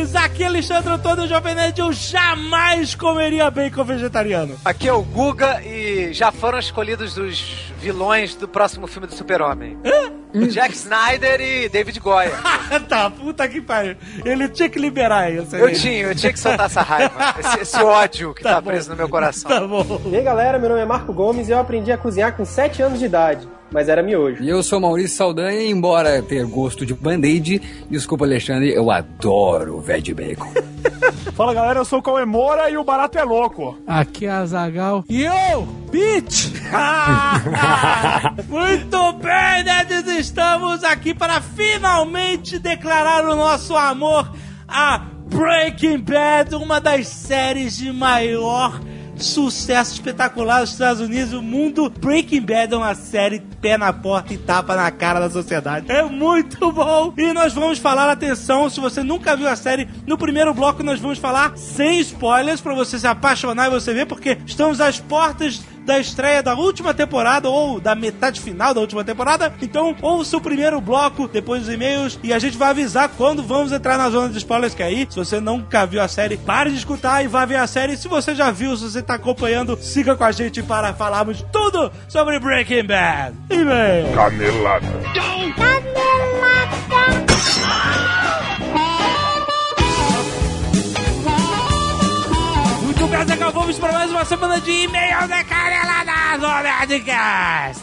[0.00, 0.16] Nerds!
[0.16, 1.78] Aqui é Alexandre Antônio Jovem Nerd.
[1.78, 4.56] Eu jamais comeria bacon vegetariano.
[4.64, 9.78] Aqui é o Guga e já foram escolhidos os vilões do próximo filme do Super-Homem.
[10.50, 12.32] Jack Snyder e David Goya.
[12.88, 13.96] tá, puta que pariu.
[14.24, 15.56] Ele tinha que liberar isso.
[15.56, 15.62] aí.
[15.62, 18.70] Eu tinha, eu tinha que soltar essa raiva, esse, esse ódio que tá, bom.
[18.70, 19.50] preso no meu coração.
[19.50, 20.00] Tá bom.
[20.06, 22.80] E aí galera, meu nome é Marco Gomes e eu aprendi a cozinhar com 7
[22.80, 24.42] anos de idade, mas era miojo.
[24.42, 27.60] E eu sou Maurício Saldanha, e embora ter gosto de band-aid,
[27.90, 30.52] desculpa Alexandre, eu adoro o Veg Bacon.
[31.34, 33.78] Fala galera, eu sou o Cauê Moura e o barato é louco.
[33.86, 35.04] Aqui é a Zagal.
[35.08, 36.50] Yo, bitch!
[38.48, 44.30] Muito bem, nerds, estamos aqui para finalmente declarar o nosso amor
[44.68, 48.80] a Breaking Bad, uma das séries de maior
[49.24, 51.90] sucesso espetacular dos Estados Unidos, o mundo.
[51.90, 55.90] Breaking Bad é uma série pé na porta e tapa na cara da sociedade.
[55.90, 57.12] É muito bom!
[57.16, 61.00] E nós vamos falar, atenção, se você nunca viu a série, no primeiro bloco nós
[61.00, 65.60] vamos falar sem spoilers para você se apaixonar e você ver, porque estamos às portas
[65.90, 69.52] da estreia da última temporada ou da metade final da última temporada.
[69.60, 73.72] Então, ouça o primeiro bloco, depois dos e-mails, e a gente vai avisar quando vamos
[73.72, 76.76] entrar na zona de spoilers, que aí, se você nunca viu a série, pare de
[76.76, 77.96] escutar e vá ver a série.
[77.96, 81.90] Se você já viu, se você tá acompanhando, siga com a gente para falarmos tudo
[82.08, 83.34] sobre Breaking Bad.
[83.50, 84.12] E-mail.
[84.14, 84.86] Canelada.
[85.38, 85.60] Muito
[93.08, 97.82] bem, Zeca, vamos para mais uma semana de e-mail da Canelada do Nerdcast.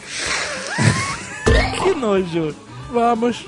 [1.84, 2.56] que nojo.
[2.92, 3.46] Vamos.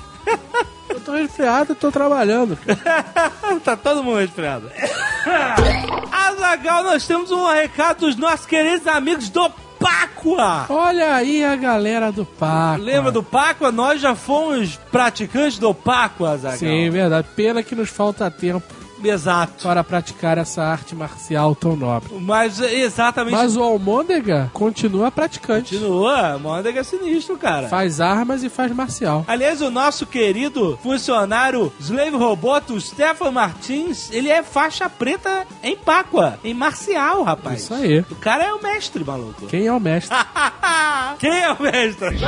[0.88, 2.58] Eu tô resfriado, tô trabalhando.
[3.64, 4.70] tá todo mundo resfriado.
[6.10, 10.66] Azagal, nós temos um recado dos nossos queridos amigos do Páqua.
[10.68, 12.82] Olha aí a galera do Paco.
[12.82, 13.70] Lembra do Páqua?
[13.70, 16.58] Nós já fomos praticantes do Páqua, Azagal.
[16.58, 17.28] Sim, verdade.
[17.34, 19.62] Pena que nos falta tempo Exato.
[19.62, 22.12] para praticar essa arte marcial tão nobre.
[22.20, 23.34] Mas é exatamente.
[23.34, 25.76] Mas o Almôndega continua praticante.
[25.76, 27.68] Continua, Môndega é sinistro, cara.
[27.68, 29.24] Faz armas e faz marcial.
[29.26, 36.38] Aliás, o nosso querido funcionário Slave Roboto, Stefan Martins, ele é faixa preta em Páqua,
[36.44, 37.62] em marcial, rapaz.
[37.62, 38.00] Isso aí.
[38.10, 39.46] O cara é o mestre, maluco.
[39.46, 40.16] Quem é o mestre?
[41.18, 42.18] Quem é o mestre?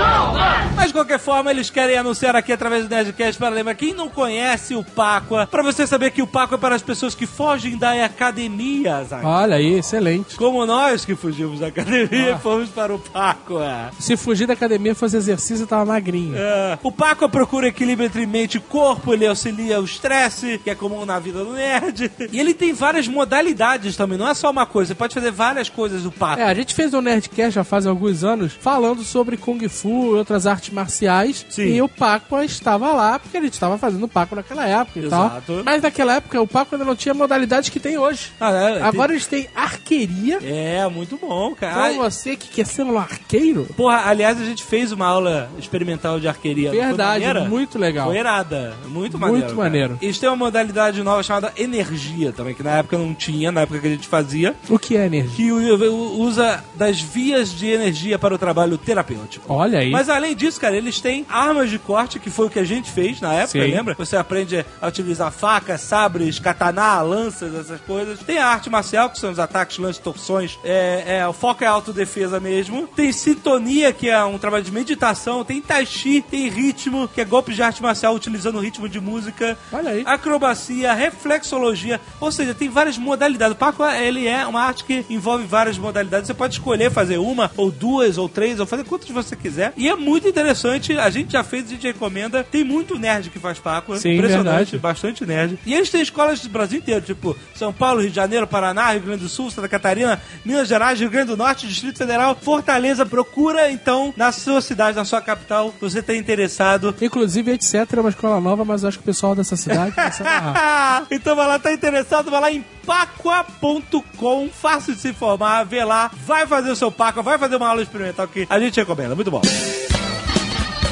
[0.77, 4.09] Mas de qualquer forma, eles querem anunciar aqui através do Nerdcast para lembrar quem não
[4.09, 7.77] conhece o Páqua, para você saber que o Páqua é para as pessoas que fogem
[7.77, 9.27] da academia, Zac.
[9.27, 10.37] Olha aí, excelente.
[10.37, 13.91] Como nós que fugimos da academia e fomos para o Páqua.
[13.99, 16.37] Se fugir da academia e fazer exercício, tava magrinho.
[16.37, 16.79] É.
[16.81, 21.05] O Paco procura equilíbrio entre mente e corpo, ele auxilia o estresse, que é comum
[21.05, 22.13] na vida do nerd.
[22.31, 25.69] E ele tem várias modalidades também, não é só uma coisa, você pode fazer várias
[25.69, 26.41] coisas do Paco.
[26.41, 30.19] É, a gente fez um Nerdcast já faz alguns anos falando sobre Kung Fu e
[30.19, 31.45] outras artes marciais.
[31.51, 31.75] Sim.
[31.75, 35.43] E o Paco estava lá, porque a gente estava fazendo Paco naquela época e Exato.
[35.55, 35.65] tal.
[35.65, 38.31] Mas naquela época o Paco ainda não tinha modalidades que tem hoje.
[38.41, 40.39] Ah, é, Agora eles têm arqueria.
[40.43, 41.91] É, muito bom, cara.
[41.93, 46.21] Então você que quer ser um arqueiro, Porra, aliás, a gente fez uma aula experimental
[46.21, 46.71] de arqueria.
[46.71, 48.07] verdade, muito legal.
[48.07, 48.75] Foi irada.
[48.87, 49.47] Muito maneiro.
[49.47, 49.57] cara.
[49.57, 49.99] maneiro.
[50.03, 53.81] Eles têm uma modalidade nova chamada energia também, que na época não tinha, na época
[53.81, 54.55] que a gente fazia.
[54.69, 55.35] O que é energia?
[55.35, 59.53] Que usa das vias de energia para o trabalho terapêutico.
[59.53, 59.91] Olha aí.
[59.91, 62.91] Mas além disso, cara, eles têm armas de corte, que foi o que a gente
[62.91, 63.71] fez na época, Sim.
[63.71, 63.95] lembra?
[63.99, 68.19] Você aprende a utilizar facas, sabres, katana, lanças, essas coisas.
[68.21, 70.59] Tem a arte marcial, que são os ataques, lances, torções.
[70.65, 72.87] É, é, o foco é autodefesa mesmo.
[72.89, 75.45] Tem sintonia, que é um trabalho de meditação.
[75.45, 79.57] Tem tai chi, tem ritmo, que é golpes de arte marcial utilizando ritmo de música.
[79.73, 80.03] Olha aí.
[80.07, 82.01] Acrobacia, reflexologia.
[82.21, 83.55] Ou seja, tem várias modalidades.
[83.55, 86.27] O Paco, ele é uma arte que envolve várias modalidades.
[86.27, 89.73] Você pode escolher fazer uma, ou duas, ou três, ou fazer quantas você quiser.
[89.77, 90.97] E é muito interessante.
[90.99, 92.45] A gente já fez, a gente recomenda.
[92.45, 93.97] Tem muito nerd que faz Paco.
[93.97, 94.47] Sim, Impressionante.
[94.47, 94.79] verdade.
[94.79, 95.59] Bastante nerd.
[95.65, 96.03] E eles têm
[96.41, 99.69] do Brasil inteiro, tipo São Paulo, Rio de Janeiro, Paraná, Rio Grande do Sul, Santa
[99.69, 103.05] Catarina, Minas Gerais, Rio Grande do Norte, Distrito Federal, Fortaleza.
[103.05, 106.95] Procura, então, na sua cidade, na sua capital, se você está interessado.
[107.01, 107.75] Inclusive, etc.
[107.97, 109.95] é uma escola nova, mas acho que o pessoal dessa cidade
[111.11, 116.11] então vai lá, tá interessado, vai lá em pacua.com, fácil de se informar, vê lá,
[116.27, 119.31] vai fazer o seu Pacua, vai fazer uma aula experimental que a gente recomenda, muito
[119.31, 119.43] bom.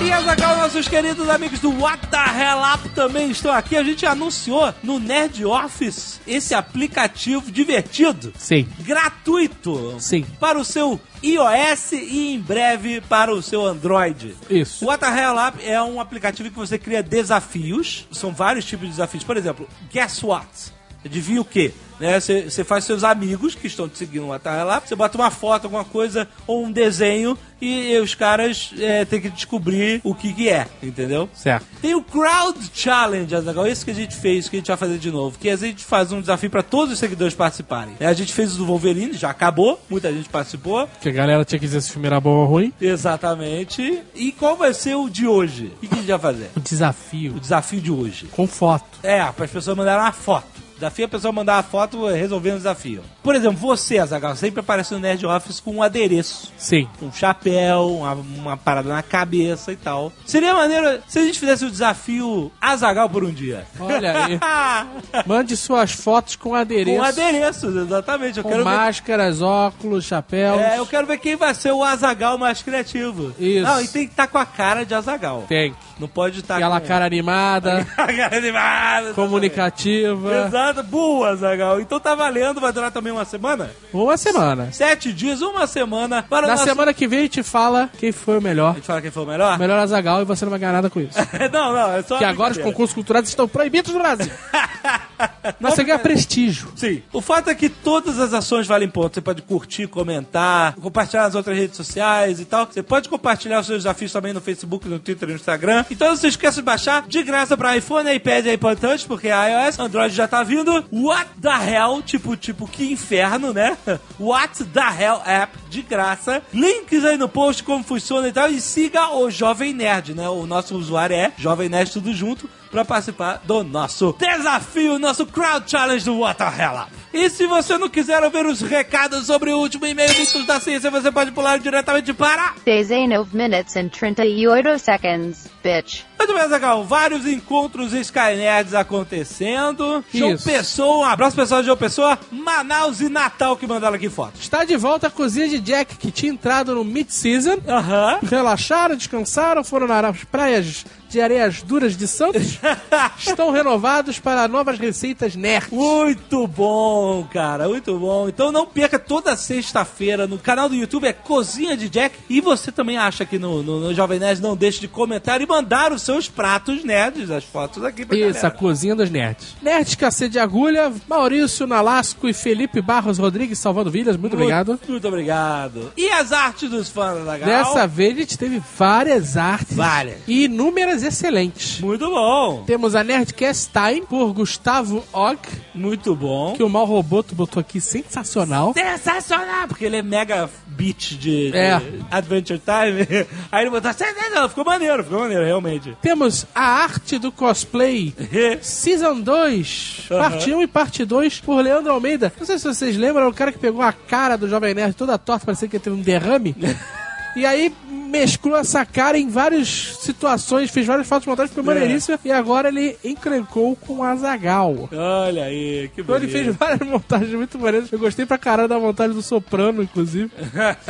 [0.03, 3.77] E Azaghal, nossos queridos amigos do What the Hell Up também estão aqui.
[3.77, 8.67] A gente anunciou no Nerd Office esse aplicativo divertido, Sim.
[8.81, 10.25] gratuito, Sim.
[10.41, 14.35] para o seu iOS e em breve para o seu Android.
[14.49, 14.87] Isso.
[14.87, 18.09] O What the Hell Up é um aplicativo que você cria desafios.
[18.11, 19.23] São vários tipos de desafios.
[19.23, 20.80] Por exemplo, Guess What?
[21.05, 21.73] Adivinha o quê?
[21.99, 25.31] Né, Você faz seus amigos que estão te seguindo no WhatsApp lá, você bota uma
[25.31, 30.33] foto, alguma coisa, ou um desenho, e os caras é, têm que descobrir o que,
[30.33, 31.29] que é, entendeu?
[31.35, 31.67] Certo.
[31.83, 34.97] Tem o Crowd Challenge, Azaghal, esse que a gente fez, que a gente vai fazer
[34.97, 37.95] de novo, que a gente faz um desafio para todos os seguidores participarem.
[38.01, 40.89] É, A gente fez o do Wolverine, já acabou, muita gente participou.
[41.03, 42.73] Que a galera tinha que dizer se o filme era bom ou ruim.
[42.81, 44.03] Exatamente.
[44.15, 45.67] E qual vai ser o de hoje?
[45.77, 46.51] O que, que a gente vai fazer?
[46.57, 47.35] O desafio.
[47.37, 48.27] O desafio de hoje.
[48.33, 48.87] Com foto.
[49.03, 50.47] É, para as pessoas mandarem uma foto.
[50.81, 53.03] Desafio é a pessoa mandar a foto resolvendo o desafio.
[53.23, 56.51] Por exemplo, você, Azaghal, sempre aparece no Nerd Office com um adereço.
[56.57, 56.89] Sim.
[57.03, 60.11] Um chapéu, uma, uma parada na cabeça e tal.
[60.25, 63.67] Seria maneiro se a gente fizesse o desafio Azagal por um dia.
[63.79, 64.41] Olha aí.
[65.27, 66.97] Mande suas fotos com adereço.
[66.97, 68.39] Com adereços, exatamente.
[68.39, 70.61] Eu Com quero ver máscaras, óculos, chapéus.
[70.63, 73.35] É, eu quero ver quem vai ser o Azagal mais criativo.
[73.39, 73.67] Isso.
[73.67, 75.45] Não, e tem que estar com a cara de Azagal.
[75.47, 75.75] Tem.
[76.01, 76.87] Não pode estar Aquela com...
[76.89, 79.13] cara animada, a cara animada.
[79.15, 80.47] comunicativa.
[80.47, 81.81] Exato, boa, Azagal.
[81.81, 83.71] Então tá valendo, vai durar também uma semana?
[83.93, 84.73] Uma semana.
[84.73, 86.23] Sete dias, uma semana.
[86.23, 88.75] Para Na nosso- semana que vem a gente fala quem foi o A melhor.
[88.75, 89.59] gente fala quem foi o melhor?
[89.59, 91.19] Melhor Azagal e você não vai ganhar nada com isso.
[91.53, 92.19] não, não, é só.
[92.19, 94.31] que agora os concursos culturais estão proibidos no Brasil.
[95.61, 96.73] Nossa, ganha prestígio.
[96.75, 97.03] Sim.
[97.13, 99.13] O fato é que todas as ações valem ponto.
[99.15, 102.67] Você pode curtir, comentar, compartilhar nas outras redes sociais e tal.
[102.67, 105.85] Você pode compartilhar os seus desafios também no Facebook, no Twitter e no Instagram.
[105.91, 109.29] Então não se esqueça de baixar de graça pra iPhone, iPad e iPod Touch, porque
[109.29, 110.85] iOS, Android já tá vindo.
[110.93, 112.01] What the hell?
[112.01, 113.77] Tipo, tipo, que inferno, né?
[114.19, 116.43] What the hell app de graça.
[116.55, 118.49] Links aí no post, como funciona e tal.
[118.51, 120.29] E siga o Jovem Nerd, né?
[120.29, 125.69] O nosso usuário é Jovem Nerd tudo junto para participar do nosso desafio, nosso Crowd
[125.71, 126.91] Challenge do What the Hell Up.
[127.13, 130.91] E se você não quiser ouvir os recados sobre o último e-mail Mitos da Ciência,
[130.91, 132.55] você pode pular diretamente para...
[132.65, 136.10] 19 minutes and 38 seconds, bitch.
[136.21, 140.05] Muito bem, Zagal, vários encontros Skynerds acontecendo.
[140.13, 140.45] João Isso.
[140.45, 144.43] Pessoa, um abraço pessoal de João Pessoa, Manaus e Natal que mandaram aqui fotos.
[144.43, 147.57] Está de volta a cozinha de Jack, que tinha entrado no mid-season.
[147.67, 148.19] Aham.
[148.23, 152.59] Relaxaram, descansaram, foram nas praias de areias duras de Santos.
[153.19, 155.67] Estão renovados para novas receitas nerd.
[155.73, 158.29] Muito bom, cara, muito bom.
[158.29, 162.17] Então não perca toda sexta-feira no canal do YouTube é Cozinha de Jack.
[162.29, 165.47] E você também acha que no, no, no Jovem Nerd não deixe de comentar e
[165.47, 168.51] mandar os seus pratos nerds, as fotos aqui pra Isso, a galera.
[168.59, 169.57] cozinha dos nerds.
[169.63, 174.17] Nerd Cacete de Agulha, Maurício Nalasco e Felipe Barros Rodrigues salvando vidas.
[174.17, 174.79] Muito obrigado.
[174.89, 175.93] Muito obrigado.
[175.97, 177.49] E as artes dos fãs da Gal?
[177.49, 179.77] Dessa vez a gente teve várias artes.
[179.77, 180.19] Várias.
[180.27, 181.81] E inúmeras excelentes.
[181.81, 182.65] Muito bom.
[182.67, 185.39] Temos a Nerdcast Time, por Gustavo Og,
[185.75, 186.55] Muito bom.
[186.55, 188.73] que o Mal Roboto botou aqui sensacional.
[188.75, 190.49] Sensacional, porque ele é mega
[190.81, 191.81] beat de, de É.
[192.11, 193.27] Adventure Time.
[193.53, 195.97] Aí ele botou sensacional, ficou maneiro, ficou maneiro, realmente.
[196.01, 198.15] Temos a arte do cosplay
[198.63, 200.19] Season 2, Aham.
[200.31, 202.33] parte 1 e parte 2, por Leandro Almeida.
[202.39, 205.19] Não sei se vocês lembram, o cara que pegou a cara do Jovem Nerd toda
[205.19, 206.55] torta, parecia que teve um derrame.
[207.37, 207.73] e aí
[208.11, 212.19] mesclou essa cara em várias situações, fez várias fotos montagens, foi maneiríssima.
[212.25, 214.89] E agora ele encrencou com o Azagal.
[214.93, 216.45] Olha aí, que Então ele bonito.
[216.45, 217.91] fez várias montagens muito maneiras.
[217.91, 220.31] Eu gostei pra caralho da montagem do Soprano, inclusive.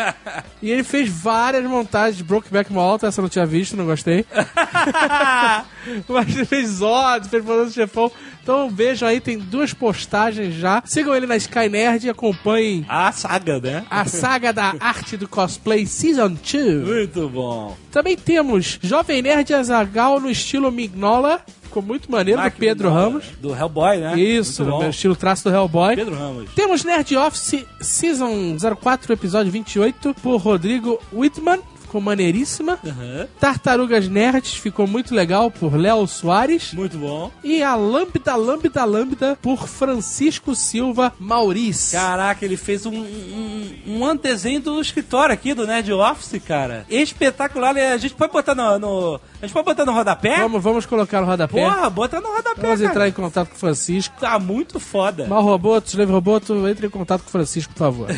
[0.63, 4.25] e ele fez várias montagens de Brokeback Mountain, essa eu não tinha visto, não gostei.
[6.09, 8.11] Mas ele fez Zod, fez Poderoso Chefão.
[8.43, 10.83] Então vejam aí, tem duas postagens já.
[10.85, 13.85] Sigam ele na Sky Nerd e acompanhem A saga, né?
[13.91, 16.87] a saga da arte do cosplay Season 2.
[16.87, 17.77] Muito bom.
[17.93, 21.41] Também temos Jovem Nerd Azagal no estilo Mignola.
[21.63, 23.25] Ficou muito maneiro, do Mark Pedro Mignola, Ramos.
[23.41, 24.19] Do Hellboy, né?
[24.19, 25.95] Isso, no estilo traço do Hellboy.
[25.95, 26.51] Pedro Ramos.
[26.55, 31.61] Temos Nerd Office Season 04, episódio 28, por Rodrigo Whitman.
[31.91, 32.79] Ficou maneiríssima.
[32.87, 33.27] Aham.
[33.41, 36.73] Tartarugas Nerds ficou muito legal por Léo Soares.
[36.73, 37.33] Muito bom.
[37.43, 41.91] E a Lambda, Lambda, Lambda por Francisco Silva Mauriz.
[41.91, 46.87] Caraca, ele fez um, um, um antezinho do escritório aqui, do Nerd Office, cara.
[46.89, 47.77] Espetacular.
[47.77, 48.79] A gente pode botar no...
[48.79, 50.37] no- a gente pode botar no rodapé?
[50.39, 51.61] Vamos, vamos colocar no rodapé.
[51.63, 52.91] Porra, bota no rodapé, Vamos cara.
[52.91, 54.15] entrar em contato com o Francisco.
[54.21, 55.27] Tá muito foda.
[55.27, 58.09] Mal Roboto, Slave Roboto, entre em contato com o Francisco, por favor.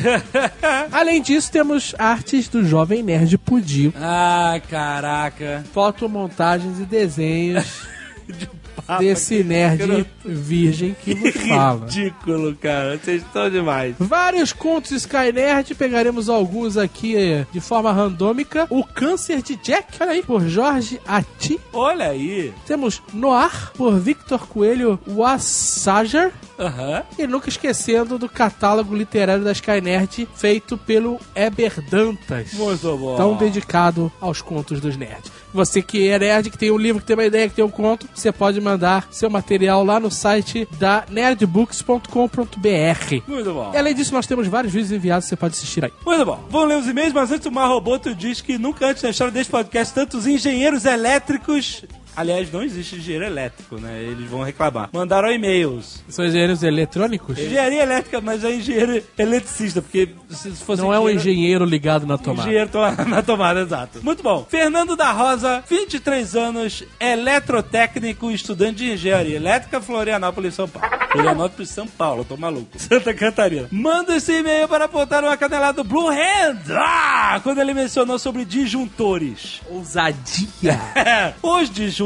[0.90, 3.96] Além disso, temos artes do Jovem Nerd Pudico.
[4.00, 5.64] Ai, caraca.
[5.72, 7.82] Fotomontagens e desenhos
[8.98, 11.84] Desse nerd virgem que nos fala.
[11.86, 12.98] Ridículo, cara.
[12.98, 13.94] Vocês estão demais.
[13.98, 18.66] Vários contos Sky Nerd, pegaremos alguns aqui eh, de forma randômica.
[18.70, 21.58] O Câncer de Jack, olha aí, por Jorge Ati.
[21.72, 22.52] Olha aí.
[22.66, 26.32] Temos Noir, por Victor Coelho Wassager.
[26.58, 27.02] Aham.
[27.18, 32.52] E nunca esquecendo do catálogo literário da Sky Nerd, feito pelo Eber Dantas.
[32.52, 33.16] Muito bom.
[33.16, 35.32] Tão dedicado aos contos dos nerds.
[35.52, 37.70] Você que é nerd, que tem um livro, que tem uma ideia, que tem um
[37.70, 43.22] conto, você pode mandar seu material lá no site da nerdbooks.com.br.
[43.26, 43.70] Muito bom.
[43.74, 45.92] E além disso, nós temos vários vídeos enviados, você pode assistir aí.
[46.04, 46.44] Muito bom.
[46.50, 49.50] Vamos ler os e-mails, mas antes o Marroboto diz que nunca antes na história deste
[49.50, 51.84] podcast tantos engenheiros elétricos.
[52.14, 54.02] Aliás, não existe engenheiro elétrico, né?
[54.02, 54.90] Eles vão reclamar.
[54.92, 56.02] Mandaram e-mails.
[56.08, 57.38] São engenheiros eletrônicos?
[57.38, 62.18] Engenharia elétrica, mas é engenheiro eletricista, porque se fosse Não é um engenheiro ligado na
[62.18, 62.42] tomada.
[62.48, 62.78] Engenheiro to-
[63.08, 64.00] na tomada, exato.
[64.02, 64.46] Muito bom.
[64.48, 70.88] Fernando da Rosa, 23 anos, eletrotécnico, estudante de engenharia elétrica, Florianópolis, São Paulo.
[71.10, 72.68] Florianópolis, São Paulo, tô maluco.
[72.78, 73.68] Santa Catarina.
[73.70, 76.58] Manda esse e-mail para apontar uma canelada do Blue Hand.
[76.70, 79.60] Ah, quando ele mencionou sobre disjuntores.
[79.70, 80.78] Ousadia.
[81.42, 82.01] Os disjuntores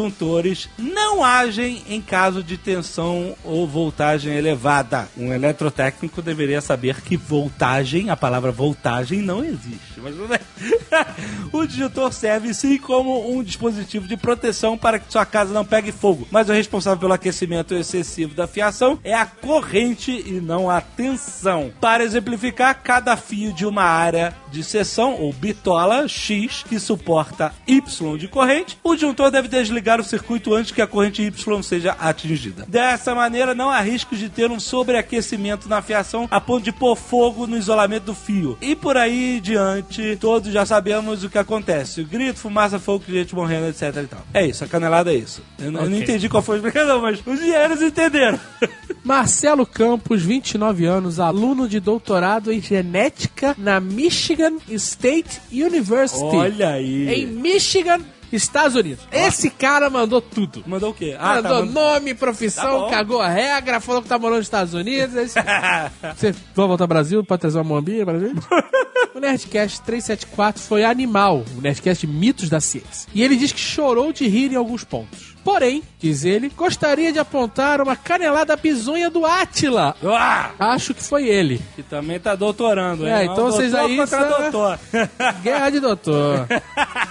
[0.79, 5.09] não agem em caso de tensão ou voltagem elevada.
[5.17, 9.99] Um eletrotécnico deveria saber que voltagem, a palavra voltagem, não existe.
[9.99, 10.15] Mas
[11.53, 15.93] o disjuntor serve sim como um dispositivo de proteção para que sua casa não pegue
[15.93, 16.27] fogo.
[16.31, 21.73] Mas o responsável pelo aquecimento excessivo da fiação é a corrente e não a tensão.
[21.81, 28.17] Para exemplificar, cada fio de uma área de seção ou bitola X que suporta Y
[28.17, 32.65] de corrente, o disjuntor deve desligar o circuito antes que a corrente Y seja atingida.
[32.69, 36.97] Dessa maneira, não há risco de ter um sobreaquecimento na fiação a ponto de pôr
[36.97, 38.59] fogo no isolamento do fio.
[38.61, 42.03] E por aí diante, todos já sabemos o que acontece.
[42.05, 44.21] Grito, fumaça, fogo, gente morrendo, etc e tal.
[44.35, 45.43] É isso, a canelada é isso.
[45.59, 48.39] Eu, não- eu não entendi qual foi a explicação, mas os engenheiros entenderam.
[49.05, 56.25] Marcelo Campos, 29 anos, aluno de doutorado em genética na Michigan State University.
[56.25, 57.09] Olha aí.
[57.09, 58.01] Em Michigan,
[58.33, 59.05] Estados Unidos.
[59.13, 60.63] Esse cara mandou tudo.
[60.67, 61.17] Mandou o quê?
[61.19, 62.91] Ah, mandou mand- nome, Tá profissão, bom.
[62.91, 65.15] cagou a regra, falou que tá morando nos Estados Unidos.
[65.17, 65.35] é isso.
[66.17, 68.41] Você vai voltar ao Brasil pra trazer uma moambinha pra gente?
[69.15, 73.09] O Nerdcast 374 foi animal, o Nerdcast Mitos da Ciência.
[73.15, 75.35] E ele diz que chorou de rir em alguns pontos.
[75.43, 79.97] Porém, diz ele, gostaria de apontar uma canelada bizonha do Átila.
[80.05, 81.63] Ah, Acho que foi ele.
[81.75, 83.13] que também tá doutorando, hein?
[83.13, 84.79] É, Não, então vocês aí contra doutor.
[85.43, 86.47] Guerra de doutor.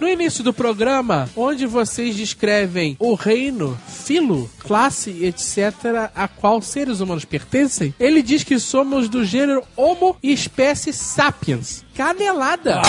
[0.00, 7.00] No início do programa, onde vocês descrevem o reino, filo, classe, etc., a qual seres
[7.00, 11.84] humanos pertencem, ele diz que somos do gênero Homo e espécie Sapiens.
[11.94, 12.80] Canelada!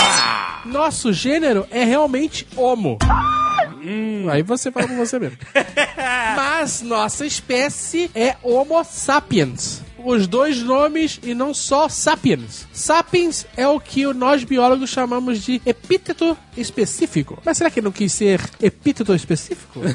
[0.64, 2.98] Nosso gênero é realmente Homo.
[3.84, 5.38] Hum, aí você fala com você mesmo.
[6.36, 9.82] Mas nossa espécie é Homo sapiens.
[10.04, 12.66] Os dois nomes e não só sapiens.
[12.72, 17.40] Sapiens é o que nós biólogos chamamos de epíteto específico.
[17.44, 19.80] Mas será que ele não quis ser epíteto específico?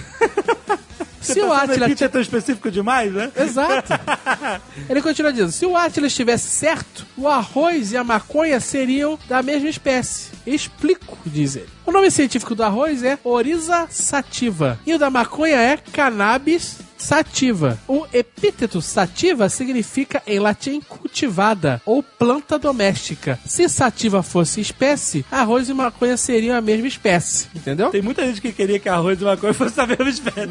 [1.33, 3.31] Se o Atila é tão específico demais, né?
[3.35, 3.91] Exato.
[4.87, 9.43] Ele continua dizendo: se o Atlas estivesse certo, o arroz e a maconha seriam da
[9.43, 10.31] mesma espécie.
[10.45, 11.69] Explico, diz ele.
[11.85, 17.77] O nome científico do arroz é Oriza sativa e o da maconha é Cannabis sativa.
[17.87, 23.39] O epíteto sativa significa em latim cultivada ou planta doméstica.
[23.45, 27.47] Se sativa fosse espécie, arroz e maconha seriam a mesma espécie.
[27.55, 27.89] Entendeu?
[27.89, 30.49] Tem muita gente que queria que arroz e maconha fosse a mesma espécie.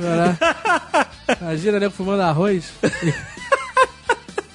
[1.40, 2.64] Imagina, nego fumando arroz.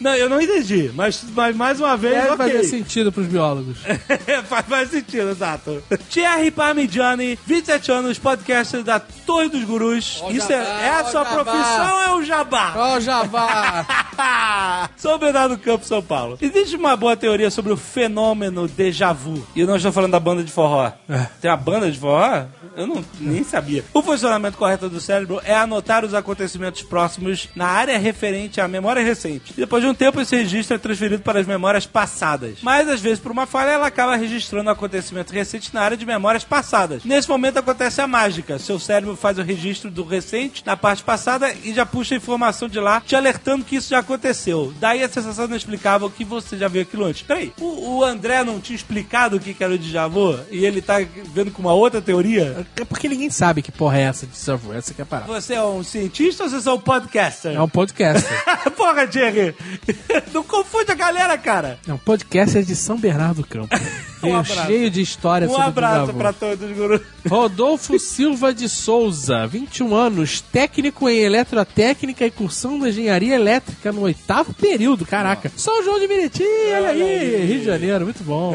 [0.02, 2.38] Não, eu não entendi, mas, mas mais uma vez, Deve ok.
[2.38, 3.78] fazer sentido pros biólogos.
[4.50, 5.82] faz mais sentido, exato.
[6.10, 10.20] Thierry Parmigiani, 27 anos, podcaster da Torre dos Gurus.
[10.24, 11.44] Ó o Isso jabá, é, é a o sua jabá.
[11.44, 12.74] profissão ou é o jabá?
[12.76, 14.90] Ó, o Javá!
[14.98, 16.38] Sou Bernardo Campos, São Paulo.
[16.42, 19.46] Existe uma boa teoria sobre o fenômeno déjà vu.
[19.56, 20.92] E eu não estou falando da banda de forró.
[21.40, 22.46] Tem uma banda de forró?
[22.76, 23.84] Eu não, nem sabia.
[23.94, 29.04] O funcionamento correto do cérebro é anotar os acontecimentos próximos na área referente à memória
[29.04, 29.52] recente.
[29.56, 32.60] E depois de um tempo, esse registro é transferido para as memórias passadas.
[32.62, 36.06] Mas, às vezes, por uma falha, ela acaba registrando o acontecimento recente na área de
[36.06, 37.04] memórias passadas.
[37.04, 38.60] Nesse momento acontece a mágica.
[38.60, 42.68] Seu cérebro faz o registro do recente na parte passada e já puxa a informação
[42.68, 44.74] de lá, te alertando que isso já aconteceu.
[44.80, 47.22] Daí a sensação inexplicável que você já viu aquilo antes.
[47.22, 50.40] Peraí, o, o André não tinha explicado o que que era o déjà vu?
[50.50, 50.96] E ele tá
[51.34, 52.66] vendo com uma outra teoria?
[52.76, 54.74] É porque ninguém sabe que porra é essa de Savu.
[54.74, 55.32] Essa que é a parada.
[55.32, 57.56] Você é um cientista ou você é um podcaster?
[57.56, 58.32] É um podcaster.
[58.76, 59.56] Porra, Jerry!
[60.34, 61.80] Não confunde a galera, cara!
[61.88, 63.70] É um podcaster de São Bernardo do Campo.
[64.24, 64.68] Um abraço.
[64.68, 66.18] cheio de histórias Um sobre abraço Savu.
[66.20, 67.02] pra todos, guru.
[67.28, 74.54] Rodolfo Silva de Souza, 21 anos, técnico em eletrotécnica e cursando engenharia elétrica no oitavo
[74.54, 75.08] período.
[75.08, 75.52] Caraca.
[75.58, 77.46] São João de Meriti, olha aí.
[77.48, 78.54] Rio de Janeiro, muito bom.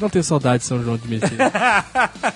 [0.00, 1.36] Não tenho saudade de São João de Meriti.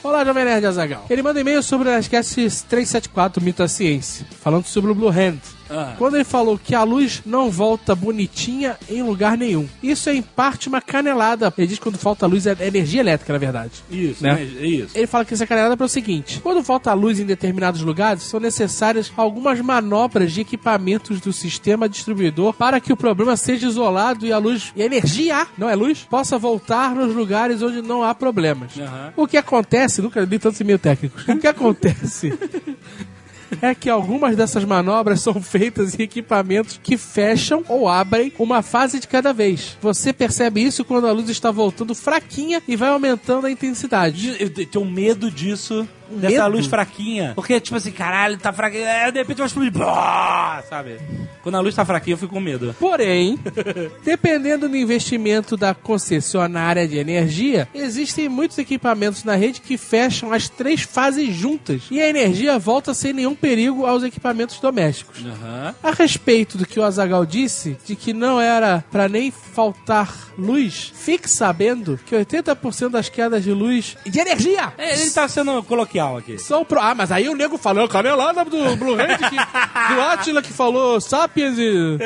[0.00, 1.06] Olá, Jovem Nerd Azagal.
[1.10, 2.32] Ele manda e-mail sobre o Nerdcast
[2.68, 5.38] 374, Mito da Ciência, falando sobre o Blue Hand.
[5.70, 5.94] Ah.
[5.96, 9.68] quando ele falou que a luz não volta bonitinha em lugar nenhum.
[9.82, 11.52] Isso é em parte uma canelada.
[11.56, 13.72] Ele diz que quando falta luz é energia elétrica, na verdade.
[13.90, 14.34] Isso, Né?
[14.34, 14.42] né?
[14.44, 14.96] Isso.
[14.98, 18.40] Ele fala que isso é canelada pelo seguinte: quando falta luz em determinados lugares, são
[18.40, 24.32] necessárias algumas manobras de equipamentos do sistema distribuidor para que o problema seja isolado e
[24.32, 28.14] a luz e a energia, não é luz, possa voltar nos lugares onde não há
[28.14, 28.72] problemas.
[28.78, 29.12] Aham.
[29.16, 31.26] O que acontece, nunca li tantos e-mail técnicos.
[31.28, 32.32] O que acontece
[33.62, 39.00] é que algumas dessas manobras são feitas em equipamentos que fecham ou abrem uma fase
[39.00, 39.76] de cada vez.
[39.80, 44.36] Você percebe isso quando a luz está voltando fraquinha e vai aumentando a intensidade.
[44.38, 46.48] Eu te- tenho medo disso, dessa Medo?
[46.56, 47.32] luz fraquinha.
[47.34, 48.84] Porque, tipo assim, caralho, tá fraquinha.
[48.84, 49.72] É, de repente vai explodir.
[49.72, 50.98] Blá, sabe?
[51.42, 52.74] Quando a luz tá fraquinha, eu fico com medo.
[52.78, 53.38] Porém,
[54.04, 60.48] dependendo do investimento da concessionária de energia, existem muitos equipamentos na rede que fecham as
[60.48, 65.24] três fases juntas e a energia volta sem nenhum perigo aos equipamentos domésticos.
[65.24, 65.74] Aham.
[65.82, 70.92] A respeito do que o Azagal disse, de que não era pra nem faltar luz,
[70.94, 75.99] fique sabendo que 80% das quedas de luz de energia É, Ele tá sendo coloquial
[76.00, 76.38] aqui.
[76.38, 76.80] são pro...
[76.80, 81.00] Ah, mas aí o nego falou, canelada do Blue Hand, que, do Atila que falou
[81.00, 81.98] Sapiens e...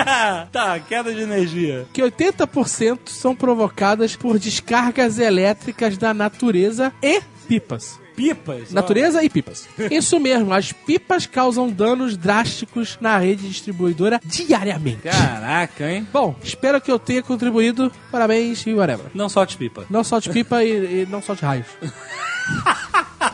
[0.50, 1.86] tá, queda de energia.
[1.92, 8.00] que 80% são provocadas por descargas elétricas da natureza e pipas.
[8.14, 8.68] Pipas.
[8.70, 8.74] ó.
[8.74, 9.68] Natureza e pipas.
[9.90, 15.02] Isso mesmo, as pipas causam danos drásticos na rede distribuidora diariamente.
[15.02, 16.06] Caraca, hein?
[16.12, 17.90] Bom, espero que eu tenha contribuído.
[18.10, 19.06] Parabéns e whatever.
[19.14, 19.84] Não solte pipa.
[19.88, 21.66] Não solte pipa e, e não solte raios.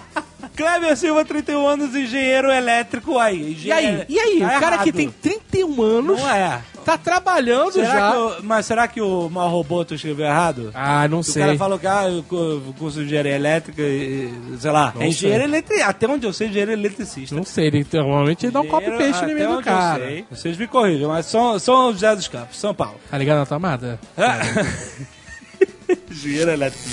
[0.59, 3.17] Kleber Silva, 31 anos, engenheiro elétrico.
[3.19, 4.05] Aí, E aí?
[4.09, 4.41] E aí?
[4.41, 4.97] Tá o cara que errado.
[4.97, 6.61] tem 31 anos Não é.
[6.85, 8.11] tá trabalhando Será já.
[8.11, 10.71] que o- mas será que o Mal Roboto escreveu errado?
[10.75, 11.43] Ah, não O sei.
[11.43, 12.37] cara falou que ah, o cu-
[12.69, 15.87] o curso de engenharia elétrica, e- sei lá, Não é engenheiro eletricista.
[15.91, 17.37] Até onde eu sei, engenheiro eletricista.
[17.37, 19.75] Não sei, ele normalmente ele dá um copo Engenheiro, peixe no meio do onde eu
[19.75, 20.05] cara.
[20.05, 20.25] sei.
[20.29, 22.97] Vocês me corrijam, mas São, São José dos Campos, São Paulo.
[23.11, 24.01] Tá ligado na tomada?
[26.11, 26.85] Engenheiro elétrico.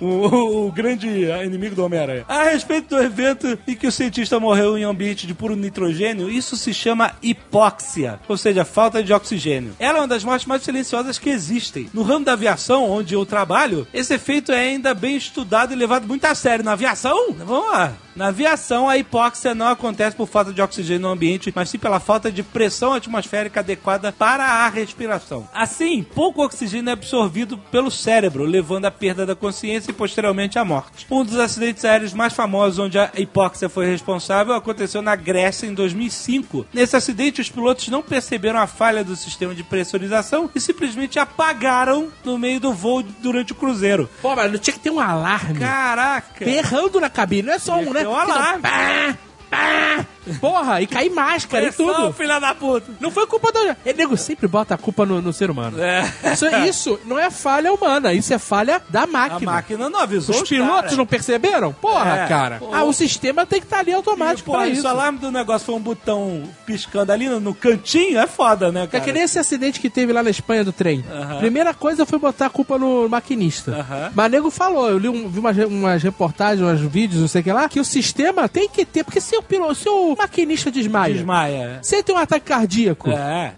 [0.00, 1.08] O, o- grande
[1.44, 2.24] inimigo do Homem-Aranha.
[2.28, 6.56] A respeito do evento em que o cientista morreu em ambiente de puro nitrogênio, isso
[6.56, 9.74] se chama hipóxia, ou seja, falta de oxigênio.
[9.78, 11.88] Ela é uma das mortes mais silenciosas que existem.
[11.94, 16.06] No ramo da aviação, onde eu trabalho, esse efeito é ainda bem estudado e levado
[16.06, 16.64] muito a sério.
[16.64, 17.32] Na aviação?
[17.32, 17.94] Vamos lá.
[18.14, 22.00] Na aviação, a hipóxia não acontece por falta de oxigênio no ambiente, mas sim pela
[22.00, 25.46] falta de pressão atmosférica adequada para a respiração.
[25.52, 30.64] Assim, pouco oxigênio é absorvido pelo cérebro, levando à perda da consciência e posteriormente à
[30.64, 31.06] morte.
[31.10, 35.74] Um dos acidentes aéreos mais famosos onde a hipóxia foi responsável aconteceu na Grécia em
[35.74, 36.66] 2005.
[36.72, 42.08] Nesse acidente, os pilotos não perceberam a falha do sistema de pressurização e simplesmente apagaram
[42.24, 44.08] no meio do voo durante o cruzeiro.
[44.22, 45.58] Pô, mas não tinha que ter um alarme.
[45.58, 46.44] Caraca!
[46.44, 48.00] Berrando na cabine, não é só um, né?
[48.00, 48.62] ter um alarme.
[48.62, 49.16] Pá,
[49.50, 50.06] pá.
[50.40, 52.12] Porra, e cair máscara e Pressão, tudo.
[52.12, 52.86] filha da puta!
[53.00, 53.58] Não foi culpa do.
[53.84, 55.80] É, nego sempre bota a culpa no, no ser humano.
[55.82, 56.04] É.
[56.32, 59.52] Isso, isso não é falha humana, isso é falha da A máquina.
[59.52, 60.96] máquina não avisou Os pilotos caras.
[60.96, 61.72] não perceberam?
[61.72, 62.26] Porra, É.
[62.26, 62.56] cara.
[62.58, 62.70] Pô.
[62.74, 64.86] Ah, o sistema tem que estar ali automático pra e se isso.
[64.86, 68.84] o alarme do negócio foi um botão piscando ali no, no cantinho, é foda, né,
[68.84, 69.04] É cara?
[69.04, 71.04] que nem esse acidente que teve lá na Espanha do trem.
[71.10, 71.38] Aham.
[71.38, 73.72] Primeira coisa foi botar a culpa no maquinista.
[73.72, 74.10] Aham.
[74.14, 77.44] Mas nego falou, eu li um- vi umas, umas reportagens, uns vídeos, não sei o
[77.44, 80.70] que lá, que o sistema tem que ter, porque se o piloto, se o maquinista
[80.70, 81.78] desmaia, Desmaia.
[81.82, 83.52] se ele tem um ataque cardíaco, É.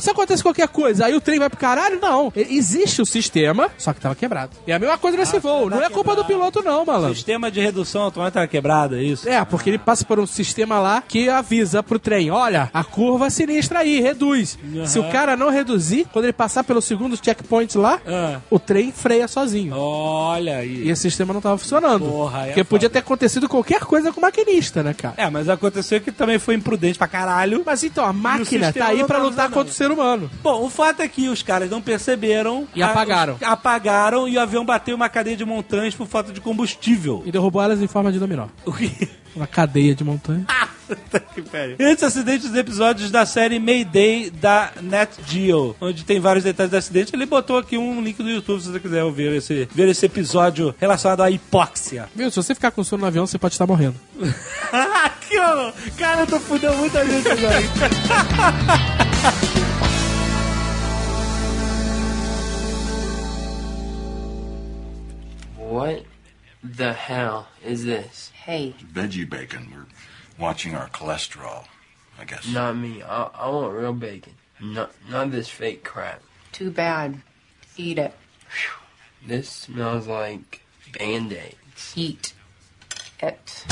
[0.00, 2.32] se acontece qualquer coisa, aí o trem vai pro caralho, não.
[2.34, 4.52] E- Existe o sistema, só que tava quebrado.
[4.66, 7.14] E a mesma coisa nesse voo, não é culpa do piloto não, malandro.
[7.14, 9.28] Sistema de redução automática tá quebrado, é isso?
[9.28, 13.28] É, porque ele passa por um sistema lá que avisa pro trem: olha, a curva
[13.30, 14.58] sinistra aí, reduz.
[14.86, 18.40] Se o cara não reduzir, quando ele passar pelo segundo checkpoint lá, Ah.
[18.50, 19.74] o trem freia sozinho.
[19.76, 20.90] Olha E aí.
[20.90, 22.04] esse sistema não tava funcionando.
[22.06, 22.92] Porra, é porque podia foda.
[22.92, 25.14] ter acontecido qualquer coisa com o maquinista, né, cara?
[25.16, 27.62] É, mas aconteceu que também foi imprudente pra caralho.
[27.66, 29.52] Mas então, a máquina tá aí pra tá lutar funcionando.
[29.54, 30.30] contra o ser humano.
[30.42, 32.68] Bom, o fato é que os caras não perceberam.
[32.74, 33.34] E apagaram.
[33.34, 37.22] os- apagaram e o avião bateu uma cadeia de montanhas por falta de combustível.
[37.26, 38.46] E derrubou elas em forma de dominó.
[38.64, 39.08] O que...
[39.34, 40.44] Uma cadeia de montanha.
[40.46, 40.68] Puta
[41.34, 41.76] que pariu.
[41.78, 46.76] Esse acidente dos episódios da série Mayday da Net Geo, onde tem vários detalhes do
[46.76, 47.14] acidente.
[47.14, 50.74] Ele botou aqui um link do YouTube se você quiser ouvir esse, ver esse episódio
[50.78, 52.08] relacionado à hipóxia.
[52.14, 52.30] Viu?
[52.30, 53.96] Se você ficar com sono no avião, você pode estar morrendo.
[55.34, 55.90] que.
[55.98, 57.60] Cara, eu tô fudendo muita gente agora.
[65.58, 66.06] What
[66.62, 68.30] the hell is this?
[68.46, 69.83] Hey, veggie bacon.
[70.38, 71.66] We're watching our cholesterol,
[72.18, 72.46] I guess.
[72.48, 73.02] Not me.
[73.02, 74.34] I, I want real bacon.
[74.60, 76.20] Not not this fake crap.
[76.52, 77.20] too bad.
[77.76, 78.14] Eat it.
[79.26, 80.60] This smells like
[80.96, 81.92] band-aids.
[81.96, 82.32] Eat
[83.20, 83.64] it.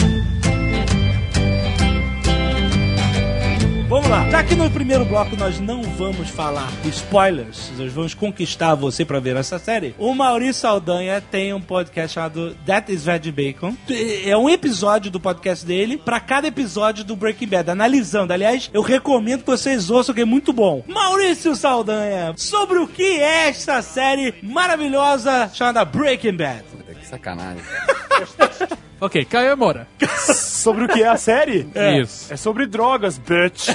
[3.93, 4.27] Vamos lá.
[4.31, 9.21] Já que no primeiro bloco nós não vamos falar spoilers, nós vamos conquistar você pra
[9.21, 9.95] ver essa série.
[9.99, 13.77] O Maurício Saldanha tem um podcast chamado That is Veg Bacon.
[14.25, 18.33] É um episódio do podcast dele pra cada episódio do Breaking Bad, analisando.
[18.33, 20.83] Aliás, eu recomendo que vocês ouçam, que é muito bom.
[20.89, 26.63] Maurício Saldanha, sobre o que é esta série maravilhosa chamada Breaking Bad?
[26.63, 27.63] Puta, que sacanagem.
[29.03, 29.89] Ok, Caio Moura.
[30.29, 31.67] Sobre o que é a série?
[31.75, 31.99] É.
[31.99, 32.33] Isso.
[32.33, 33.67] É sobre drogas, bitch.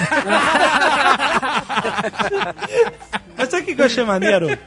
[3.36, 4.58] Mas sabe o que eu achei maneiro?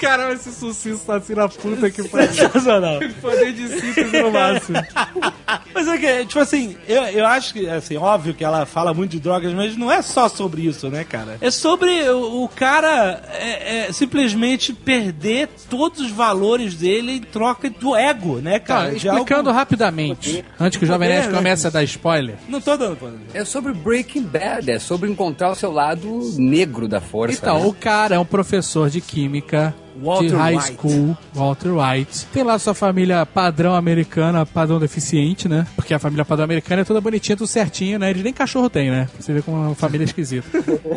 [0.00, 2.32] Caramba, esse sucesso tá assim na puta que pariu.
[2.32, 3.00] Sensacional.
[3.20, 4.78] Poder de síntese no máximo.
[5.74, 9.12] Mas é que, tipo assim, eu, eu acho que, assim, óbvio que ela fala muito
[9.12, 11.36] de drogas, mas não é só sobre isso, né, cara?
[11.40, 17.70] É sobre o, o cara é, é, simplesmente perder todos os valores dele em troca
[17.70, 18.84] do ego, né, cara?
[18.86, 21.36] Tá, De explicando algo- rapidamente, antes que o Jovem Nerd né?
[21.36, 22.36] comece a dar spoiler.
[22.48, 23.08] Não tô dando, pô.
[23.32, 27.38] É sobre Breaking Bad, é sobre encontrar o seu lado negro da força.
[27.40, 27.66] Então, né?
[27.66, 30.72] o cara é um professor de química de Walter high White.
[30.72, 32.26] school, Walter White.
[32.32, 35.59] Tem lá sua família padrão americana, padrão deficiente, né?
[35.76, 38.10] Porque a família padrão americana é toda bonitinha, tudo certinho, né?
[38.10, 39.08] Eles nem cachorro tem, né?
[39.18, 40.48] Você ver como é uma família esquisita.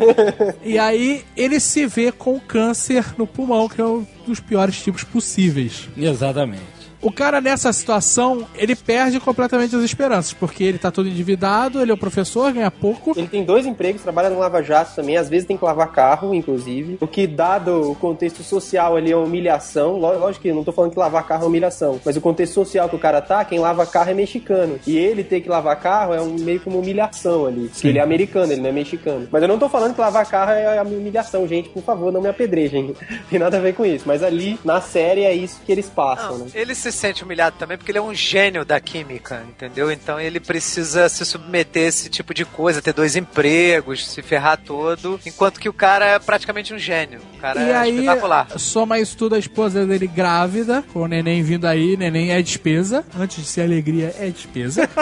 [0.64, 5.04] e aí, ele se vê com câncer no pulmão, que é um dos piores tipos
[5.04, 5.88] possíveis.
[5.96, 6.73] Exatamente.
[7.04, 11.90] O cara nessa situação, ele perde completamente as esperanças, porque ele tá todo endividado, ele
[11.90, 13.12] é o professor, ganha pouco.
[13.16, 16.34] Ele tem dois empregos, trabalha no Lava Jato também, às vezes tem que lavar carro,
[16.34, 16.96] inclusive.
[17.00, 19.98] O que, dado o contexto social ali, é uma humilhação.
[19.98, 22.54] Ló- Lógico que eu não tô falando que lavar carro é humilhação, mas o contexto
[22.54, 24.78] social que o cara tá, quem lava carro é mexicano.
[24.86, 27.68] E ele ter que lavar carro é um, meio que uma humilhação ali.
[27.68, 29.28] Porque ele é americano, ele não é mexicano.
[29.30, 31.68] Mas eu não tô falando que lavar carro é uma humilhação, gente.
[31.68, 32.94] Por favor, não me apedrejem.
[33.28, 34.04] tem nada a ver com isso.
[34.06, 36.46] Mas ali, na série, é isso que eles passam, né?
[36.54, 39.90] Ele se sente humilhado também porque ele é um gênio da química, entendeu?
[39.90, 44.58] Então ele precisa se submeter a esse tipo de coisa, ter dois empregos, se ferrar
[44.58, 47.20] todo, enquanto que o cara é praticamente um gênio.
[47.34, 48.58] O cara E é aí, espetacular.
[48.58, 53.04] soma isso tudo, a esposa dele grávida, com o neném vindo aí, neném é despesa.
[53.18, 54.88] Antes de ser alegria, é despesa.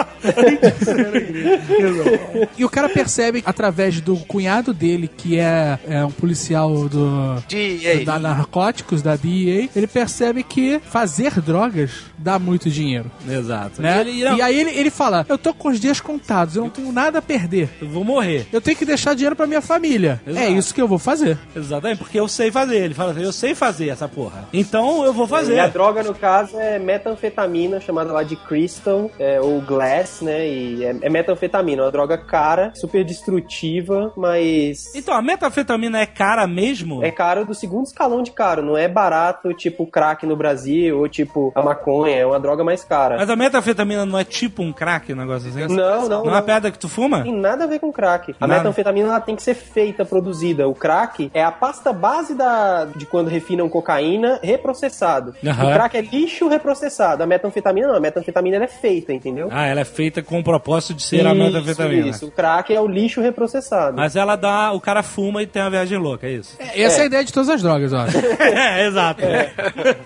[2.57, 8.03] e o cara percebe, através do cunhado dele, que é, é um policial do, DEA.
[8.05, 11.82] da narcóticos, da DEA, ele percebe que fazer drogas
[12.17, 13.09] dá muito dinheiro.
[13.27, 13.81] Exato.
[13.81, 13.97] Né?
[13.97, 16.63] E ele- não, E aí ele, ele fala: Eu tô com os dias contados, eu
[16.63, 17.69] não tenho nada a perder.
[17.81, 18.47] eu vou morrer.
[18.51, 20.21] Eu tenho que deixar dinheiro pra minha família.
[20.25, 20.45] Exato.
[20.45, 21.37] É isso que eu vou fazer.
[21.55, 22.77] Exatamente, porque eu sei fazer.
[22.77, 24.47] Ele fala assim, eu sei fazer essa porra.
[24.53, 25.55] Então eu vou fazer.
[25.55, 30.47] E a droga, no caso, é metanfetamina, chamada lá de Crystal, é, ou Glass, né?
[30.47, 34.93] E é, é metanfetamina, uma droga cara, super destrutiva, mas.
[34.95, 37.03] Então, a metanfetamina é cara mesmo?
[37.03, 41.07] É caro do segundo escalão de caro, não é barato tipo crack no Brasil ou
[41.07, 43.17] tipo a maconha, é uma droga mais cara.
[43.17, 45.61] Mas a metanfetamina não é tipo um crack, um negócio assim?
[45.61, 46.23] Não, não, Não é não.
[46.23, 47.23] uma pedra que tu fuma?
[47.23, 48.35] Tem nada a ver com crack.
[48.39, 48.59] A Nada.
[48.61, 50.67] metanfetamina ela tem que ser feita, produzida.
[50.67, 55.33] O crack é a pasta base da, de quando refinam cocaína reprocessado.
[55.45, 55.69] Aham.
[55.69, 57.23] O crack é lixo reprocessado.
[57.23, 57.95] A metanfetamina não.
[57.95, 59.49] A metanfetamina ela é feita, entendeu?
[59.51, 62.07] Ah, ela é feita com o propósito de ser a metanfetamina.
[62.07, 63.97] Isso, o crack é o lixo reprocessado.
[63.97, 64.71] Mas ela dá.
[64.71, 66.57] O cara fuma e tem uma viagem louca, é isso?
[66.75, 68.17] Essa é, a ideia de todas as drogas, eu acho.
[68.41, 69.21] é, exato.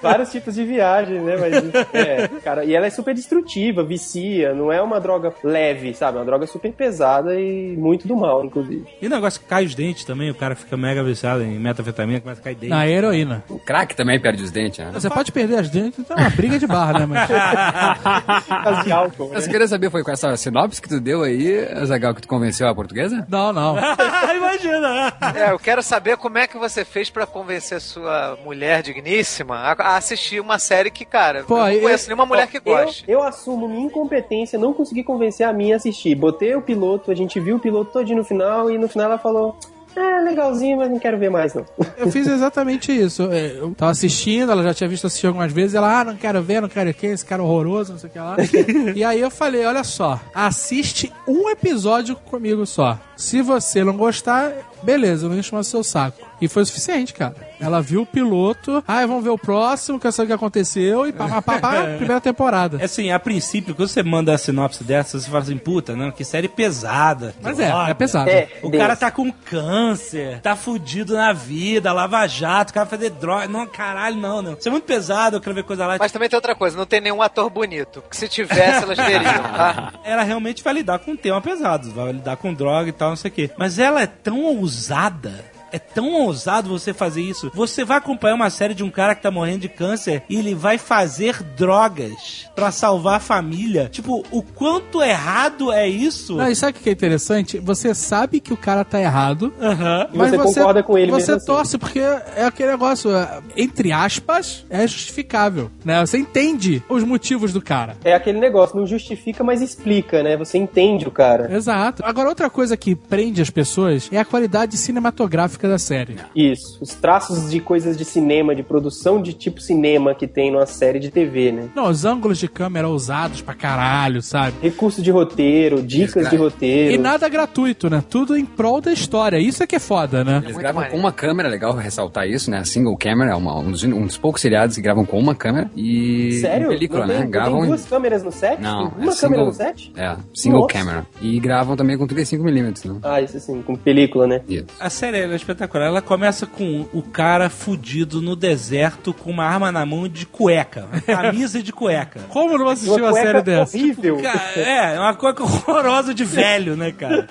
[0.01, 1.38] Vários tipos de viagem, né?
[1.39, 1.46] Mas,
[1.93, 6.17] é, cara, e ela é super destrutiva, vicia, não é uma droga leve, sabe?
[6.17, 8.86] É uma droga super pesada e muito do mal, inclusive.
[9.01, 12.21] E o negócio que cai os dentes também, o cara fica mega viciado em metanfetamina,
[12.21, 12.69] começa a cair dente.
[12.69, 13.43] Na heroína.
[13.49, 14.91] O crack também perde os dentes, né?
[14.93, 17.05] Você pode perder as dentes, então é uma briga de barra, né?
[17.05, 17.27] Mas...
[18.47, 19.31] Caso de álcool, né?
[19.36, 22.27] Mas você queria saber, foi com essa sinopse que tu deu aí, Zagal, que tu
[22.27, 23.25] convenceu a portuguesa?
[23.29, 23.77] Não, não.
[24.36, 25.13] Imagina.
[25.36, 29.97] É, eu quero saber como é que você fez pra convencer sua mulher digníssima a
[29.97, 33.04] assistir uma série que, cara, Pô, eu não eu- conheço nenhuma mulher que Eu, goste.
[33.08, 36.15] eu assumo minha incompetência, não consegui convencer a minha a assistir.
[36.15, 39.17] Botei o piloto, a gente viu o piloto todinho no final e no final ela
[39.19, 39.58] falou:
[39.95, 41.65] É, legalzinho, mas não quero ver mais, não.
[41.97, 43.23] Eu fiz exatamente isso.
[43.23, 43.32] Eu,
[43.69, 46.62] eu tava assistindo, ela já tinha visto assistir algumas vezes, ela, ah, não quero ver,
[46.62, 48.36] não quero o quê, esse cara horroroso, não sei o que lá.
[48.95, 53.00] e aí eu falei, olha só, assiste um episódio comigo só.
[53.17, 54.51] Se você não gostar,
[54.84, 56.25] beleza, eu não encho mais o seu saco.
[56.39, 57.36] E foi o suficiente, cara.
[57.60, 61.12] Ela viu o piloto, ah, vamos ver o próximo, quer saber o que aconteceu, e
[61.12, 62.77] pá, pá, pá, pá, primeira temporada.
[62.80, 66.12] É assim, a princípio, quando você manda a sinopse dessa, você fala assim, puta, não,
[66.12, 67.34] que série pesada.
[67.41, 68.30] Mas é, é pesado.
[68.30, 73.10] É, O cara tá com câncer, tá fudido na vida, lava jato, o cara fazer
[73.10, 73.47] droga.
[73.47, 74.53] Não, caralho, não, não.
[74.53, 75.97] Isso é muito pesado, eu quero ver coisa lá.
[75.99, 78.01] Mas também tem outra coisa, não tem nenhum ator bonito.
[78.01, 79.93] Porque se tivesse, elas veriam, tá?
[80.06, 83.15] Ela realmente vai lidar com um tema pesado, vai lidar com droga e tal, não
[83.15, 83.51] sei o quê.
[83.57, 87.51] Mas ela é tão ousada é tão ousado você fazer isso.
[87.53, 90.53] Você vai acompanhar uma série de um cara que tá morrendo de câncer e ele
[90.56, 93.89] vai fazer drogas pra salvar a família.
[93.91, 96.36] Tipo, o quanto errado é isso?
[96.36, 97.60] Não, e sabe o que é interessante?
[97.60, 100.08] Você sabe que o cara tá errado, Aham.
[100.13, 101.45] E você concorda com ele Você mesmo assim.
[101.45, 105.99] torce porque é aquele negócio, é, entre aspas, é justificável, né?
[106.06, 107.95] Você entende os motivos do cara.
[108.03, 110.38] É aquele negócio, não justifica, mas explica, né?
[110.38, 111.53] Você entende o cara.
[111.53, 112.03] Exato.
[112.06, 116.15] Agora, outra coisa que prende as pessoas é a qualidade cinematográfica da série.
[116.36, 116.77] Isso.
[116.82, 120.99] Os traços de coisas de cinema, de produção de tipo cinema que tem numa série
[120.99, 121.69] de TV, né?
[121.75, 124.56] Não, os ângulos de câmera ousados pra caralho, sabe?
[124.62, 126.93] Recurso de roteiro, dicas de roteiro.
[126.93, 128.03] E nada gratuito, né?
[128.10, 129.38] Tudo em prol da história.
[129.38, 130.41] Isso é que é foda, né?
[130.43, 132.60] Eles gravam com uma câmera, legal ressaltar isso, né?
[132.60, 135.36] A single camera, é uma- um, dos, um dos poucos seriados que gravam com uma
[135.36, 136.34] câmera e.
[136.41, 136.69] Sério?
[136.69, 137.23] película, não tem, né?
[137.23, 137.60] não gravam.
[137.60, 138.62] tem duas câmeras no set?
[138.62, 139.91] Não, tem uma é câmera single, no set?
[139.95, 140.73] É, single Nossa.
[140.73, 141.08] camera.
[141.21, 142.99] E gravam também com 35mm, né?
[143.03, 144.41] Ah, isso sim, com película, né?
[144.47, 144.65] Isso.
[144.80, 145.88] A série ela é espetacular.
[145.88, 150.88] Ela começa com o cara fudido no deserto com uma arma na mão de cueca.
[150.91, 152.21] Uma camisa de cueca.
[152.29, 153.77] Como não assistiu Uma uma cueca série dessa?
[153.77, 154.21] horrível.
[154.21, 157.27] Cara, é, é uma coisa horrorosa de velho, né, cara?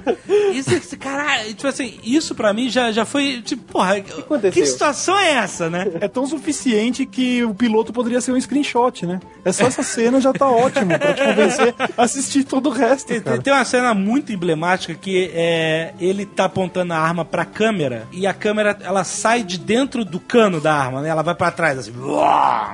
[0.52, 4.66] Isso, esse caralho, tipo assim, isso pra mim já, já foi, tipo, porra, que, aconteceu?
[4.66, 5.86] situação é essa, né?
[6.00, 9.20] É tão suficiente que o piloto poderia ser um screenshot, né?
[9.44, 13.08] É só essa cena já tá ótimo pra te convencer a assistir todo o resto,
[13.08, 13.42] Tem, cara.
[13.42, 18.26] tem uma cena muito emblemática que é ele tá apontando a arma pra câmera e
[18.26, 21.08] a câmera ela sai de dentro do cano da arma, né?
[21.08, 21.92] Ela vai pra trás assim,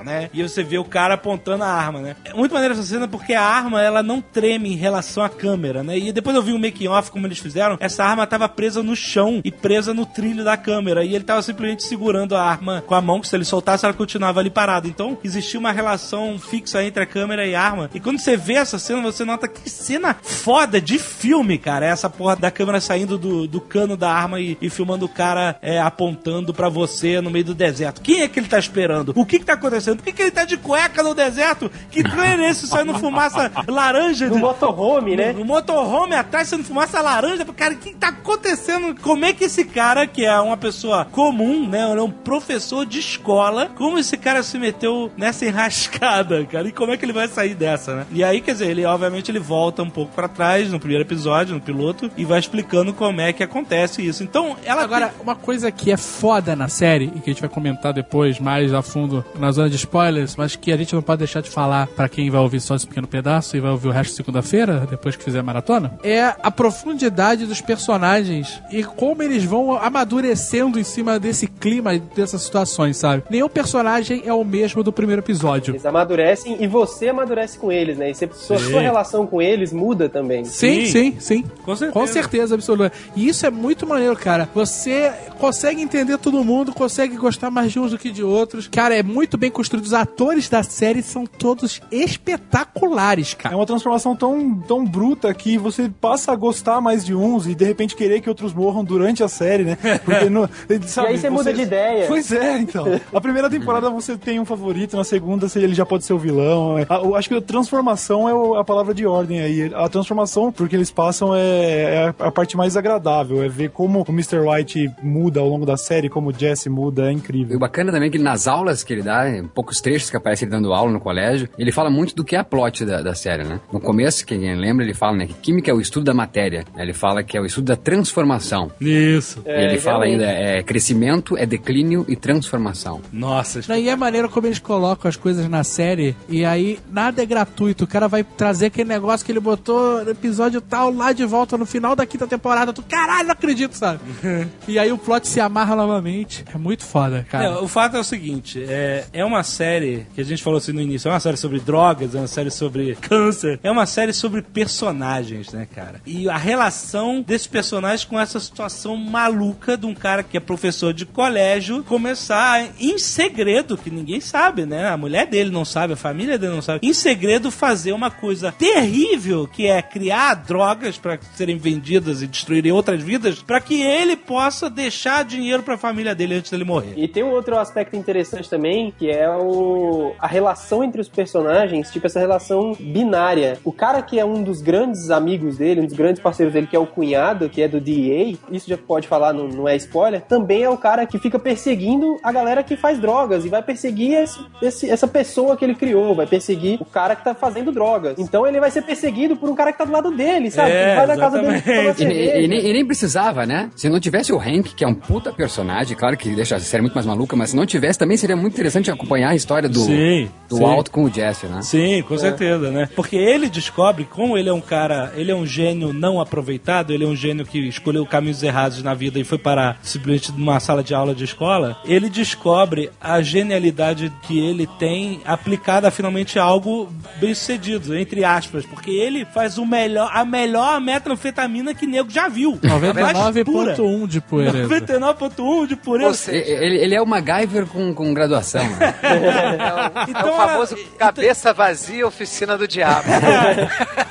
[0.04, 0.30] né?
[0.32, 2.16] E você vê o cara apontando a arma, né?
[2.24, 5.82] É muito maneiro essa cena porque a arma ela não treme em relação à câmera,
[5.82, 5.98] né?
[5.98, 8.94] E depois eu vi um making off como eles fizeram, essa arma tava presa no
[8.94, 12.94] chão e presa no trilho da câmera e ele tava simplesmente segurando a arma com
[12.94, 14.86] a mão que se ele soltasse ela continuava ali parada.
[14.86, 17.90] Então existia uma relação fixa entre a câmera e a arma.
[17.94, 21.86] E quando você vê essa cena, você nota que cena foda de filme, cara.
[21.86, 25.21] Essa porra da câmera saindo do, do cano da arma e, e filmando o cara
[25.62, 28.00] é, apontando pra você no meio do deserto.
[28.00, 29.12] Quem é que ele tá esperando?
[29.14, 29.96] O que que tá acontecendo?
[29.98, 31.70] Por que, que ele tá de cueca no deserto?
[31.90, 34.26] Que trem é esse saindo fumaça laranja?
[34.28, 35.32] No de- motorhome, né?
[35.32, 37.44] no, no motorhome atrás sendo fumaça laranja.
[37.56, 38.94] Cara, o que tá acontecendo?
[39.00, 41.80] Como é que esse cara, que é uma pessoa comum, né?
[41.82, 46.68] É um professor de escola, como esse cara se meteu nessa enrascada, cara?
[46.68, 48.06] E como é que ele vai sair dessa, né?
[48.10, 51.54] E aí, quer dizer, ele obviamente ele volta um pouco pra trás no primeiro episódio,
[51.54, 54.22] no piloto, e vai explicando como é que acontece isso.
[54.22, 57.50] Então, ela Agora, uma coisa que é foda na série, e que a gente vai
[57.50, 61.18] comentar depois mais a fundo na zona de spoilers, mas que a gente não pode
[61.18, 63.90] deixar de falar pra quem vai ouvir só esse pequeno pedaço e vai ouvir o
[63.90, 69.44] resto segunda-feira, depois que fizer a maratona, é a profundidade dos personagens e como eles
[69.44, 73.22] vão amadurecendo em cima desse clima e dessas situações, sabe?
[73.30, 75.72] Nenhum personagem é o mesmo do primeiro episódio.
[75.72, 78.10] Eles amadurecem e você amadurece com eles, né?
[78.10, 80.44] E você, sua, sua relação com eles muda também.
[80.44, 81.44] Sim, sim, sim.
[81.64, 81.92] Com certeza.
[81.92, 82.92] Com certeza absoluta.
[83.16, 84.48] E isso é muito maneiro, cara.
[84.54, 85.01] Você
[85.38, 88.68] consegue entender todo mundo, consegue gostar mais de uns do que de outros.
[88.68, 89.84] Cara, é muito bem construído.
[89.84, 93.56] Os atores da série são todos espetaculares, É cara.
[93.56, 97.64] uma transformação tão, tão bruta que você passa a gostar mais de uns e de
[97.64, 99.76] repente querer que outros morram durante a série, né?
[100.04, 100.48] Porque no,
[100.86, 102.06] sabe, E aí você muda de ideia.
[102.06, 102.84] Pois é, então.
[103.12, 106.18] A primeira temporada você tem um favorito, na segunda você- ele já pode ser o
[106.18, 106.78] vilão.
[106.78, 109.72] É, Eu acho que a transformação é a palavra de ordem aí.
[109.74, 113.42] A transformação, porque eles passam, é, é a, a parte mais agradável.
[113.42, 114.38] É ver como o Mr.
[114.40, 117.56] White muda ao longo da série, como o Jesse muda, é E incrível.
[117.56, 120.44] o bacana também é que nas aulas que ele dá, em poucos trechos que aparece
[120.44, 123.14] ele dando aula no colégio, ele fala muito do que é a plot da, da
[123.14, 123.60] série, né?
[123.72, 126.64] No começo, quem lembra, ele fala né, que química é o estudo da matéria.
[126.76, 128.70] Ele fala que é o estudo da transformação.
[128.80, 129.42] Isso.
[129.46, 130.24] E ele fala realmente.
[130.28, 133.00] ainda, é crescimento, é declínio e transformação.
[133.12, 137.22] Nossa, Não, E é maneiro como eles colocam as coisas na série e aí nada
[137.22, 137.84] é gratuito.
[137.84, 141.56] O cara vai trazer aquele negócio que ele botou no episódio tal lá de volta
[141.56, 142.72] no final da quinta temporada.
[142.72, 144.00] Tu, caralho, não acredito, sabe?
[144.68, 146.44] e aí o plot se amarra novamente.
[146.52, 147.44] É muito foda, cara.
[147.44, 150.72] É, o fato é o seguinte, é, é uma série que a gente falou assim
[150.72, 154.12] no início, é uma série sobre drogas, é uma série sobre câncer, é uma série
[154.12, 156.00] sobre personagens, né, cara?
[156.04, 160.92] E a relação desses personagens com essa situação maluca de um cara que é professor
[160.92, 164.88] de colégio começar em segredo, que ninguém sabe, né?
[164.88, 168.52] A mulher dele não sabe, a família dele não sabe, em segredo fazer uma coisa
[168.52, 174.16] terrível, que é criar drogas para serem vendidas e destruírem outras vidas, para que ele
[174.16, 176.94] possa deixar dinheiro para a família dele antes dele morrer.
[176.96, 181.90] E tem um outro aspecto interessante também, que é o, a relação entre os personagens,
[181.90, 183.58] tipo essa relação binária.
[183.64, 186.76] O cara que é um dos grandes amigos dele, um dos grandes parceiros dele, que
[186.76, 190.20] é o cunhado, que é do DEA, isso já pode falar, não, não é spoiler,
[190.22, 194.14] também é o cara que fica perseguindo a galera que faz drogas e vai perseguir
[194.14, 198.18] esse- esse- essa pessoa que ele criou, vai perseguir o cara que tá fazendo drogas.
[198.18, 200.70] Então ele vai ser perseguido por um cara que tá do lado dele, sabe?
[200.72, 202.04] É, vai na casa dele E, cerveja.
[202.40, 203.70] e nem, e nem precisava, né?
[203.76, 206.82] Se não tivesse o Hank, que é um puta personagem, claro que deixa a série
[206.82, 209.80] muito mais maluca, mas se não tivesse, também seria muito interessante acompanhar a história do,
[209.80, 210.62] Sim, do sim.
[210.62, 211.62] Walt com o Jesse, né?
[211.62, 212.88] Sim, com certeza, né?
[212.94, 217.04] Porque ele descobre, como ele é um cara, ele é um gênio não aproveitado, ele
[217.04, 220.82] é um gênio que escolheu caminhos errados na vida e foi parar simplesmente numa sala
[220.82, 226.92] de aula de escola, ele descobre a genialidade que ele tem aplicada finalmente a algo
[227.20, 232.28] bem sucedido, entre aspas, porque ele faz o melhor, a melhor metanfetamina que nego já
[232.28, 232.58] viu.
[232.94, 233.76] Mais pura.
[233.76, 234.68] 99.1 de pureza.
[234.98, 236.14] 99.1 de pureza.
[236.14, 238.62] seja, Ele, ele é o MacGyver com, com graduação.
[238.62, 238.94] né?
[239.02, 243.08] é o, Então, é o famoso ela- cabeça vazia, oficina do diabo.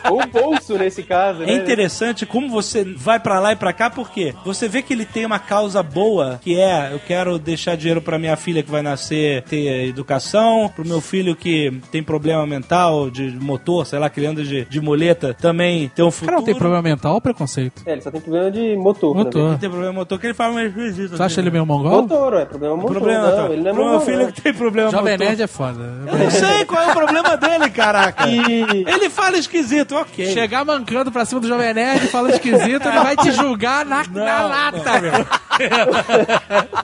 [0.09, 1.51] Ou bolso nesse caso, né?
[1.51, 5.05] É interessante como você vai pra lá e pra cá, porque você vê que ele
[5.05, 8.81] tem uma causa boa, que é eu quero deixar dinheiro pra minha filha que vai
[8.81, 14.19] nascer ter educação, pro meu filho que tem problema mental de motor, sei lá, que
[14.19, 16.27] ele anda de, de muleta, também ter um O futuro.
[16.27, 17.81] cara não tem problema mental ou preconceito?
[17.85, 19.15] É, ele só tem problema de motor.
[19.15, 19.57] Motor.
[19.57, 21.17] Tem problema motor, que ele fala meio esquisito.
[21.17, 21.77] Você acha ele meio também.
[21.83, 22.01] mongol?
[22.03, 22.91] Motor, é problema motor.
[22.91, 23.53] Problema, não, tá.
[23.53, 24.31] ele não é Pro meu mongol, filho não.
[24.31, 25.27] que tem problema Jovem motor.
[25.27, 25.79] Nerd é foda.
[26.07, 28.27] Eu não sei qual é o problema dele, caraca.
[28.27, 30.27] E- Ele fala esquisito, ok.
[30.33, 34.41] Chegar mancando pra cima do Jovem Nerd falando esquisito, ele vai te julgar na, na
[34.43, 35.11] lata, meu.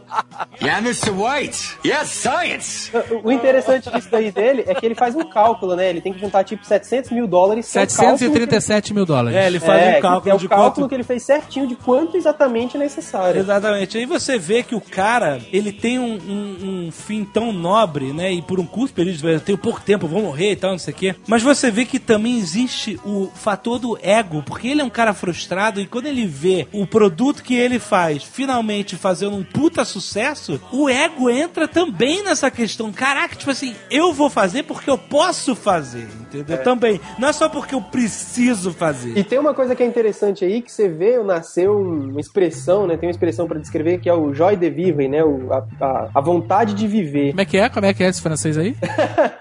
[0.62, 1.12] Yeah, Mr.
[1.12, 1.78] White.
[1.86, 2.92] Yes, science.
[3.24, 5.90] O interessante disso daí dele é que ele faz um cálculo, né?
[5.90, 7.72] Ele tem que juntar tipo 700 mil dólares.
[7.72, 9.38] que é o cálculo 737 mil dólares.
[9.38, 11.68] É, ele faz é, um cálculo é o de cálculo quanto que ele fez certinho
[11.68, 13.27] de quanto exatamente é necessário.
[13.36, 13.98] Exatamente.
[13.98, 18.32] Aí você vê que o cara, ele tem um, um- um fim tão nobre, né?
[18.32, 20.94] E por um curto período, eu tenho pouco tempo, vou morrer e tal, não sei
[20.94, 21.16] o quê.
[21.28, 25.14] Mas você vê que também existe o fator do ego, porque ele é um cara
[25.14, 30.60] frustrado e quando ele vê o produto que ele faz finalmente fazendo um puta sucesso,
[30.72, 32.92] o ego entra também nessa questão.
[32.92, 36.58] Caraca, tipo assim, eu vou fazer porque eu posso fazer, entendeu?
[36.64, 37.00] Também.
[37.18, 39.18] Não é só porque eu preciso fazer.
[39.18, 42.96] E tem uma coisa que é interessante aí, que você vê, nasceu uma expressão, né?
[42.98, 45.24] Tem uma expressão pra descrever que é o joy de vivre, né?
[45.24, 47.32] O, a, a, a vontade de viver.
[47.32, 47.70] Como é que é?
[47.70, 48.76] Como é que é esse francês aí?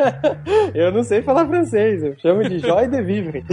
[0.75, 3.45] eu não sei falar francês, eu chamo de joy de vivre.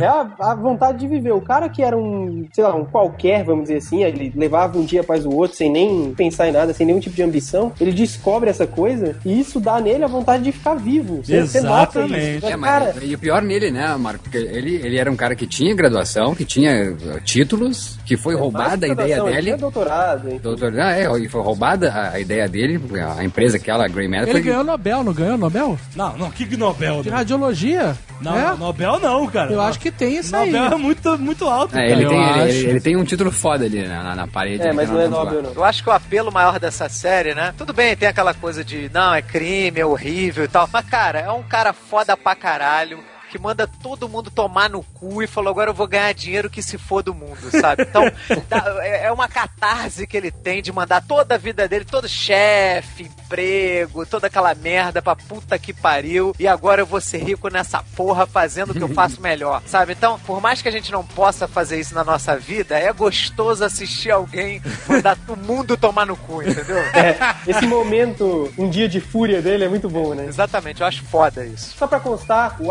[0.00, 1.32] é a, a vontade de viver.
[1.32, 4.84] O cara que era um, sei lá, um qualquer, vamos dizer assim, ele levava um
[4.84, 7.92] dia após o outro sem nem pensar em nada, sem nenhum tipo de ambição, ele
[7.92, 11.22] descobre essa coisa e isso dá nele a vontade de ficar vivo.
[11.22, 12.36] Você, você nota Exatamente.
[12.38, 12.46] isso.
[12.46, 14.22] É, Mas, cara, mas, e o pior nele, né, Marco?
[14.24, 18.86] Porque ele, ele era um cara que tinha graduação, que tinha títulos, que foi roubada
[18.86, 20.40] a ideia graduação, ele tinha doutorado, hein?
[20.42, 22.80] Doutor, ah, é, e foi roubada a, ideia dele,
[23.18, 25.78] a empresa aquela, a Grey Matter, Ele foi ganhou Nobel, não ganhou Nobel?
[25.94, 27.02] Não, não, que Nobel?
[27.02, 27.96] De radiologia.
[28.20, 28.56] Não, é?
[28.56, 29.52] Nobel não, cara.
[29.52, 30.50] Eu acho que tem isso aí.
[30.52, 31.76] Nobel é muito, muito alto.
[31.76, 31.90] É, cara.
[32.00, 34.62] ele, tem, ele, ele- ele tem um título foda ali na, na- na parede.
[34.62, 35.52] É, mas que não é Nobel, não.
[35.52, 37.52] Eu acho que o apelo maior dessa série, né?
[37.58, 40.68] Tudo bem, tem aquela coisa de não, é crime, é horrível e tal.
[40.72, 42.98] Mas, cara, é um cara foda pra caralho.
[43.32, 46.62] Que manda todo mundo tomar no cu e falou: agora eu vou ganhar dinheiro que
[46.62, 47.82] se for do mundo, sabe?
[47.82, 48.04] Então,
[48.82, 53.04] é é uma catarse que ele tem de mandar toda a vida dele, todo chefe,
[53.04, 56.34] emprego, toda aquela merda pra puta que pariu.
[56.38, 59.92] E agora eu vou ser rico nessa porra fazendo o que eu faço melhor, sabe?
[59.92, 63.64] Então, por mais que a gente não possa fazer isso na nossa vida, é gostoso
[63.64, 66.78] assistir alguém mandar o mundo tomar no cu, entendeu?
[66.78, 67.16] É,
[67.46, 70.26] esse momento, um dia de fúria dele é muito bom, né?
[70.26, 71.74] Exatamente, eu acho foda isso.
[71.76, 72.70] Só pra constar, o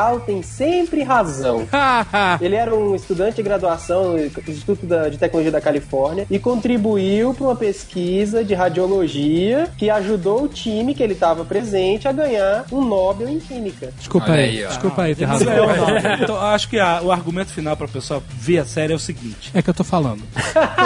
[0.00, 1.66] Azagal tem sempre razão.
[2.40, 7.44] Ele era um estudante de graduação no Instituto de Tecnologia da Califórnia e contribuiu para
[7.44, 12.82] uma pesquisa de radiologia que ajudou o time que ele estava presente a ganhar um
[12.84, 13.92] Nobel em Química.
[13.98, 14.68] Desculpa Olha aí, aí, ó.
[14.68, 15.50] desculpa aí, tem razão.
[16.22, 19.50] Então, acho que a- o argumento final pra pessoa ver a série é o seguinte.
[19.54, 20.22] É que eu tô falando.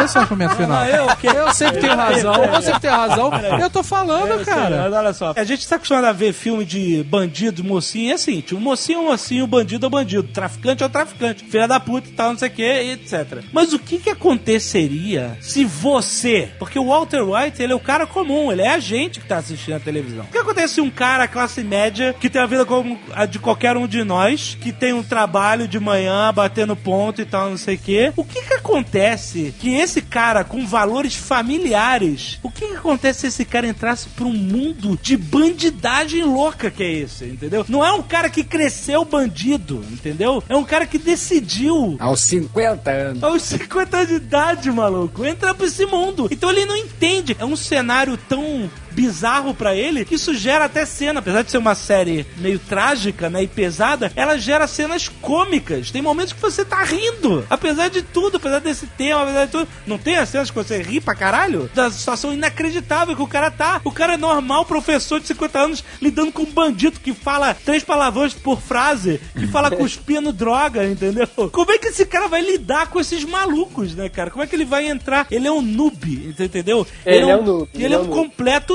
[0.04, 0.76] Esse é o argumento final.
[0.82, 3.30] Ah, eu, que- Eu sempre tenho razão, eu sempre tenho razão.
[3.60, 4.82] Eu tô falando, sei, cara.
[4.84, 8.14] mas olha só, a gente tá acostumado a ver filme de bandido, mocinho, e é
[8.14, 12.08] assim, tipo, mocinho é um mocinho, bandido é bandido, traficante é traficante, filha da puta
[12.08, 13.44] e tal, não sei o que, etc.
[13.52, 18.06] Mas o que que aconteceria se você, porque o Walter White, ele é o cara
[18.06, 20.24] comum, ele é a gente que tá assistindo a televisão.
[20.24, 23.38] O que acontece se um cara classe média, que tem a vida como a de
[23.38, 27.56] qualquer um de nós, que tem um trabalho de manhã, batendo ponto e tal, não
[27.56, 32.68] sei o que, o que que acontece que esse cara com valores familiares, o que
[32.68, 37.24] que acontece se esse cara entrasse pra um mundo de bandidagem louca que é esse,
[37.24, 37.64] entendeu?
[37.68, 40.44] Não é um cara que cresceu bandido, entendeu?
[40.46, 43.22] É um cara que decidiu Aos 50 anos.
[43.24, 46.28] aos 50 anos de idade, maluco, entra pra esse mundo.
[46.30, 47.34] Então ele não entende.
[47.38, 51.74] É um cenário tão bizarro pra ele isso gera até cena, apesar de ser uma
[51.74, 55.90] série meio trágica, né, e pesada, ela gera cenas cômicas.
[55.90, 59.68] Tem momentos que você tá rindo, apesar de tudo, apesar desse tema, apesar de tudo.
[59.86, 61.70] Não tem as cenas que você ri pra caralho?
[61.74, 63.80] Da situação inacreditável que o cara tá.
[63.84, 67.82] O cara é normal, professor de 50 anos, lidando com um bandido que fala três
[67.82, 71.26] palavrões por frase, que fala cuspindo droga, entendeu?
[71.26, 74.30] Como é que esse cara vai lidar com esses malucos, né, cara?
[74.30, 75.26] Como é que ele vai entrar?
[75.30, 76.86] Ele é um noob, entendeu?
[77.04, 78.08] Ele é um noob, Ele, ele é é um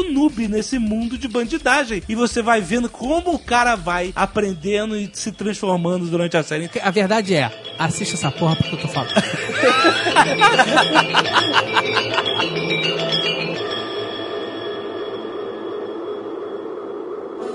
[0.10, 0.47] um noob.
[0.47, 2.03] nesse mundo de bandidagem.
[2.07, 6.70] E você vai vendo como o cara vai aprendendo e se transformando durante a série.
[6.82, 9.14] A verdade é, assista essa porra porque eu tô falando.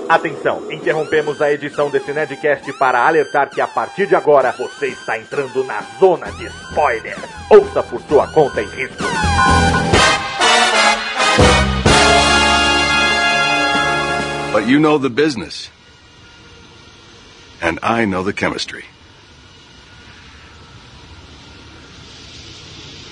[0.07, 5.17] Atenção, interrompemos a edição desse Nerdcast para alertar que a partir de agora você está
[5.17, 7.17] entrando na zona de spoiler.
[7.49, 9.03] Ouça por sua conta e risco.
[14.55, 15.69] But you know the business.
[17.61, 18.85] And I know the chemistry.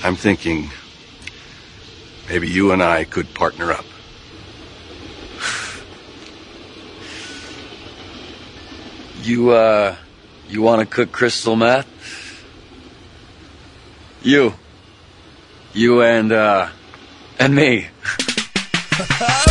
[0.06, 0.70] I'm thinking
[2.30, 3.84] maybe you and I could partner up.
[9.22, 9.98] You, uh,
[10.50, 11.88] you want to cook crystal meth?
[14.22, 14.54] You.
[15.74, 16.70] You and, uh,
[17.38, 17.88] and me.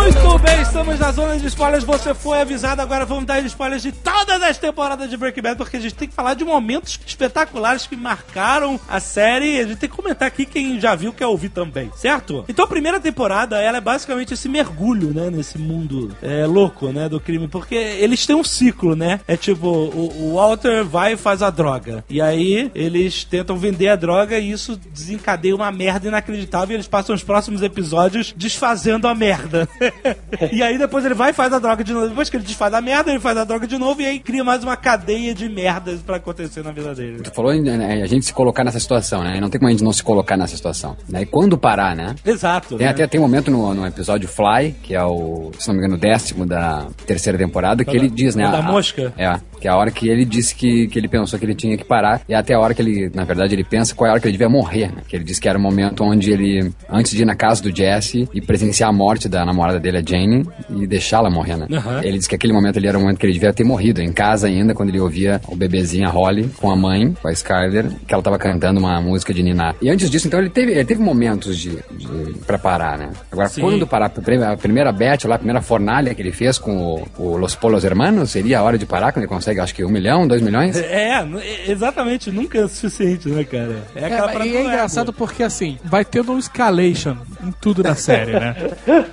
[0.00, 1.84] Muito bem, estamos na zona de spoilers.
[1.84, 2.80] Você foi avisado.
[2.80, 6.08] Agora vamos dar spoilers de todas as temporadas de Breaking Bad, porque a gente tem
[6.08, 9.60] que falar de momentos espetaculares que marcaram a série.
[9.60, 12.46] A gente tem que comentar aqui quem já viu quer ouvir também, certo?
[12.48, 17.06] Então a primeira temporada, ela é basicamente esse mergulho, né, nesse mundo é, louco, né,
[17.06, 19.20] do crime, porque eles têm um ciclo, né?
[19.28, 22.02] É tipo, o, o Walter vai e faz a droga.
[22.08, 26.88] E aí eles tentam vender a droga e isso desencadeia uma merda inacreditável e eles
[26.88, 29.68] passam os próximos episódios desfazendo a merda.
[30.52, 32.08] e aí depois ele vai e faz a droga de novo.
[32.08, 34.44] Depois que ele desfaz a merda, ele faz a droga de novo e aí cria
[34.44, 37.22] mais uma cadeia de merdas pra acontecer na vida dele.
[37.22, 39.38] Tu falou em né, a gente se colocar nessa situação, né?
[39.40, 40.96] Não tem como a gente não se colocar nessa situação.
[41.08, 41.22] Né?
[41.22, 42.14] E quando parar, né?
[42.24, 42.76] Exato.
[42.76, 42.92] Tem né?
[42.92, 45.94] até tem um momento no, no episódio Fly, que é o, se não me engano,
[45.94, 48.50] o décimo da terceira temporada, que Da- ele diz, né?
[48.50, 49.12] da a- mosca?
[49.16, 51.76] É, que é a hora que ele disse que, que ele pensou que ele tinha
[51.76, 54.12] que parar, e até a hora que ele, na verdade, ele pensa qual é a
[54.14, 55.02] hora que ele devia morrer, né?
[55.06, 57.74] Que ele disse que era o momento onde ele, antes de ir na casa do
[57.74, 61.66] Jesse e presenciar a morte da namorada dele, a Jane, e deixá-la morrer, né?
[61.70, 62.00] Aham.
[62.02, 64.12] Ele disse que aquele momento ali era o momento que ele devia ter morrido, em
[64.12, 67.86] casa ainda, quando ele ouvia o bebezinho, a Holly, com a mãe, com a Skyler,
[68.06, 69.74] que ela tava cantando uma música de Niná.
[69.82, 73.10] E antes disso, então, ele teve, ele teve momentos de, de pra parar, né?
[73.30, 73.62] Agora, Sim.
[73.62, 77.36] quando parar, a primeira bet lá, a primeira fornalha que ele fez com o, o
[77.36, 80.26] Los Polos Hermanos, seria a hora de parar, quando ele consegue, acho que um milhão,
[80.28, 80.76] dois milhões?
[80.76, 81.24] É,
[81.66, 83.82] exatamente, nunca é o suficiente, né, cara?
[83.94, 87.94] É É, e é do engraçado porque assim, vai tendo um escalation em tudo na
[87.94, 88.54] série, né?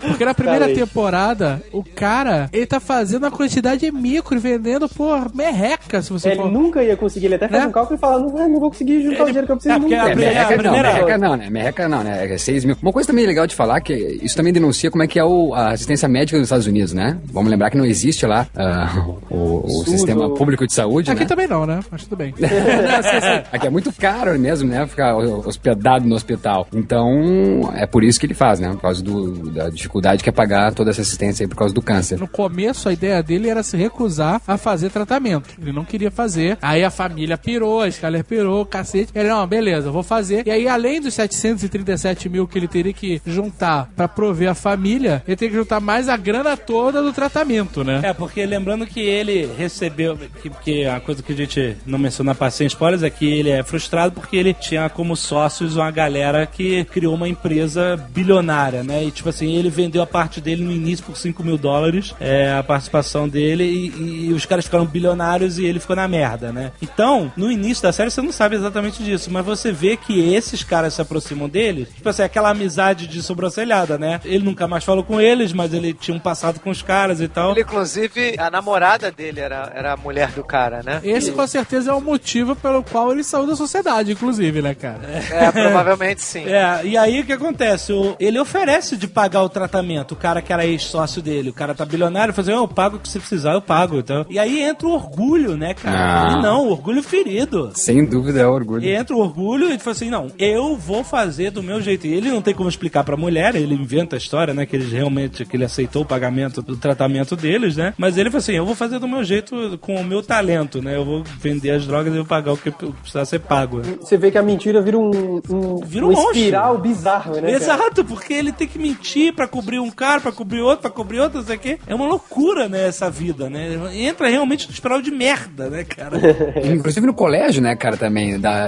[0.02, 4.88] Porque na primeira temporada, o cara, ele tá fazendo a quantidade de micro e vendendo
[4.90, 6.52] por merreca, se você Ele for.
[6.52, 7.68] nunca ia conseguir, ele até faz Né?
[7.70, 9.80] um cálculo e fala, não, não vou conseguir juntar o dinheiro que eu preciso é,
[9.80, 10.08] porque nunca.
[10.08, 11.50] a É, merreca, a não, merreca não, né?
[11.50, 12.34] Merreca não, né?
[12.34, 12.76] É 6 mil.
[12.82, 15.54] Uma coisa também legal de falar que isso também denuncia como é que é o-
[15.54, 17.18] a assistência médica dos Estados Unidos, né?
[17.26, 18.90] Vamos lembrar que não existe lá ah,
[19.30, 21.25] o, o sistema público de saúde, Aqui né?
[21.25, 21.80] também não, né?
[21.91, 22.34] Mas tudo bem.
[22.38, 23.43] Não, sim, sim.
[23.51, 24.86] Aqui é muito caro mesmo, né?
[24.88, 26.67] Ficar hospedado no hospital.
[26.73, 28.69] Então, é por isso que ele faz, né?
[28.71, 31.82] Por causa do- da dificuldade que é pagar toda essa assistência aí por causa do
[31.82, 32.19] câncer.
[32.19, 35.49] No começo, a ideia dele era se recusar a fazer tratamento.
[35.61, 36.57] Ele não queria fazer.
[36.61, 39.11] Aí a família pirou, a Skyler pirou, cacete.
[39.15, 40.45] Ele, não, beleza, vou fazer.
[40.45, 45.23] E aí, além dos 737 mil que ele teria que juntar pra prover a família,
[45.28, 48.01] ele tem que juntar mais a grana toda do tratamento, né?
[48.03, 50.16] É, porque lembrando que ele recebeu.
[50.41, 53.63] Que, que a coisa que a gente não menciona sem spoilers é que ele é
[53.63, 59.03] frustrado porque ele tinha como sócios uma galera que criou uma empresa bilionária, né?
[59.03, 62.53] E tipo assim, ele vendeu a parte dele no início por 5 mil dólares, é,
[62.53, 66.72] a participação dele, e, e os caras ficaram bilionários e ele ficou na merda, né?
[66.82, 70.63] Então, no início da série você não sabe exatamente disso, mas você vê que esses
[70.63, 74.20] caras se aproximam dele, tipo assim, aquela amizade de sobrancelhada, né?
[74.24, 77.28] Ele nunca mais falou com eles, mas ele tinha um passado com os caras e
[77.28, 77.51] tal.
[77.51, 81.01] Ele, inclusive, a namorada dele era, era mulher do cara, né?
[81.03, 84.99] Esse com certeza é o motivo pelo qual ele saiu da sociedade, inclusive, né, cara?
[85.32, 86.45] É, provavelmente sim.
[86.45, 87.91] É, e aí o que acontece?
[87.91, 91.49] O- ele oferece de pagar o tratamento, o cara que era ex-sócio dele.
[91.49, 93.97] O cara tá bilionário, fala assim, "Ó, eu pago o que você precisar, eu pago.
[93.99, 95.97] Então, e aí entra o orgulho, né, cara?
[95.97, 96.32] Ah.
[96.34, 97.72] Ele não, o orgulho ferido.
[97.76, 98.88] Sem dúvida é orgulho.
[98.88, 102.08] Entra o orgulho e fala assim: não, eu vou fazer do meu jeito.
[102.08, 104.66] E ele não tem como explicar pra mulher, ele inventa a história, né?
[104.66, 107.93] Que ele realmente que ele aceitou o pagamento do tratamento deles, né?
[107.97, 110.95] Mas ele fala assim: eu vou fazer do meu jeito com o meu talento, né?
[110.95, 113.82] Eu vou vender as drogas e vou pagar o que precisar ser pago.
[114.02, 116.38] Você vê que a mentira vira um, um, Vira um um monstro.
[116.38, 117.41] espiral bizarro, né?
[117.41, 117.52] cara?
[117.52, 120.89] Exato, Exato, porque ele tem que mentir pra cobrir um cara, pra cobrir outro, pra
[120.91, 121.80] cobrir outro, não sei o quê.
[121.86, 123.78] É uma loucura, né, essa vida, né?
[123.93, 126.18] Entra realmente no espiral de merda, né, cara?
[126.64, 128.39] Inclusive no colégio, né, cara, também.
[128.39, 128.68] Da,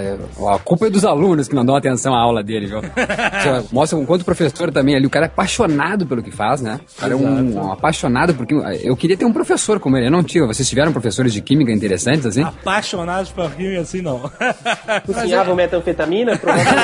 [0.53, 2.81] a culpa é dos alunos que não dão atenção à aula dele, viu?
[3.71, 6.79] Mostra um quanto professor também ali, o cara é apaixonado pelo que faz, né?
[6.97, 8.53] O cara é um, um apaixonado porque
[8.83, 10.07] eu queria ter um professor como ele.
[10.07, 10.45] Eu não tive.
[10.45, 12.43] Vocês tiveram professores de química interessantes, assim?
[12.43, 14.31] Apaixonados por filme assim, não.
[15.05, 16.37] Cozinhavam metanfetamina?
[16.37, 16.79] Provavelmente.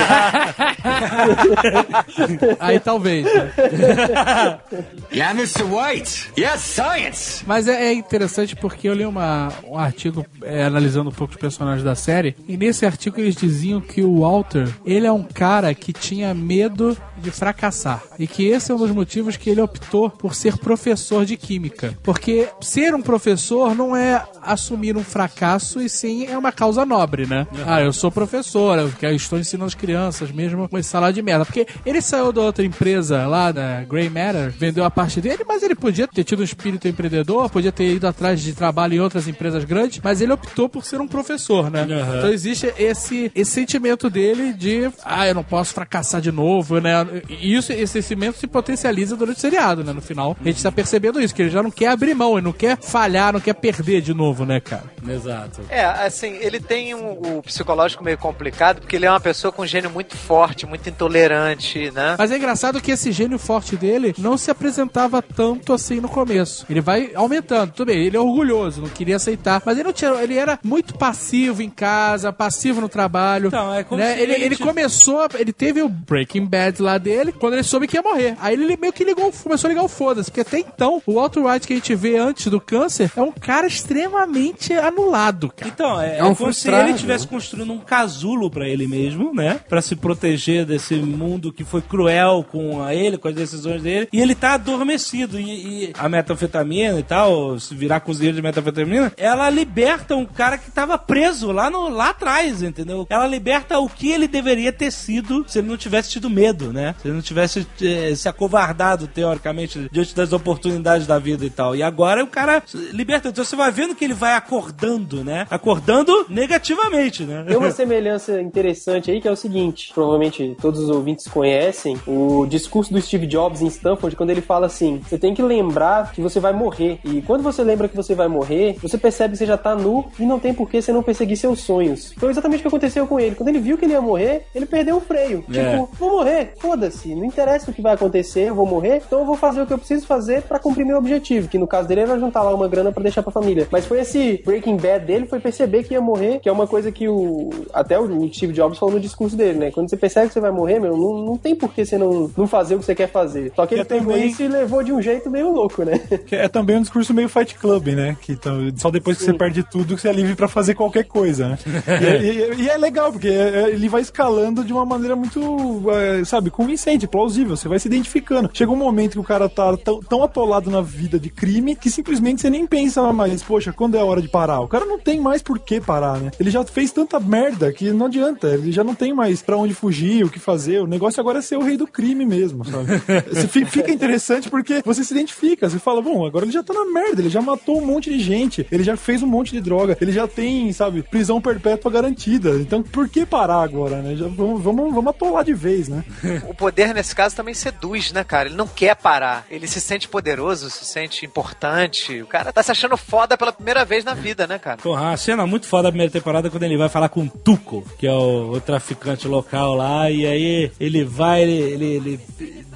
[2.60, 3.26] Aí talvez.
[3.26, 3.52] né?
[5.12, 5.64] Yeah, Mr.
[5.64, 6.32] White.
[6.38, 7.44] Yes, science.
[7.46, 11.40] Mas é, é interessante porque eu li uma, um artigo é, analisando um pouco os
[11.40, 15.74] personagens da série, e nesse artigo eles diziam que o Walter, ele é um cara
[15.74, 18.04] que tinha medo de fracassar.
[18.20, 21.98] E que esse é um dos motivos que ele optou por ser professor de química.
[22.04, 27.26] Porque ser um professor não é assumir um fracasso, e sim é uma causa nobre,
[27.26, 27.48] né?
[27.66, 31.46] Ah, eu sou professor, eu estou ensinando as crianças, mesmo com esse salário de merda.
[31.46, 35.64] Porque ele saiu da outra empresa lá, da Grey Matter, vendeu a parte dele, mas
[35.64, 39.28] ele podia ter tido um espírito empreendedor, podia ter ido atrás de trabalho em outras
[39.28, 41.82] empresas grandes, mas ele optou por ser um professor, né?
[41.84, 42.18] Aham.
[42.18, 47.05] Então existe esse, esse sentimento dele de, ah, eu não posso fracassar de novo, né?
[47.30, 49.94] E isso, esse sentimento se potencializa durante o seriado, né?
[49.94, 52.46] No final, a gente tá percebendo isso, que ele já não quer abrir mão, ele
[52.46, 54.84] não quer falhar, não quer perder de novo, né, cara?
[55.08, 55.62] Exato.
[55.70, 59.64] É, assim, ele tem um, o psicológico meio complicado, porque ele é uma pessoa com
[59.64, 62.16] um gênio muito forte, muito intolerante, né?
[62.18, 66.66] Mas é engraçado que esse gênio forte dele não se apresentava tanto assim no começo.
[66.70, 70.12] Ele vai aumentando, tudo bem, ele é orgulhoso, não queria aceitar, mas ele não tinha,
[70.22, 73.48] ele era muito passivo em casa, passivo no trabalho.
[73.48, 74.16] Então, é como né?
[74.16, 77.98] se ele, ele começou, ele teve o Breaking Bad lá dele, quando ele soube que
[77.98, 78.36] ia morrer.
[78.40, 81.40] Aí ele meio que ligou, começou a ligar o foda-se, porque até então, o Walter
[81.42, 85.72] White que a gente vê antes do câncer é um cara extremamente anulado, cara.
[85.74, 89.34] Então, é, É um é como se ele estivesse construindo um casulo pra ele mesmo,
[89.34, 89.60] né?
[89.68, 94.08] Pra se proteger desse mundo que foi cruel com a ele, com as decisões dele.
[94.12, 95.40] E ele tá adormecido.
[95.40, 100.58] E, e a metanfetamina e tal, se virar cozinheiro de metanfetamina, ela liberta um cara
[100.58, 103.06] que tava preso lá, no, lá atrás, entendeu?
[103.10, 106.85] Ela liberta o que ele deveria ter sido se ele não tivesse tido medo, né?
[106.94, 111.76] Se ele não tivesse eh, se acovardado, teoricamente, diante das oportunidades da vida e tal.
[111.76, 113.30] E agora o cara liberta.
[113.30, 115.48] Então você vai vendo que ele vai acordando, né?
[115.50, 117.44] Acordando negativamente, né?
[117.48, 122.46] Tem uma semelhança interessante aí que é o seguinte: provavelmente todos os ouvintes conhecem o
[122.46, 126.22] discurso do Steve Jobs em Stanford, quando ele fala assim: você tem que lembrar que
[126.22, 127.00] você vai morrer.
[127.04, 130.06] E quando você lembra que você vai morrer, você percebe que você já tá nu
[130.20, 132.14] e não tem por que você não perseguir seus sonhos.
[132.18, 133.36] Foi exatamente o que aconteceu com ele.
[133.36, 135.44] Quando ele viu que ele ia morrer, ele perdeu o freio.
[135.54, 135.72] É.
[135.72, 139.26] Tipo, vou morrer, foda-se, não interessa o que vai acontecer, eu vou morrer, então eu
[139.26, 142.02] vou fazer o que eu preciso fazer pra cumprir meu objetivo, que no caso dele
[142.02, 143.66] era juntar lá uma grana pra deixar pra família.
[143.72, 146.92] Mas foi esse Breaking Bad dele, foi perceber que ia morrer, que é uma coisa
[146.92, 149.72] que o até o Steve Jobs falou no discurso dele, né?
[149.72, 152.30] Quando você percebe que você vai morrer, meu, não, não tem por que você não,
[152.36, 153.54] não fazer o que você quer fazer.
[153.56, 156.00] Só que ele É pegou também- isso e levou de um jeito meio louco, né?
[156.28, 158.18] Que é também um discurso meio Fight Club, né?
[158.22, 161.06] Que então, só depois que você perde tudo que você é livre pra fazer qualquer
[161.06, 161.58] coisa, né?
[162.02, 165.84] e, é- e é- e é legal, porque ele vai escalando de uma maneira muito,
[165.92, 167.56] é, sabe, convincente, plausível.
[167.56, 168.50] Você vai se identificando.
[168.52, 171.92] Chega um momento que o cara tá tão, tão atolado na vida de crime que
[171.92, 174.62] simplesmente você nem pensa mais, poxa, quando é a hora de parar?
[174.62, 176.32] O cara não tem mais por que parar, né?
[176.40, 178.48] Ele já fez tanta merda que não adianta.
[178.48, 180.82] Ele já não tem mais pra onde fugir, o que fazer.
[180.82, 182.86] O negócio agora é ser o rei do crime mesmo, sabe?
[183.70, 185.70] Fica interessante porque você se identifica.
[185.70, 188.20] Você fala, bom, agora ele já tá na merda, ele já matou um monte de
[188.20, 192.52] gente, ele já fez um monte de droga, ele já tem, sabe, prisão perpétua garantida.
[192.60, 194.16] Então por que parar agora, né?
[194.16, 196.04] Já, vamos, vamos, vamos atolar de vez, né?
[196.56, 198.48] O poder, nesse caso, também seduz, né, cara?
[198.48, 199.46] Ele não quer parar.
[199.52, 202.22] Ele se sente poderoso, se sente importante.
[202.22, 204.78] O cara tá se achando foda pela primeira vez na vida, né, cara?
[204.78, 207.30] Porra, a cena muito foda da primeira temporada é quando ele vai falar com o
[207.30, 212.20] Tuco, que é o, o traficante local lá, e aí ele vai, ele, ele, ele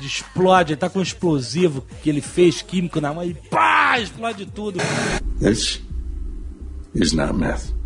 [0.02, 4.46] explode, ele tá com um explosivo que ele fez químico na mão e pá, explode
[4.48, 4.78] tudo.
[5.40, 5.82] This
[6.94, 7.80] is not meth.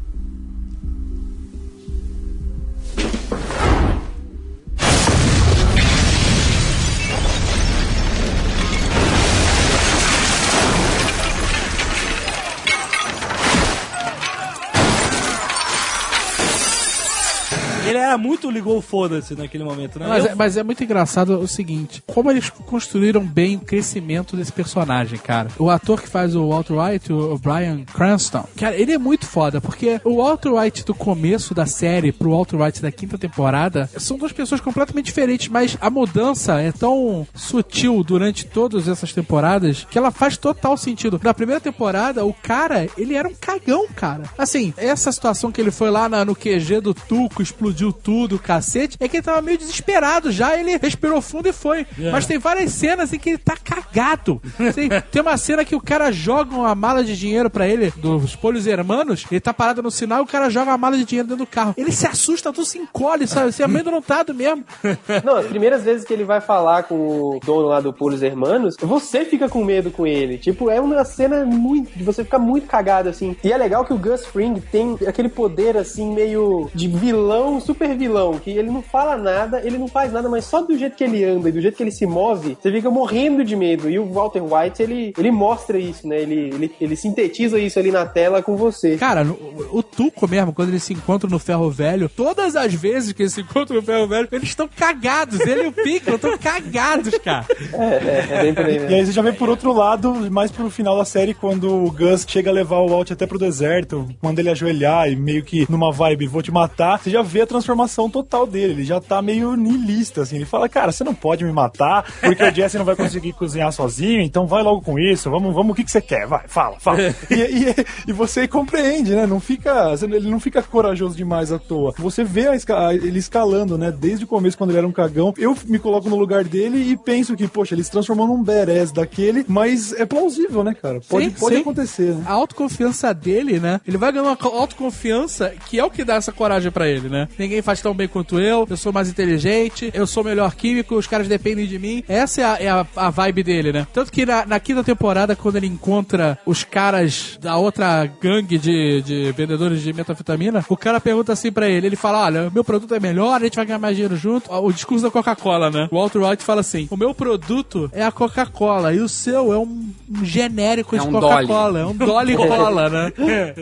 [17.88, 20.08] Ele era muito ligou foda-se naquele momento, né?
[20.08, 24.36] Mas, Eu- é, mas é muito engraçado o seguinte: como eles construíram bem o crescimento
[24.36, 25.50] desse personagem, cara.
[25.60, 29.60] O ator que faz o Walter White, o Brian Cranston, cara, ele é muito foda,
[29.62, 34.18] porque o Walter White do começo da série pro Walter White da quinta temporada são
[34.18, 39.98] duas pessoas completamente diferentes, mas a mudança é tão sutil durante todas essas temporadas que
[39.98, 41.20] ela faz total sentido.
[41.24, 44.24] Na primeira temporada, o cara, ele era um cagão, cara.
[44.38, 48.98] Assim, essa situação que ele foi lá na- no QG do Tuco, explodiu tudo, cacete,
[49.00, 51.86] é que ele tava meio desesperado já, ele respirou fundo e foi.
[52.00, 52.12] É.
[52.12, 54.42] Mas tem várias cenas em que ele tá cagado.
[54.74, 58.36] Tem, tem uma cena que o cara joga uma mala de dinheiro pra ele, dos
[58.36, 61.28] polhos hermanos, ele tá parado no sinal e o cara joga uma mala de dinheiro
[61.28, 61.74] dentro do carro.
[61.78, 63.52] Ele se assusta, tudo se encolhe, sabe?
[63.52, 64.64] Você é amedrontado mesmo.
[65.24, 68.76] Não, as primeiras vezes que ele vai falar com o dono lá do Pulos Hermanos,
[68.80, 70.38] você fica com medo com ele.
[70.38, 71.98] Tipo, é uma cena muito.
[71.98, 73.36] de você ficar muito cagado, assim.
[73.44, 77.96] E é legal que o Gus Fring tem aquele poder, assim, meio de vilão, super
[77.98, 81.04] vilão, que ele não fala nada, ele não faz nada, mas só do jeito que
[81.04, 83.90] ele anda e do jeito que ele se move, você fica morrendo de medo.
[83.90, 86.22] E o Walter White, ele, ele mostra isso, né?
[86.22, 88.98] Ele, ele, ele sintetiza isso ali na tela com você.
[88.98, 93.14] Cara, o, o Tuco mesmo, quando eles se encontram no Ferro Velho, todas as vezes
[93.14, 95.40] que eles se encontram no Ferro Velho, eles estão cagados.
[95.40, 97.46] Ele e o Piccolo estão cagados, cara.
[97.74, 100.70] É, é bem por aí E aí você já vê por outro lado, mais pro
[100.70, 104.42] final da série, quando o Gus chega a levar o Walt até pro deserto, manda
[104.42, 108.10] ele ajoelhar e meio que numa vibe, vou te matar, você já vê a transformação
[108.10, 108.74] total dele.
[108.74, 110.36] Ele já tá meio niilista, assim.
[110.38, 113.72] Ele fala, cara, você não pode me matar, porque o Jesse não vai conseguir cozinhar
[113.72, 116.26] sozinho, então vai logo com isso, vamos, vamos, o que, que você quer?
[116.28, 117.00] Vai, fala, fala.
[117.30, 117.76] E, e,
[118.08, 119.26] e você compreende, né?
[119.28, 121.94] Não fica, ele não fica corajoso demais à toa.
[121.98, 123.92] Você vê a ele escalando, né?
[123.92, 125.34] Desde o começo, quando ele era um cagão.
[125.38, 128.92] Eu me coloco no lugar dele e penso que, poxa, ele se transformou num badass
[128.92, 131.00] daquele, mas é plausível, né, cara?
[131.08, 131.62] Pode, Sim, pode sim.
[131.62, 132.24] acontecer, né?
[132.26, 133.80] A autoconfiança dele, né?
[133.88, 137.10] Ele vai ganhar uma co- autoconfiança que é o que dá essa coragem pra ele,
[137.10, 137.28] né?
[137.44, 141.08] Ninguém faz tão bem quanto eu, eu sou mais inteligente, eu sou melhor químico, os
[141.08, 142.02] caras dependem de mim.
[142.08, 143.86] Essa é a, é a, a vibe dele, né?
[143.92, 149.02] Tanto que na, na quinta temporada, quando ele encontra os caras da outra gangue de,
[149.02, 152.96] de vendedores de metanfetamina, o cara pergunta assim pra ele, ele fala, olha, meu produto
[152.96, 154.50] é melhor, a gente vai ganhar mais dinheiro junto.
[154.50, 155.90] O discurso da Coca-Cola, né?
[155.92, 159.58] O Walter White fala assim, o meu produto é a Coca-Cola e o seu é
[159.58, 163.14] um, um genérico É de um Coca-Cola, é um Dolly Cola, né?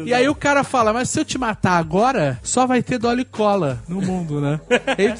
[0.05, 3.25] E aí o cara fala, mas se eu te matar agora, só vai ter Dolly
[3.25, 4.59] Cola no mundo, né?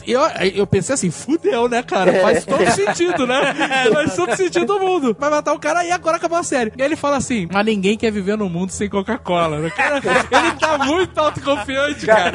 [0.05, 0.21] E eu,
[0.55, 2.13] eu pensei assim, fudeu, né, cara?
[2.21, 3.39] Faz todo sentido, né?
[3.93, 5.15] Faz todo sentido do mundo.
[5.19, 6.71] Vai matar o cara e agora acabou a série.
[6.77, 9.69] E aí ele fala assim, mas ninguém quer viver no mundo sem Coca-Cola, né?
[9.71, 12.31] Cara, ele tá muito autoconfiante, cara.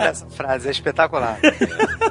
[0.00, 1.38] Essa frase, é espetacular.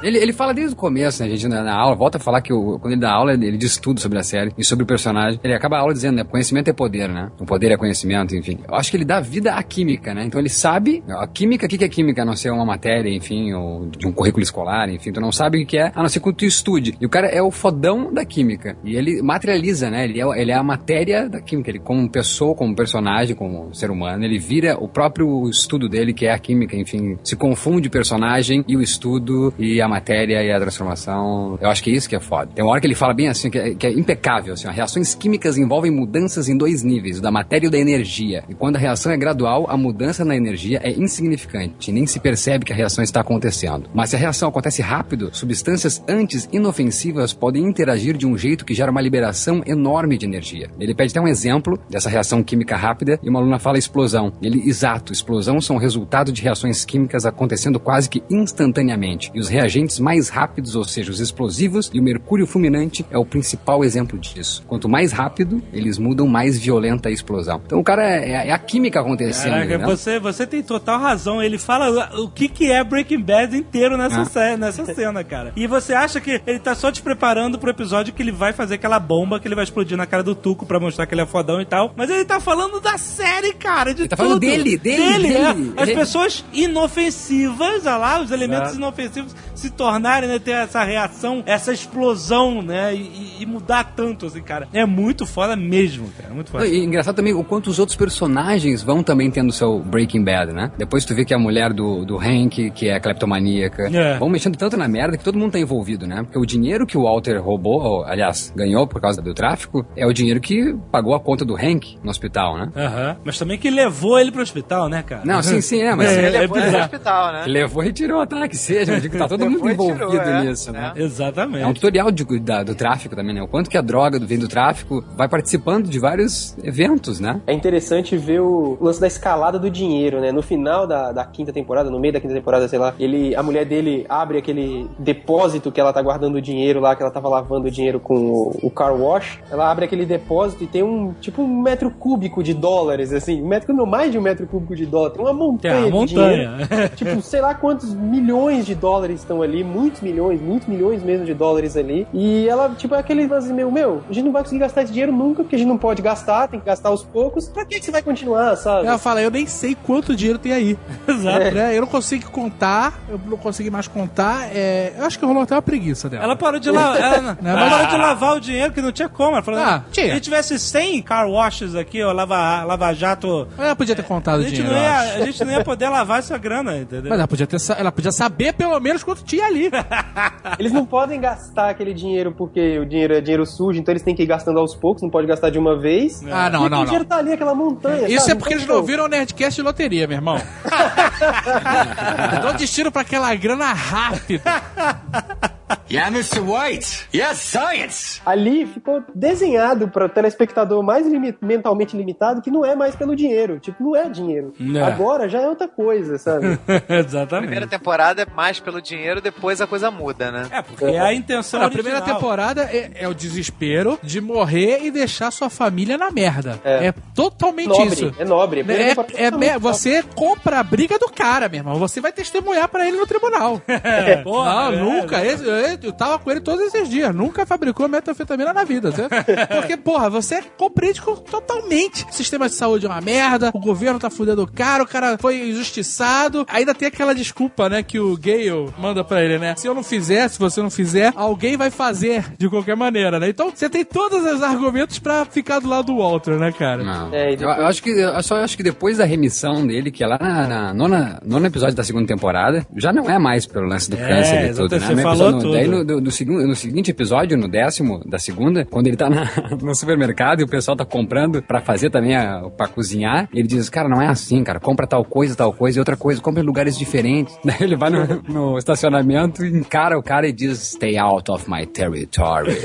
[0.02, 2.52] Ele, ele fala desde o começo, né, gente, na, na aula, volta a falar que
[2.52, 4.86] o- quando ele dá aula, ele, ele diz tudo sobre a série e sobre o
[4.86, 5.40] personagem.
[5.42, 7.30] Ele acaba a aula dizendo, né, conhecimento é poder, né?
[7.38, 8.58] O poder é conhecimento, enfim.
[8.68, 10.24] Eu acho que ele dá vida à química, né?
[10.24, 13.08] Então ele sabe, a química, o que que é química, a não ser uma matéria,
[13.14, 16.08] enfim, ou de um currículo escolar, enfim, tu não sabe o que é, a não
[16.08, 16.94] ser que tu estude.
[17.00, 18.76] E o cara é o fodão da química.
[18.84, 20.04] E ele materializa, né?
[20.04, 21.70] Ele é, ele é a matéria da química.
[21.70, 26.26] Ele, como pessoa, como personagem, como ser humano, ele vira o próprio estudo dele, que
[26.26, 27.18] é a química, enfim.
[27.22, 31.58] Se confunde o personagem e o estudo e a matéria e a transformação.
[31.60, 32.50] Eu acho que é isso que é foda.
[32.54, 34.70] Tem uma hora que ele fala bem assim, que é, que é impecável, assim, ó,
[34.70, 38.44] reações químicas envolvem mudanças em dois níveis, da matéria e da energia.
[38.48, 42.64] E quando a reação é gradual, a mudança na energia é insignificante, nem se percebe
[42.64, 43.88] que a reação está acontecendo.
[43.94, 48.74] Mas se a reação acontece rápido, substâncias antes inofensivas podem interagir de um jeito que
[48.74, 50.70] gera uma liberação enorme de energia.
[50.78, 54.32] Ele pede até um exemplo dessa reação química rápida e uma aluna fala explosão.
[54.42, 59.30] Ele, exato, explosão são resultado de reações químicas acontecendo quase que instantaneamente.
[59.34, 63.24] E os reagentes mais rápidos, ou seja, os explosivos e o mercúrio fulminante é o
[63.24, 64.64] principal exemplo disso.
[64.66, 67.60] Quanto mais rápido, eles mudam, mais violenta a explosão.
[67.64, 69.52] Então o cara é, é a química acontecendo.
[69.52, 69.84] Caraca, né?
[69.84, 71.42] você, você tem total razão.
[71.42, 74.24] Ele fala o que, que é Breaking Bad inteiro nessa, Ah.
[74.24, 75.52] sé- nessa cena, cara.
[75.56, 78.74] E você acha que ele tá só te preparando pro episódio que ele vai fazer
[78.74, 81.26] aquela bomba que ele vai explodir na cara do Tuco pra mostrar que ele é
[81.26, 81.92] fodão e tal.
[81.96, 83.94] Mas ele tá falando da série, cara.
[83.94, 84.40] De Ele tá falando tudo.
[84.40, 85.52] dele, dele, é.
[85.54, 85.72] dele.
[85.76, 91.42] As Ele- pessoas inofensivas, olha lá, os elementos inofensivos se tornarem, né, ter essa reação,
[91.46, 94.68] essa explosão, né, e, e mudar tanto, assim, cara.
[94.72, 96.30] É muito foda mesmo, cara.
[96.30, 96.66] É muito foda.
[96.66, 100.70] E engraçado também o quanto os outros personagens vão também tendo seu Breaking Bad, né?
[100.76, 104.18] Depois tu vê que a mulher do, do Hank, que é cleptomaníaca, É.
[104.18, 106.22] vão mexendo tanto na merda que todo mundo tá envolvido, né?
[106.22, 110.06] Porque o dinheiro que o Walter roubou, ou, aliás, ganhou por causa do tráfico, é
[110.06, 112.70] o dinheiro que pagou a conta do Hank no hospital, né?
[112.76, 113.16] Aham.
[113.24, 115.22] Mas também que levou ele pro hospital, né, cara?
[115.24, 117.44] Não, sim, sim, é, mas É, ele é levou ele pro hospital, né?
[117.46, 118.48] Levou e tirou, tá?
[118.48, 120.92] Que seja, eu digo que tá todo mundo E envolvido tirou, é, nisso, né?
[120.96, 121.62] Exatamente.
[121.62, 123.42] É um tutorial de- da- do tráfico também, né?
[123.42, 127.40] O quanto que a droga vem do tráfico vai participando de vários eventos, né?
[127.46, 130.32] É interessante ver o lance da escalada do dinheiro, né?
[130.32, 133.42] No final da, da quinta temporada, no meio da quinta temporada, sei lá, ele, a
[133.42, 137.28] mulher dele abre aquele depósito que ela tá guardando o dinheiro lá, que ela tava
[137.28, 139.38] lavando o dinheiro com o, o car wash.
[139.50, 143.42] Ela abre aquele depósito e tem um, tipo, um metro cúbico de dólares, assim.
[143.42, 145.10] Um metro, não, mais de um metro cúbico de dólar.
[145.10, 146.58] Tem uma montanha Tem uma de montanha.
[146.68, 146.96] dinheiro.
[146.96, 151.24] tipo, sei lá quantos milhões de dólares estão milhão ali, muitos milhões, muitos milhões mesmo
[151.26, 152.06] de dólares ali.
[152.12, 154.92] E ela, tipo, é aquele assim, meu, meu, a gente não vai conseguir gastar esse
[154.92, 157.48] dinheiro nunca, porque a gente não pode gastar, tem que gastar aos poucos.
[157.48, 158.86] Pra que, que você vai continuar, sabe?
[158.86, 160.78] Ela fala, eu nem sei quanto dinheiro tem aí.
[161.06, 161.54] Exato.
[161.54, 161.76] Né?
[161.76, 164.48] Eu não consigo contar, eu não consegui mais contar.
[164.54, 166.24] é, Eu acho que rolou até uma preguiça dela.
[166.24, 166.92] Ela parou de lavar.
[167.12, 169.32] Ela, Não, ela mas- parou de lavar o dinheiro que não tinha como.
[169.32, 170.06] Ela falou, Ah, se tinha.
[170.12, 173.46] a gente tivesse 100 car washes aqui, ó, lava, lava jato.
[173.58, 174.74] Ela podia ter contado A o gente, dinheiro.
[174.76, 177.10] ia, a gente não ia poder lavar essa grana, entendeu?
[177.10, 179.70] Mas ela podia, ter, ela podia saber pelo menos quanto tinha ali.
[180.58, 184.14] Eles não podem gastar aquele dinheiro porque o dinheiro é dinheiro sujo, então eles têm
[184.14, 186.22] que ir gastando aos poucos, não pode gastar de uma vez.
[186.30, 187.08] Ah, não, e não, O dinheiro não.
[187.08, 188.08] tá ali, aquela montanha.
[188.08, 188.32] Isso sabe?
[188.32, 190.36] é porque eles Então, não viram o Nerdcast de loteria, meu irmão.
[192.42, 194.42] Dá um destino pra aquela grana rápida.
[195.90, 196.40] Yeah, Mr.
[196.40, 197.08] White.
[197.14, 198.20] Yes, science.
[198.24, 203.14] Ali ficou desenhado para o telespectador mais limi- mentalmente limitado que não é mais pelo
[203.14, 203.58] dinheiro.
[203.58, 204.52] Tipo, não é dinheiro.
[204.74, 204.80] É.
[204.82, 206.58] Agora já é outra coisa, sabe?
[206.88, 207.42] Exatamente.
[207.48, 210.46] Primeira temporada é mais pelo dinheiro, depois a coisa muda, né?
[210.50, 214.90] É, porque é a intenção a primeira temporada é, é o desespero de morrer e
[214.90, 216.58] deixar sua família na merda.
[216.64, 216.94] É, É.
[217.14, 218.14] totalmente nobre, isso.
[218.18, 218.64] é nobre.
[218.68, 221.74] É, é, me- você compra a briga do cara, meu irmão.
[221.76, 223.60] Você vai testemunhar pra ele no tribunal.
[224.24, 225.18] Porra, não, é, nunca.
[225.20, 225.26] é.
[225.32, 227.14] Esse- eu, eu tava com ele todos esses dias.
[227.14, 228.92] Nunca fabricou metanfetamina na vida.
[228.92, 229.08] Tá?
[229.60, 232.04] Porque, porra, você compreende com- totalmente.
[232.10, 235.16] O sistema de saúde é uma merda, o governo tá fudendo o cara, o cara
[235.18, 236.44] foi injustiçado.
[236.48, 239.54] Ainda tem aquela desculpa, né, que o Gale manda pra ele, né?
[239.56, 243.28] Se eu não fizer, se você não fizer, alguém vai fazer de qualquer maneira, né?
[243.28, 246.82] Então você tem todos os argumentos pra ficar do lado do Walter, né, cara?
[246.82, 247.12] Não.
[247.14, 249.90] É, e eu, depois- eu acho que, eu só acho que depois da remissão dele,
[249.90, 253.46] que é lá na, na nona, nono episódio da segunda temporada, já não é mais
[253.46, 254.86] pelo lance do É, câncer e tudo, né?
[254.86, 255.58] você No falou episódio- tudo.
[255.60, 259.08] Daí no, do- do segundo, no seguinte episódio, no décimo da segunda, quando ele tá
[259.08, 259.28] na-
[259.62, 263.68] no supermercado e o pessoal tá comprando pra fazer também, a, pra cozinhar, ele diz,
[263.68, 266.46] cara, não é assim, cara, compra tal coisa, tal coisa e outra coisa, compra em
[266.46, 267.38] lugares diferentes.
[267.44, 271.66] Daí ele vai no, no estacionamento, encara o cara e diz, stay out of my
[271.66, 272.56] territory.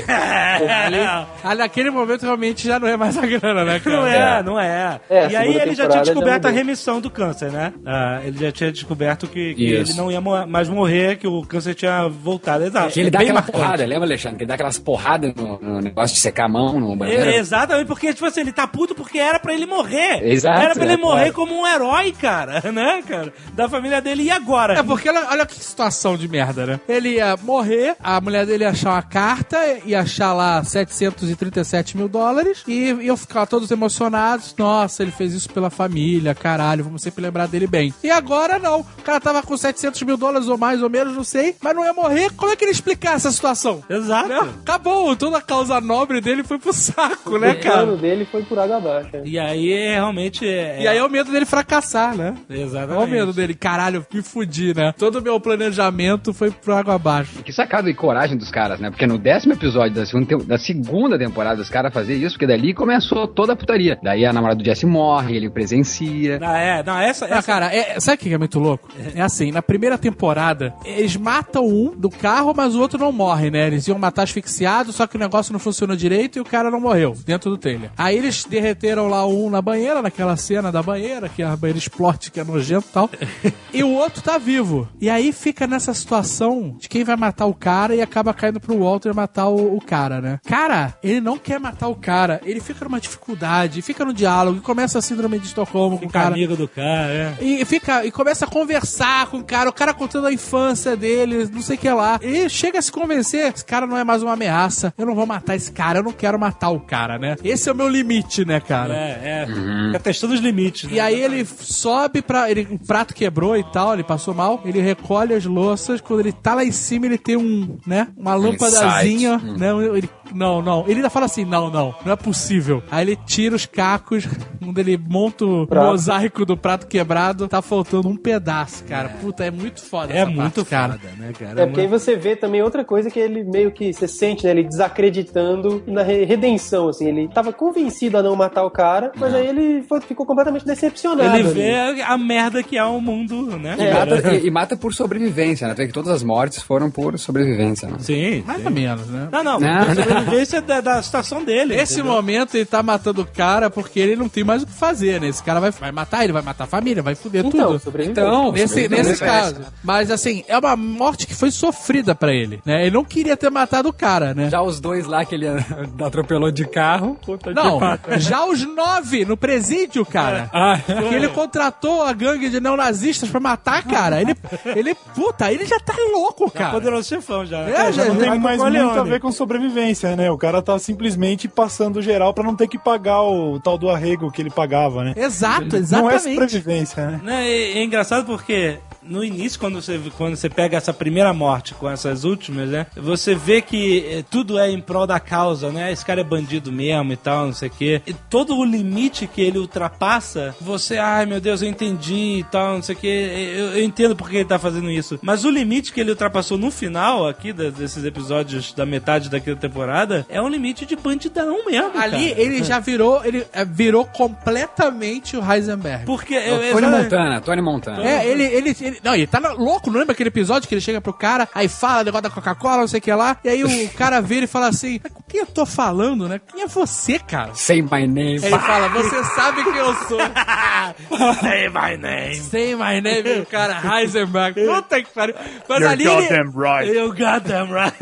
[1.44, 3.96] Ali, naquele momento realmente já não é mais a grana, né, cara?
[3.96, 5.00] Não é, não é.
[5.08, 7.72] É, e aí ele já tinha temporada já descoberto a remissão do câncer, né?
[7.84, 11.74] Ah, ele já tinha descoberto que, que ele não ia mais morrer, que o câncer
[11.74, 12.64] tinha voltado.
[12.64, 12.77] Exato.
[12.86, 13.58] Que ele dá aquela marcante.
[13.58, 14.36] porrada, lembra, Alexandre?
[14.38, 17.30] Que ele dá aquelas porradas no, no negócio de secar a mão, no banheiro.
[17.30, 20.26] É, exatamente, porque, tipo assim, ele tá puto porque era pra ele morrer.
[20.26, 21.34] Exato, Era pra ele é, morrer claro.
[21.34, 23.32] como um herói, cara, né, cara?
[23.54, 24.22] Da família dele.
[24.24, 24.78] E agora?
[24.78, 26.80] É porque olha, olha que situação de merda, né?
[26.88, 32.08] Ele ia morrer, a mulher dele ia achar uma carta, ia achar lá 737 mil
[32.08, 34.54] dólares e iam ficar todos emocionados.
[34.58, 37.92] Nossa, ele fez isso pela família, caralho, vamos sempre lembrar dele bem.
[38.02, 38.80] E agora não.
[38.80, 41.84] O cara tava com 700 mil dólares ou mais ou menos, não sei, mas não
[41.84, 42.30] ia morrer.
[42.36, 43.82] Como é que ele explicar essa situação?
[43.88, 44.28] Exato.
[44.28, 44.38] Né?
[44.62, 47.96] Acabou, toda a causa nobre dele foi pro saco, né, o plano cara?
[47.96, 49.10] dele foi por água abaixo.
[49.12, 49.22] né?
[49.24, 50.46] E aí, realmente...
[50.46, 50.82] É...
[50.82, 52.34] E aí é o medo dele fracassar, né?
[52.50, 52.98] Exatamente.
[52.98, 54.92] Olha o medo dele, caralho, me fudi, né?
[54.98, 57.42] Todo o meu planejamento foi pro água abaixo.
[57.42, 58.90] Que sacada e coragem dos caras, né?
[58.90, 62.74] Porque no décimo episódio da segunda, da segunda temporada os caras fazer isso, porque dali
[62.74, 63.98] começou toda a putaria.
[64.02, 66.38] Daí a namorada do Jesse morre, ele presencia.
[66.38, 67.26] Não, é, não, essa...
[67.26, 67.42] Ah, essa...
[67.46, 68.88] cara, é- sabe o que é muito louco?
[69.14, 73.50] É assim, na primeira temporada, eles matam um do carro, mas o outro não morre,
[73.50, 73.66] né?
[73.66, 76.80] Eles iam matar asfixiado, só que o negócio não funcionou direito e o cara não
[76.80, 77.90] morreu dentro do trailer.
[77.96, 82.30] Aí eles derreteram lá um na banheira, naquela cena da banheira, que a banheira explode,
[82.30, 83.10] que é nojento e tal.
[83.72, 84.88] e o outro tá vivo.
[85.00, 88.78] E aí fica nessa situação de quem vai matar o cara e acaba caindo pro
[88.78, 90.40] Walter matar o, o cara, né?
[90.46, 94.60] Cara, ele não quer matar o cara, ele fica numa dificuldade, fica no diálogo, e
[94.60, 96.34] começa a síndrome de Estocolmo com o Fica cara.
[96.34, 97.36] amigo do cara, é.
[97.40, 101.48] E fica e começa a conversar com o cara, o cara contando a infância dele,
[101.52, 102.18] não sei o que lá.
[102.38, 104.94] E chega a se convencer, esse cara não é mais uma ameaça.
[104.96, 107.36] Eu não vou matar esse cara, eu não quero matar o cara, né?
[107.42, 108.94] Esse é o meu limite, né, cara?
[108.94, 109.46] É, é.
[109.86, 110.90] Fica testando os limites.
[110.90, 111.00] E né?
[111.00, 112.50] aí ele sobe pra.
[112.50, 114.60] Ele, o prato quebrou e tal, ele passou mal.
[114.64, 116.00] Ele recolhe as louças.
[116.00, 118.08] Quando ele tá lá em cima, ele tem um, né?
[118.16, 119.38] Uma lâmpadazinha.
[119.38, 120.84] Né, ele, não, não.
[120.86, 122.82] Ele ainda fala assim: não, não, não é possível.
[122.90, 124.26] Aí ele tira os cacos,
[124.62, 125.86] quando ele monta o Prato.
[125.86, 129.08] mosaico do prato quebrado, tá faltando um pedaço, cara.
[129.08, 130.92] Puta, é muito foda É essa muito parte, cara.
[130.94, 131.62] foda, né, cara?
[131.62, 134.50] É porque aí você vê também outra coisa que ele meio que você sente, né?
[134.50, 137.08] Ele desacreditando na re- redenção, assim.
[137.08, 141.36] Ele tava convencido a não matar o cara, mas aí ele foi- ficou completamente decepcionado.
[141.36, 141.54] Ele ali.
[141.54, 143.76] vê a merda que é o mundo, né?
[143.78, 145.72] E, mata, e- e mata por sobrevivência, né?
[145.72, 147.96] Até que todas as mortes foram por sobrevivência, né?
[148.00, 148.42] Sim.
[148.46, 148.66] Mais sim.
[148.66, 149.28] ou menos, né?
[149.32, 149.60] Não, não.
[149.60, 151.76] Não, não, sobrevivência da, da situação dele.
[151.76, 152.12] Nesse entendeu?
[152.12, 155.28] momento ele tá matando o cara porque ele não tem mais o que fazer, né?
[155.28, 158.02] Esse cara vai, vai matar ele, vai matar a família, vai foder Então, tudo.
[158.02, 159.60] Então, Nesse, nesse caso.
[159.82, 162.82] Mas assim, é uma morte que foi sofrida pra ele, né?
[162.82, 164.48] Ele não queria ter matado o cara, né?
[164.50, 165.46] Já os dois lá que ele
[166.04, 167.16] atropelou de carro.
[167.24, 167.80] Puta Não,
[168.18, 170.50] já os nove no presídio, cara.
[170.60, 174.20] Ah, Que ele contratou a gangue de neonazistas pra matar, cara.
[174.20, 174.34] Ele,
[174.74, 176.72] ele, puta, ele já tá louco, cara.
[176.72, 177.58] poderoso chefão já.
[177.60, 180.30] É, já- Não tem mais muito a ver com sobrevivência, né?
[180.30, 184.30] O cara tá simplesmente passando geral pra não ter que pagar o tal do arrego
[184.32, 185.14] que ele pagava, né?
[185.16, 185.78] Exato, Não é
[186.16, 186.22] exatamente.
[186.22, 187.20] sobrevivência, né?
[187.22, 188.78] Não, é, é engraçado porque
[189.08, 192.86] no início, quando você, quando você pega essa primeira morte com essas últimas, né?
[192.96, 195.90] Você vê que eh, tudo é em prol da causa, né?
[195.92, 198.02] Esse cara é bandido mesmo e tal, não sei o quê.
[198.06, 202.74] E todo o limite que ele ultrapassa, você, ai meu Deus, eu entendi e tal,
[202.74, 203.54] não sei o quê.
[203.56, 205.18] Eu, eu entendo porque ele tá fazendo isso.
[205.22, 210.26] Mas o limite que ele ultrapassou no final aqui desses episódios da metade daquela temporada
[210.28, 211.90] é um limite de bandidão mesmo.
[211.98, 212.40] Ali cara.
[212.40, 216.04] ele já virou, ele é, virou completamente o Heisenberg.
[216.04, 218.04] Porque É eu, o Tony exatamente- Montana, Tony Montana.
[218.08, 220.80] É, ele, ele, ele- Não, ele tá no- louco, não lembra aquele episódio que ele
[220.80, 223.64] chega pro cara, aí fala negócio da Coca-Cola, não sei o que lá, e aí
[223.64, 226.40] o cara vira e fala assim: "Mas com quem eu tô falando, né?
[226.52, 227.54] Quem é você, cara?
[227.54, 228.36] Say my name.
[228.42, 230.18] Ele fala, você sabe quem eu sou.
[231.40, 232.34] Say my name.
[232.36, 234.64] Say my name, o cara, Heisenberg.
[234.66, 235.34] Puta que pariu.
[235.68, 236.04] Mas ali.
[236.04, 236.92] goddamn right.
[236.96, 237.94] You got them right.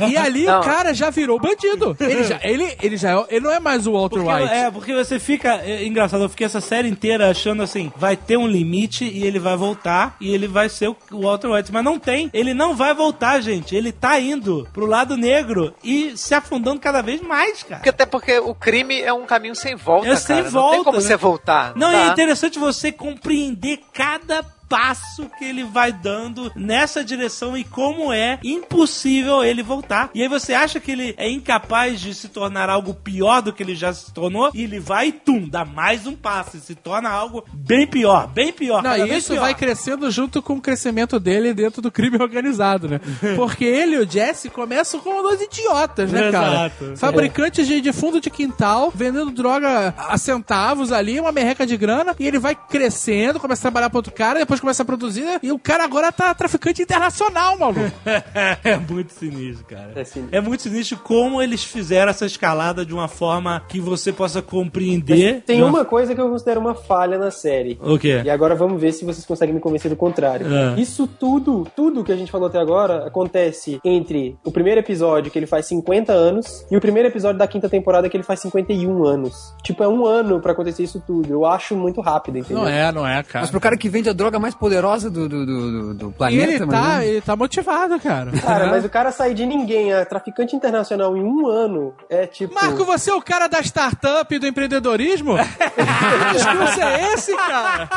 [0.00, 0.60] Ele, e ali Não.
[0.60, 1.96] o cara já virou bandido.
[2.00, 4.54] Ele, já, ele, ele já é, ele não é mais o Walter Porque, White.
[4.54, 5.60] é, porque você fica.
[5.64, 9.38] É, engraçado, eu fiquei essa série inteira achando assim: vai ter um limite e ele
[9.38, 9.79] vai voltar
[10.20, 11.72] e ele vai ser o Walter White.
[11.72, 12.30] Mas não tem.
[12.32, 13.74] Ele não vai voltar, gente.
[13.74, 17.76] Ele tá indo pro lado negro e se afundando cada vez mais, cara.
[17.76, 20.50] Porque, até porque o crime é um caminho sem volta, É sem cara.
[20.50, 21.02] Não volta, tem como né?
[21.02, 21.72] você voltar.
[21.76, 27.64] Não, e é interessante você compreender cada passo que ele vai dando nessa direção e
[27.64, 30.10] como é impossível ele voltar.
[30.14, 33.64] E aí você acha que ele é incapaz de se tornar algo pior do que
[33.64, 36.76] ele já se tornou e ele vai e tum, dá mais um passo e se
[36.76, 38.80] torna algo bem pior, bem pior.
[38.80, 39.40] Não, e isso pior.
[39.40, 43.00] vai crescendo junto com o crescimento dele dentro do crime organizado, né?
[43.34, 46.66] Porque ele e o Jesse começam como dois idiotas, né, cara?
[46.66, 46.96] Exato.
[46.96, 52.14] Fabricantes de, de fundo de quintal, vendendo droga a centavos ali, uma merreca de grana,
[52.20, 55.50] e ele vai crescendo, começa a trabalhar pra outro cara, depois começa a produzir, e
[55.50, 57.80] o cara agora tá traficante internacional, maluco.
[58.64, 59.92] é muito sinistro, cara.
[59.94, 60.36] É sinistro.
[60.36, 65.42] É muito sinistro como eles fizeram essa escalada de uma forma que você possa compreender.
[65.42, 67.78] Tem de uma coisa que eu considero uma falha na série.
[67.82, 68.22] O quê?
[68.24, 70.46] E agora vamos ver se vocês conseguem me convencer do contrário.
[70.46, 70.74] Ah.
[70.78, 75.38] Isso tudo, tudo que a gente falou até agora, acontece entre o primeiro episódio, que
[75.38, 79.04] ele faz 50 anos, e o primeiro episódio da quinta temporada, que ele faz 51
[79.04, 79.54] anos.
[79.62, 81.32] Tipo, é um ano pra acontecer isso tudo.
[81.32, 82.62] Eu acho muito rápido, entendeu?
[82.62, 83.42] Não é, não é, cara.
[83.42, 86.12] Mas pro cara que vende a droga mais poderosa do, do, do, do- do E
[86.12, 88.30] planeta, ele tá, ele tá motivado, cara.
[88.32, 92.54] Cara, mas o cara sair de ninguém a traficante internacional em um ano é tipo.
[92.54, 95.36] Marco, você é o cara da startup e do empreendedorismo?
[95.38, 97.88] que discurso é esse, cara?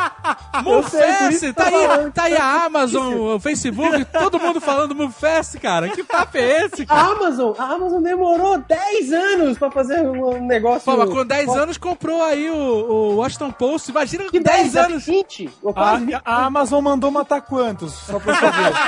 [0.62, 5.88] Mufesse, tá tô aí, tá aí a Amazon, o Facebook, todo mundo falando Mufesse, cara.
[5.88, 7.08] Que papo é esse, A cara?
[7.12, 10.82] Amazon, a Amazon demorou 10 anos pra fazer um negócio.
[10.84, 13.90] Pô, mas com 10 anos comprou aí o, o Washington Post.
[13.90, 15.06] Imagina Que 10 10 anos.
[15.06, 15.50] 20?
[15.62, 16.20] Ou A, quase 20.
[16.44, 17.92] A Amazon mandou matar quantos?
[17.92, 18.74] Só pra eu saber.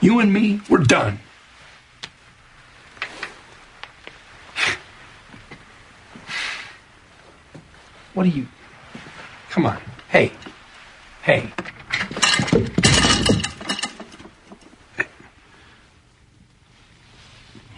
[0.00, 1.18] You and me, we're done.
[8.12, 8.46] What are you?
[9.48, 9.78] Come on.
[10.10, 10.30] Hey.
[11.22, 11.50] Hey.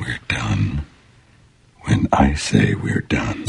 [0.01, 0.85] We're done
[1.83, 3.45] when I say we're done.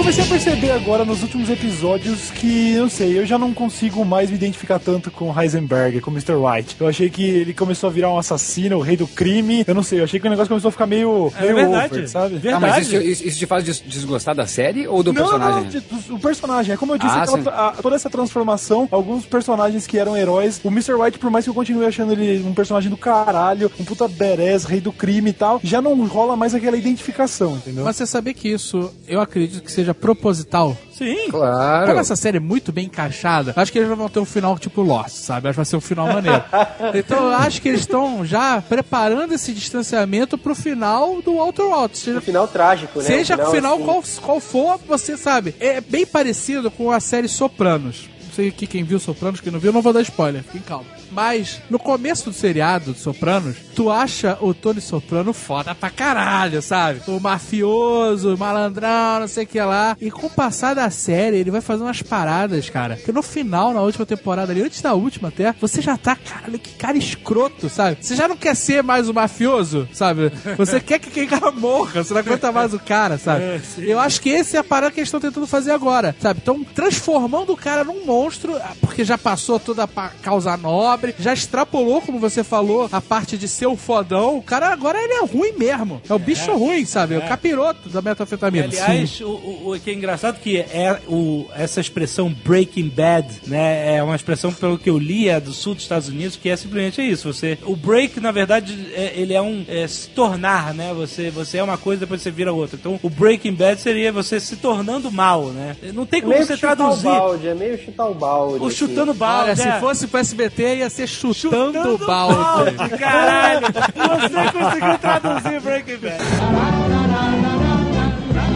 [0.00, 4.30] Comecei a perceber agora nos últimos episódios que, eu sei, eu já não consigo mais
[4.30, 6.32] me identificar tanto com Heisenberg, com Mr.
[6.34, 6.76] White.
[6.80, 9.62] Eu achei que ele começou a virar um assassino, o rei do crime.
[9.66, 11.94] Eu não sei, eu achei que o negócio começou a ficar meio, É meio verdade.
[11.94, 12.36] over, sabe?
[12.36, 12.60] Ah, Verdade.
[12.64, 12.96] mas isso,
[13.28, 15.62] isso- te faz des- desgostar da série ou do não, personagem?
[15.64, 16.72] não, de- do, do personagem.
[16.74, 20.60] É como eu disse, Ah, aquela- a- toda essa transformação, alguns personagens que eram heróis,
[20.64, 20.94] o Mr.
[20.94, 24.64] White, por mais que eu continue achando ele um personagem do caralho, um puta badass,
[24.64, 27.84] rei do crime e tal, já não rola mais aquela identificação, entendeu?
[27.84, 30.76] Mas você sabe que isso, eu acredito que seja proposital.
[30.92, 31.30] Sim.
[31.30, 31.86] Claro.
[31.86, 34.82] Como essa série é muito bem encaixada, acho que eles vão ter um final tipo
[34.82, 35.48] Lost, sabe?
[35.48, 36.42] Acho que vai ser um final maneiro.
[36.94, 41.98] então eu acho que eles estão já preparando esse distanciamento pro final do Walter White.
[41.98, 43.04] Seja, No final trágico, né?
[43.04, 45.54] seja O o final assim, qual, qual for, você sabe.
[45.58, 48.08] É bem parecido com a série Sopranos.
[48.26, 50.99] Não sei aqui quem viu Sopranos, quem não viu, não vou dar spoiler, fiquem calma.
[51.10, 56.62] Mas, no começo do seriado de Sopranos, tu acha o Tony Soprano foda pra caralho,
[56.62, 57.00] sabe?
[57.06, 59.96] O mafioso, o malandrão, não sei o que lá.
[60.00, 62.96] E com o passar da série, ele vai fazer umas paradas, cara.
[62.96, 66.58] Que no final, na última temporada ali, antes da última até, você já tá, caralho,
[66.58, 67.98] que cara escroto, sabe?
[68.00, 70.30] Você já não quer ser mais o mafioso, sabe?
[70.56, 73.60] Você quer que aquele cara morra, você não aguenta mais o cara, sabe?
[73.78, 76.38] Eu acho que esse é a parada que eles estão tentando fazer agora, sabe?
[76.38, 82.00] Estão transformando o cara num monstro, porque já passou toda a causa nobre, já extrapolou,
[82.00, 84.36] como você falou, a parte de ser o fodão.
[84.36, 86.00] O cara agora ele é ruim mesmo.
[86.08, 87.14] É o bicho ruim, sabe?
[87.14, 88.64] É o capiroto da metanfetamina.
[88.64, 93.96] Aliás, o, o, o que é engraçado que é o, essa expressão Breaking Bad, né?
[93.96, 96.56] É uma expressão, pelo que eu li, é do sul dos Estados Unidos, que é
[96.56, 97.32] simplesmente isso.
[97.32, 100.92] Você, o break, na verdade, é- ele é um é, se tornar, né?
[100.94, 102.76] Você, você é uma coisa, depois você vira outra.
[102.76, 105.76] Então, o Breaking Bad seria você se tornando mal, né?
[105.94, 107.06] Não tem como meio você traduzir.
[107.06, 108.64] o balde, é meio chutar o balde.
[108.64, 109.50] O chutando balde.
[109.50, 109.80] Olha, se é.
[109.80, 112.72] fosse pro SBT, ia ser chutando, balde.
[112.76, 113.66] balde, caralho!
[113.66, 117.59] Você conseguiu traduzir Breaking Bad.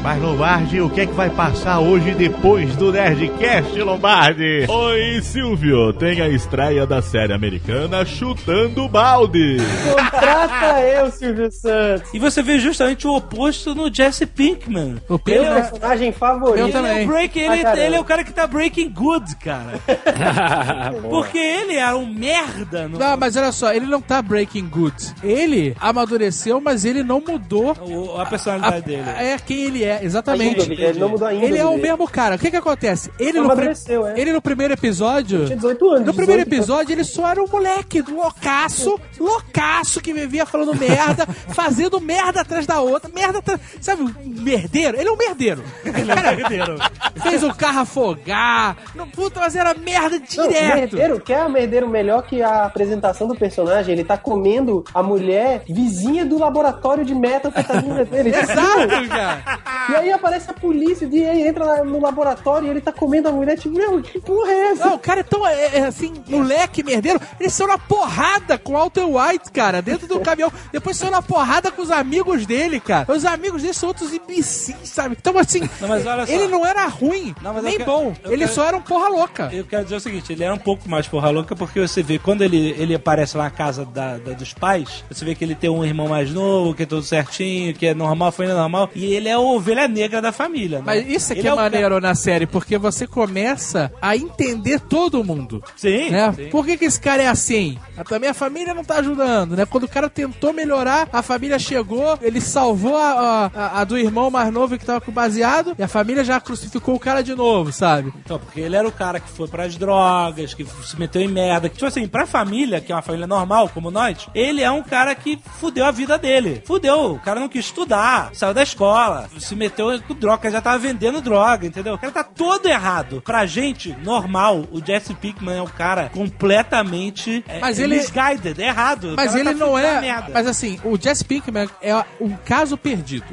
[0.04, 4.66] Mas Lombardi, o que é que vai passar hoje depois do Nerdcast, Lombardi?
[4.68, 5.94] Oi, Silvio.
[5.94, 9.56] Tem a estreia da série americana Chutando Balde.
[9.94, 12.12] Contrata eu, Silvio Santos.
[12.12, 14.96] E você vê justamente o oposto no Jesse Pinkman.
[15.08, 15.62] O Meu é...
[15.62, 16.58] personagem favorito.
[16.58, 16.92] Eu também.
[16.92, 19.80] Ele é, o break, ele, Ah, ele é o cara que tá breaking good, cara.
[21.08, 22.86] Porque ele era um merda.
[22.88, 24.94] No, Não, mas olha só, ele não tá breaking good.
[25.22, 29.08] Ele amadureceu, mas ele não mudou o- a personalidade dele.
[29.18, 30.60] é quem ele é, exatamente.
[30.60, 32.36] A índole, ele não mudou a índole Ele é o mesmo cara.
[32.36, 33.10] O que que acontece?
[33.18, 34.20] Ele, no, é.
[34.20, 35.44] ele no primeiro episódio...
[35.44, 36.06] Tinha 18 anos.
[36.06, 41.26] No primeiro 18, episódio, ele só era um moleque, loucaço, loucaço, que vivia falando merda,
[41.54, 43.60] fazendo merda atrás da outra, merda atrás...
[43.80, 44.98] Sabe, merdeiro?
[44.98, 45.62] Ele é um merdeiro.
[45.84, 46.76] Ele é um merdeiro.
[47.22, 50.74] Fez o carro afogar, não, puta, mas era merda Não, direto.
[50.74, 53.92] merdeiro, quer merdeiro melhor que a apresentação do personagem?
[53.92, 58.30] Ele tá comendo a mulher vizinha do laboratório de metanfetamina dele.
[58.34, 59.42] Exato, cara.
[59.90, 63.28] E aí aparece a polícia e aí entra lá no laboratório e ele tá comendo
[63.28, 64.86] a mulher, tipo, meu, que porra é essa?
[64.86, 67.20] Não, o cara é tão, é, é, assim, moleque, merdeiro.
[67.38, 70.52] Eles são na porrada com o Walter White, cara, dentro do caminhão.
[70.72, 73.10] Depois são na porrada com os amigos dele, cara.
[73.12, 75.16] Os amigos dele são outros imbecis, sabe?
[75.18, 76.32] Então, assim, Não, mas olha só.
[76.32, 78.14] ele não era ruim, Não, nem quero- bom.
[78.24, 79.50] Ele quero- só era um porra louca.
[79.52, 82.18] Eu quero dizer o seguinte, ele era um pouco mais porra louca porque você vê,
[82.18, 85.54] quando ele, ele aparece lá na casa da, da- dos pais, você vê que ele
[85.54, 89.04] tem um irmão mais novo, que é tudo certinho, que é normal, família normal, e
[89.14, 90.84] ele é a ovelha negra da família, né?
[90.86, 95.22] Mas isso aqui Ele é, o maneiro na série, porque você começa a entender todo
[95.24, 95.62] mundo.
[95.76, 96.32] Sim, né?
[96.34, 96.48] sim.
[96.50, 97.78] Por que, que esse cara é assim?
[98.08, 99.66] Também a família não tá ajudando, né?
[99.66, 104.30] Quando o cara tentou melhorar, a família chegou, ele salvou a, a- a do irmão
[104.30, 107.34] mais novo que tava com o baseado, e a família já crucificou o cara de
[107.34, 108.12] novo, sabe?
[108.24, 111.68] Então, porque ele era o cara que foi pras drogas, que se meteu em merda.
[111.68, 115.14] Tipo assim, pra família, que é uma família normal, como nós, ele é um cara
[115.14, 116.62] que fudeu a vida dele.
[116.66, 117.12] Fudeu.
[117.14, 121.20] O cara não quis estudar, saiu da escola, se meteu com droga, já tava vendendo
[121.20, 121.94] droga, entendeu?
[121.94, 123.22] O cara tá todo errado.
[123.24, 128.60] Pra gente, normal, o Jesse Pinkman é um cara completamente é, Mas é ele- misguided,
[128.60, 129.14] é errado.
[129.16, 130.00] Mas cara ele tá não é.
[130.00, 130.30] merda.
[130.32, 133.26] Mas assim, o Jesse Pinkman é um caso perdido.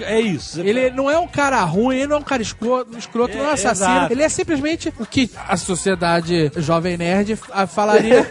[0.00, 0.60] É isso.
[0.60, 3.48] Ele não é um cara ruim, ele não é um cara escroto, escroto não é
[3.48, 3.90] um É, assassino.
[3.90, 4.12] exato.
[4.12, 7.36] Ele é simplesmente o que a sociedade jovem nerd
[7.68, 8.24] falaria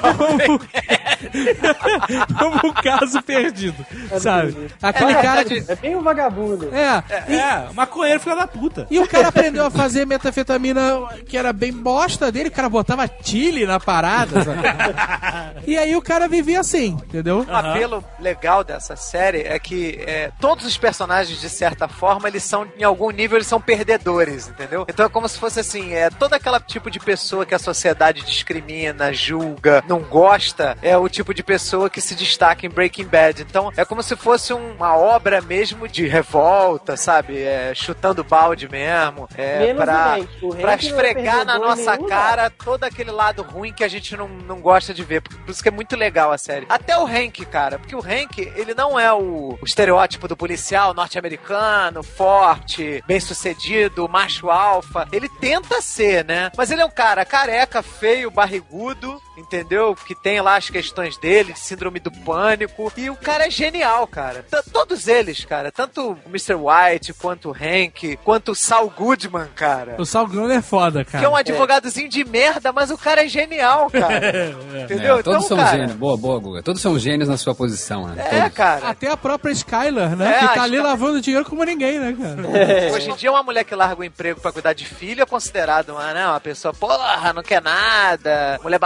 [0.00, 0.58] como,
[2.38, 3.84] como um caso perdido,
[4.20, 4.56] sabe?
[4.82, 5.64] Aquele cara que...
[5.68, 6.37] É bem um vagabundo.
[6.72, 8.86] É, É, é, maconheiro filho da puta.
[8.90, 13.08] e o cara aprendeu a fazer metanfetamina que era bem bosta dele, o cara botava
[13.22, 14.58] chile na parada, sabe?
[15.66, 17.44] E aí o cara vivia assim, entendeu?
[17.48, 22.42] Um apelo legal dessa série é que é, todos os personagens, de certa forma, eles
[22.42, 24.86] são, em algum nível, eles são perdedores, entendeu?
[24.88, 28.22] Então é como se fosse assim, é todo aquele tipo de pessoa que a sociedade
[28.24, 33.42] discrimina, julga, não gosta, é o tipo de pessoa que se destaca em Breaking Bad.
[33.42, 37.42] Então é como se fosse uma obra mesmo de revolta, sabe?
[37.42, 43.72] É, chutando balde mesmo, é, Menos pra, esfregar na nossa cara todo aquele lado ruim
[43.72, 45.22] que a gente não, não gosta de ver.
[45.22, 46.66] Por por isso que é muito legal a série.
[46.68, 50.92] Até o Hank, cara, porque o Hank, ele não é o, o estereótipo do policial
[50.92, 55.08] norte-americano, forte, bem-sucedido, macho alfa.
[55.10, 56.50] Ele tenta ser, né?
[56.54, 59.94] Mas ele é um cara careca, feio, barrigudo, entendeu?
[59.94, 62.92] Que tem lá as questões dele, de síndrome do pânico.
[62.96, 64.44] E o cara é genial, cara.
[64.50, 65.70] T- todos eles, cara.
[65.72, 66.54] Tanto o Mr.
[66.54, 69.96] White, quanto o Hank, quanto o Saul Goodman, cara.
[69.98, 71.18] O Saul Goodman é foda, cara.
[71.20, 74.50] Que é um advogadozinho de merda, mas o cara é genial, cara.
[74.84, 75.18] Entendeu?
[75.18, 75.92] É, todos então, são cara, gênios.
[75.96, 76.62] Boa, boa, Guga.
[76.62, 78.22] Todos são gênios na sua posição, né?
[78.30, 78.54] É, Todos.
[78.54, 78.88] cara.
[78.88, 80.36] Até a própria Skylar, né?
[80.36, 82.48] É, que tá ali Sky- lavando dinheiro como ninguém, né, cara?
[82.94, 85.92] Hoje em dia, uma mulher que larga o emprego pra cuidar de filho é considerada
[85.92, 88.78] uma, né, uma pessoa, porra, não quer nada, mulher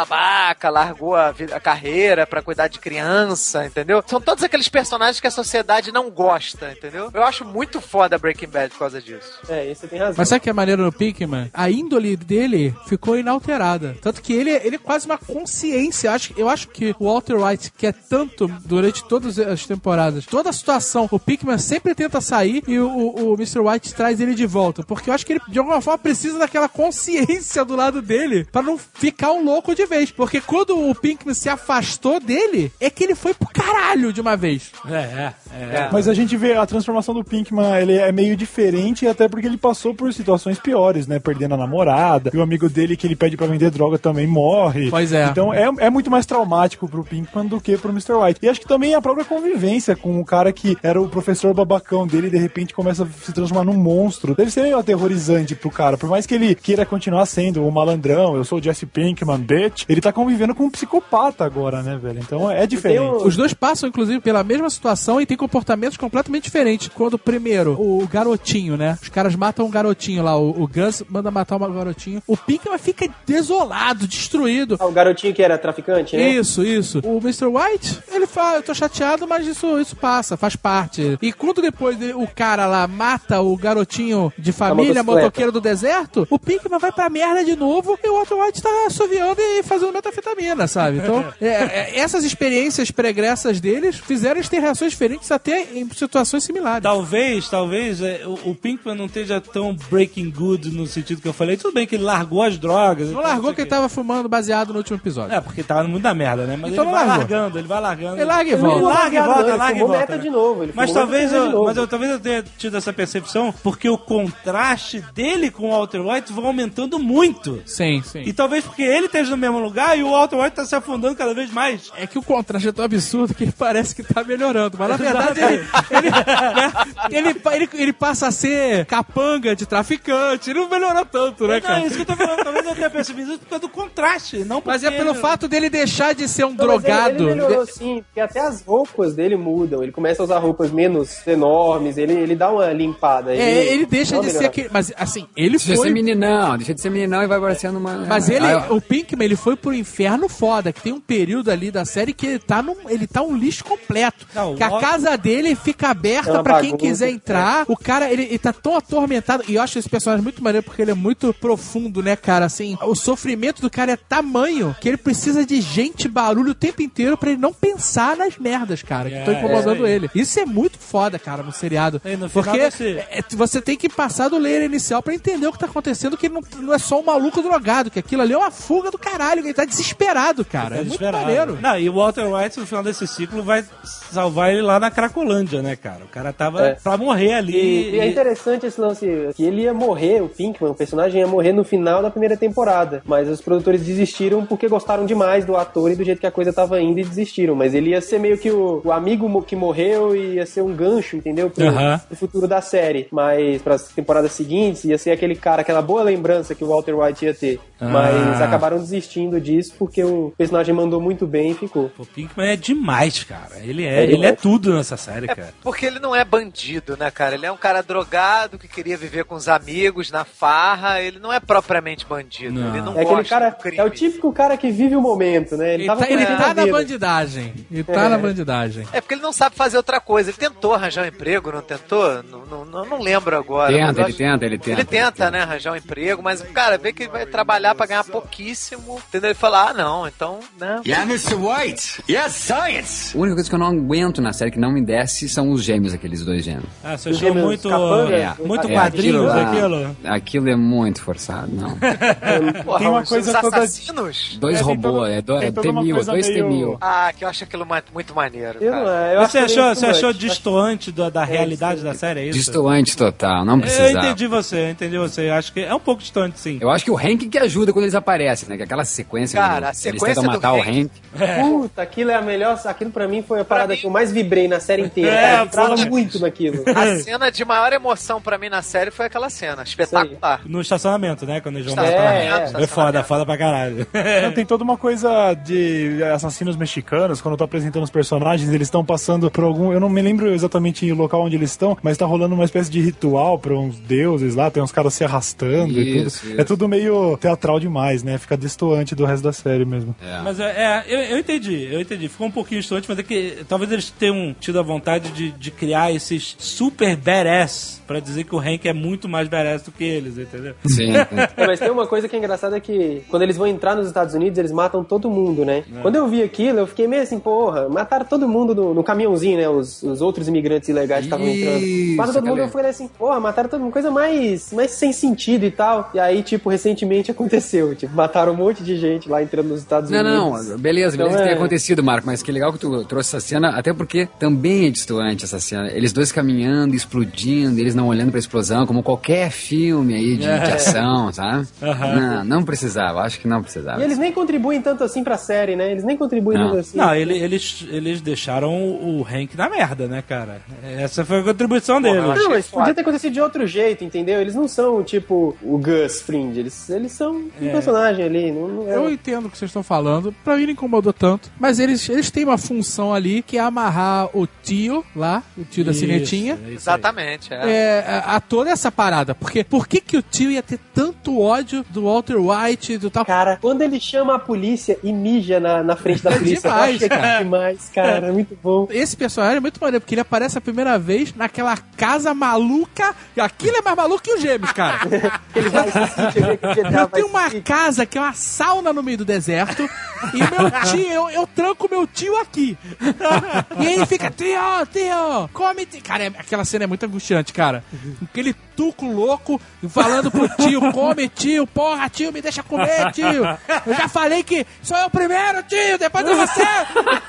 [0.71, 4.03] largou a, vi- a carreira pra cuidar de criança, entendeu?
[4.07, 7.11] São todos aqueles personagens que a sociedade não gosta, entendeu?
[7.13, 9.31] Eu acho muito foda Breaking Bad por causa disso.
[9.49, 10.15] É, isso tem razão.
[10.17, 11.51] Mas sabe o que é maneiro no Pinkman?
[11.53, 13.97] A índole dele ficou inalterada.
[14.01, 16.09] Tanto que ele, ele é quase uma consciência.
[16.09, 20.51] Eu acho, eu acho que o Walter White quer tanto durante todas as temporadas, toda
[20.51, 23.61] a situação, o Pinkman sempre tenta sair e o, o, o Mr.
[23.61, 24.83] White traz ele de volta.
[24.83, 28.63] Porque eu acho que ele, de alguma forma, precisa daquela consciência do lado dele pra
[28.63, 30.11] não ficar um louco de vez.
[30.11, 34.37] Porque quando o Pinkman se afastou dele, é que ele foi pro caralho de uma
[34.37, 34.71] vez.
[34.89, 35.89] É, é, é.
[35.93, 39.57] Mas a gente vê a transformação do Pinkman, ele é meio diferente, até porque ele
[39.57, 41.19] passou por situações piores, né?
[41.19, 44.91] Perdendo a namorada, e o amigo dele que ele pede pra vender droga também morre.
[44.91, 45.27] Pois é.
[45.27, 48.15] Então é, é muito mais traumático pro Pinkman do que pro Mr.
[48.15, 48.41] White.
[48.43, 52.07] E acho que também a própria convivência com o cara que era o professor babacão
[52.07, 54.35] dele e de repente começa a se transformar num monstro.
[54.35, 55.97] Deve ser meio aterrorizante pro cara.
[55.97, 59.85] Por mais que ele queira continuar sendo o malandrão, eu sou o Jesse Pinkman, bitch,
[59.89, 62.21] ele tá convivendo com um psicopata agora, né, velho?
[62.21, 63.25] Então é diferente.
[63.25, 66.89] Os dois passam, inclusive, pela mesma situação e têm comportamentos completamente diferentes.
[66.89, 68.97] Quando, primeiro, o garotinho, né?
[69.03, 72.23] Os caras matam um garotinho lá, o, o Gus manda matar um garotinho.
[72.27, 74.77] O Pinkman fica desolado, destruído.
[74.79, 76.29] Ah, o garotinho que era traficante, né?
[76.29, 77.01] Isso, isso.
[77.05, 77.47] O Mr.
[77.47, 81.19] White, ele fala, eu tô chateado, mas isso, isso passa, faz parte.
[81.21, 86.39] E quando depois o cara lá mata o garotinho de família, motoqueiro do deserto, o
[86.39, 90.67] Pinkman vai pra merda de novo e o Walter White tá assoviando e fazendo metafetamina,
[90.67, 90.99] sabe?
[90.99, 96.45] Então, é, é, essas experiências pregressas deles fizeram eles ter reações diferentes até em situações
[96.45, 96.83] similares.
[96.83, 101.33] Talvez, talvez é, o, o Pinkman não esteja tão breaking good no sentido que eu
[101.33, 101.57] falei.
[101.57, 103.11] Tudo bem que ele largou as drogas.
[103.11, 105.35] Não largou que ele tava fumando baseado no último episódio.
[105.35, 106.57] É, porque tava muito da merda, né?
[106.61, 107.19] Mas Então ele não vai largou.
[107.37, 108.17] largando, ele vai largando.
[108.17, 108.87] Ele larga e Ele volta.
[108.87, 109.99] larga e volta, Ele larga e volta.
[109.99, 110.23] meta né?
[110.23, 111.65] de novo, ele Mas talvez, eu, novo.
[111.65, 116.01] mas eu, talvez eu tenha tido essa percepção porque o contraste dele com o Walter
[116.01, 117.63] White vai aumentando muito.
[117.65, 118.23] Sim, sim.
[118.25, 121.15] E talvez porque ele esteja no mesmo lugar e o Walter White tá se afundando
[121.17, 121.91] cada vez mais.
[121.97, 124.77] É que o contraste é tão absurdo que ele parece que tá melhorando.
[124.79, 126.73] Mas na verdade ele, ele, né,
[127.11, 130.51] ele, ele, ele passa a ser capanga de traficante.
[130.51, 131.81] Ele não melhorou tanto, né, Não, cara?
[131.83, 132.43] é isso que eu tô falando.
[132.45, 134.39] Talvez eu tenha percebido isso por causa do contraste.
[134.45, 137.15] Não porque Mas é pelo ele- fato dele deixar de ser um Não, ele- drogado.
[137.25, 139.83] Ele, melhorou sim, porque até as roupas dele mudam.
[139.83, 143.35] Ele começa a usar roupas menos enormes, ele, ele dá uma limpada.
[143.35, 144.69] É, ele deixa de uma ser aquele.
[144.73, 145.91] Mas assim, ele Deixa de ser foi.
[145.91, 147.93] meninão, deixa de ser meninão e vai parecendo uma.
[148.07, 151.71] Mas ele, Ah, o Pinkman, ele foi pro inferno foda, que tem um período ali
[151.71, 154.27] da série que ele tá num, ele tá um lixo completo.
[154.35, 157.11] Não, que a casa dele fica É aberta uma pra quem quiser é.
[157.11, 157.65] entrar.
[157.69, 159.45] O cara, ele, ele tá tão atormentado.
[159.49, 162.45] E eu acho esse personagem muito maneiro porque ele é muito profundo, né, cara?
[162.47, 166.83] Assim, o sofrimento do cara é tamanho que ele precisa de gente, barulho o tempo
[166.83, 169.91] inteiro pra ele não pensar nas merdas, cara, que estão É, incomodando é.
[169.91, 170.11] ele.
[170.15, 172.01] Isso é muito foda, cara, no seriado.
[172.19, 175.59] No porque desse- é, você tem que passar do layer inicial pra entender o que
[175.59, 178.39] tá acontecendo, que ele não, não é só um maluco drogado, que aquilo ali é
[178.39, 180.75] uma fuga do caralho, que ele tá desesperado, cara.
[180.75, 181.25] é muito Desesperado.
[181.25, 181.59] maneiro.
[181.61, 185.63] Não, e o Walter White, no final desse ciclo, vai salvar ele lá na Cracolândia,
[185.63, 186.05] né, cara?
[186.05, 186.75] O cara tava É.
[186.75, 187.53] pra morrer ali.
[187.57, 191.27] E, e é interessante esse lance que ele ia morrer, o Pinkman, o personagem ia
[191.27, 193.03] morrer no final da primeira temporada.
[193.05, 196.53] Mas os produtores desistiram porque gostaram demais do ator e do jeito que a coisa
[196.53, 197.55] tava indo e desistiram.
[197.55, 200.75] Mas ele ia ser meio que o, o amigo que morreu e ia ser um
[200.75, 201.49] gancho, entendeu?
[201.51, 202.01] Pro, Aham.
[202.07, 203.09] pro futuro da série.
[203.11, 207.25] Mas pras temporadas seguintes ia ser aquele cara, aquela boa lembrança que o Walter White
[207.25, 207.61] ia ter.
[207.81, 208.45] Mas Ah.
[208.45, 211.91] acabaram desistindo disso porque o personagem mandou muito bem e ficou.
[211.99, 213.59] O Pinkman é demais, cara.
[213.63, 215.53] Ele é, É ele é tudo nessa série, cara.
[215.63, 217.35] Porque ele não é bandido, né, cara?
[217.35, 221.01] Ele é um cara drogado que queria viver com os amigos na farra.
[221.01, 222.59] Ele não é propriamente bandido.
[222.59, 222.69] Não.
[222.73, 223.79] Ele não É aquele cara, do crime.
[223.79, 225.75] é o típico cara que vive o momento, né?
[225.75, 227.55] Ele tava tá, ele tá a na bandidagem.
[227.71, 228.09] Ele tá É.
[228.09, 228.87] na bandidagem.
[228.93, 230.31] É porque ele não sabe fazer outra coisa.
[230.31, 232.23] Ele tentou arranjar um emprego, não tentou?
[232.23, 233.73] Não, não, não, lembro agora.
[233.73, 234.81] Tenta, ele acho- tenta, ele tenta.
[234.81, 238.05] Ele tenta, né, arranjar um emprego, mas, cara, vê que ele vai trabalhar pra ganhar
[238.05, 239.01] pouquíssimo.
[239.09, 239.31] Entendeu?
[239.31, 240.81] Ele fala, ah, não, então, né.
[240.87, 241.35] Yeah, Mr.
[241.35, 242.03] White.
[242.11, 243.17] Yes, science.
[243.17, 245.63] A única coisa que eu não aguento na série que não me desce são os
[245.63, 246.65] gêmeos, aqueles dois gêmeos.
[246.85, 247.69] Ah, você achou gêmeos muito?
[247.73, 249.97] É, muito é, quadrinhos lá- aquilo?
[250.05, 251.77] Aquilo é muito forçado, não.
[252.65, 254.37] Porra, Tem uma coisa os toda- assassinos?
[254.41, 256.79] Dois É, robôs, é, do, é T-1000, coisa dois meio- T-1000.
[256.81, 259.07] Ah, que eu acho aquilo muito maneiro, Eu cara.
[259.13, 262.39] é, eu Você acho achou, você achou distoante da, da realidade da série, é isso?
[262.39, 264.07] Distoante total, não Eu precisava.
[264.07, 265.29] entendi você, eu entendi você.
[265.29, 266.59] Eu acho que é um pouco distante, sim.
[266.61, 268.57] Eu acho que o Hank que ajuda quando eles aparecem, né?
[268.57, 269.41] Que aquela sequência.
[269.49, 271.41] Cara, eles, a eles sequência tentam do matar o Hank- Hank.
[271.43, 272.59] Puta, aquilo é a melhor.
[272.65, 275.11] Aquilo pra mim foi a parada mim- que eu mais vibrei na série inteira.
[275.11, 275.87] É, poxa.
[275.89, 276.63] muito naquilo.
[276.75, 280.41] A cena de maior emoção pra mim na série foi aquela cena, espetacular.
[280.47, 281.41] No estacionamento, né?
[281.41, 282.61] Quando eles vão É, matar.
[282.61, 282.63] é.
[282.63, 283.87] É foda, foda pra caralho.
[284.23, 288.67] Não, tem toda uma coisa de assassinos mexicanos, quando eu tô apresentando os personagens, eles
[288.69, 289.73] estão passando por algum.
[289.73, 292.71] Eu não me lembro exatamente o local onde eles estão, mas tá rolando uma espécie
[292.71, 296.31] de ritual pra uns deuses lá, tem uns caras se arrastando e Isso, tudo.
[296.33, 296.41] isso.
[296.41, 298.19] É tudo meio teatral demais, né?
[298.19, 299.95] Fica destoante do resto da série mesmo.
[300.23, 302.09] Mas é, é, eu, eu entendi, eu entendi.
[302.09, 305.51] Ficou um pouquinho distante, mas é que talvez eles tenham tido a vontade de, de
[305.51, 309.85] criar esses super badass pra dizer que o Hank é muito mais badass do que
[309.85, 310.55] eles, entendeu?
[310.67, 310.93] Sim.
[311.37, 314.15] É, mas tem uma coisa que é engraçada que quando eles vão entrar nos Estados
[314.15, 315.65] Unidos, eles matam todo mundo, né?
[315.81, 319.39] Quando eu vi aquilo, eu fiquei meio assim, porra, mataram todo mundo no, no caminhãozinho,
[319.39, 319.49] né?
[319.49, 321.97] Os, os outros imigrantes ilegais que estavam entrando.
[321.97, 325.45] Mataram todo mundo, eu falei assim, porra, mataram todo mundo, coisa mais, mais sem sentido
[325.45, 325.91] e tal.
[325.95, 329.91] E aí, tipo, recentemente aconteceu, tipo, mataram um monte de gente lá entrando nos Estados
[329.91, 330.49] Não, Unidos.
[330.51, 333.17] não, beleza, beleza Então, que tenha é- acontecido, Marco, mas que legal que tu trouxe
[333.17, 335.71] essa cena, até porque também é distoante essa cena.
[335.73, 340.27] Eles dois caminhando, explodindo, eles não olhando pra explosão, como qualquer filme aí de, de
[340.29, 340.55] É.
[340.55, 341.47] ação, sabe?
[341.63, 341.95] Aham.
[341.95, 343.81] Não, não precisava, acho que não precisava.
[343.81, 345.71] E eles nem contribuem tanto assim pra série, né?
[345.73, 346.49] Eles nem contribuem Não.
[346.49, 346.77] tanto assim.
[346.79, 350.41] Não, ele- eles, eles deixaram o Hank na merda, né, cara?
[350.63, 352.03] Essa foi a contribuição deles.
[352.03, 354.21] Não, mas podia ter acontecido de outro jeito, entendeu?
[354.21, 356.33] Eles não são, tipo, o Gus Fring.
[356.39, 357.51] Eles, eles são um É.
[357.51, 358.33] personagem ali.
[358.33, 358.77] Não, não é...
[358.77, 360.15] Eu entendo o que vocês estão falando.
[360.25, 361.31] Pra mim não incomodou tanto.
[361.39, 365.65] Mas eles, eles têm uma função ali que é amarrar o tio lá, o tio
[365.65, 366.39] da Isso, sinetinha.
[366.49, 366.53] é.
[366.53, 367.51] Exatamente, é.
[367.51, 369.15] É, a, a toda essa parada.
[369.15, 372.91] Porque por que, que o tio ia ter tanto ódio do Walter White e do
[372.91, 373.05] tal?
[373.05, 376.75] Cara, quando ele chama a polícia e mija na, na frente da É polícia, demais,
[376.75, 377.07] eu que cara.
[377.09, 378.07] é demais, cara.
[378.09, 378.67] É muito bom.
[378.71, 382.95] Esse personagem é muito maneiro, porque ele aparece a primeira vez naquela casa maluca.
[383.17, 384.81] E aquilo é mais maluco que os gêmeos, cara.
[385.35, 388.83] Ele vai se sentir o Eu vai tenho uma casa que é uma sauna no
[388.83, 389.69] meio do deserto.
[390.15, 392.57] e meu tio, eu, eu tranco meu tio aqui.
[393.59, 394.39] e aí ele fica, tio,
[394.73, 395.67] tio, come.
[395.67, 395.83] Tio.
[395.83, 397.65] Cara, é- aquela cena é muito angustiante, cara.
[398.03, 403.25] Aquele tuco louco falando pro tio, come, tio, porra, tio, me deixa comer, tio.
[403.67, 406.45] Eu já falei que sou eu primeiro, tio, depois é você.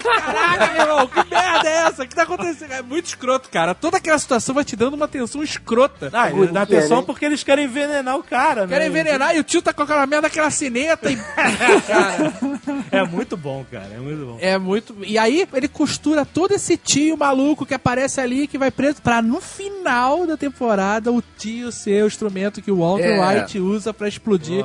[0.04, 2.04] Caraca, meu irmão, que merda é essa?
[2.04, 2.72] O que tá acontecendo?
[2.72, 3.76] É muito escroto, cara.
[3.76, 6.10] Toda aquela situação vai te dando uma tensão escrota.
[6.14, 7.04] Ah, dão atenção né?
[7.06, 8.68] porque eles querem envenenar o cara, né?
[8.68, 11.18] Querem envenenar e o tio tá com aquela merda, aquela cineta e.
[11.82, 12.34] Cara,
[12.92, 13.90] É muito bom, cara.
[13.94, 14.38] É muito bom.
[14.40, 14.96] é muito.
[15.06, 19.22] E aí ele costura todo esse tio maluco que aparece ali que vai preso pra
[19.22, 23.40] no final da temporada o tio ser o instrumento que o Walter É.
[23.42, 24.64] White usa pra explodir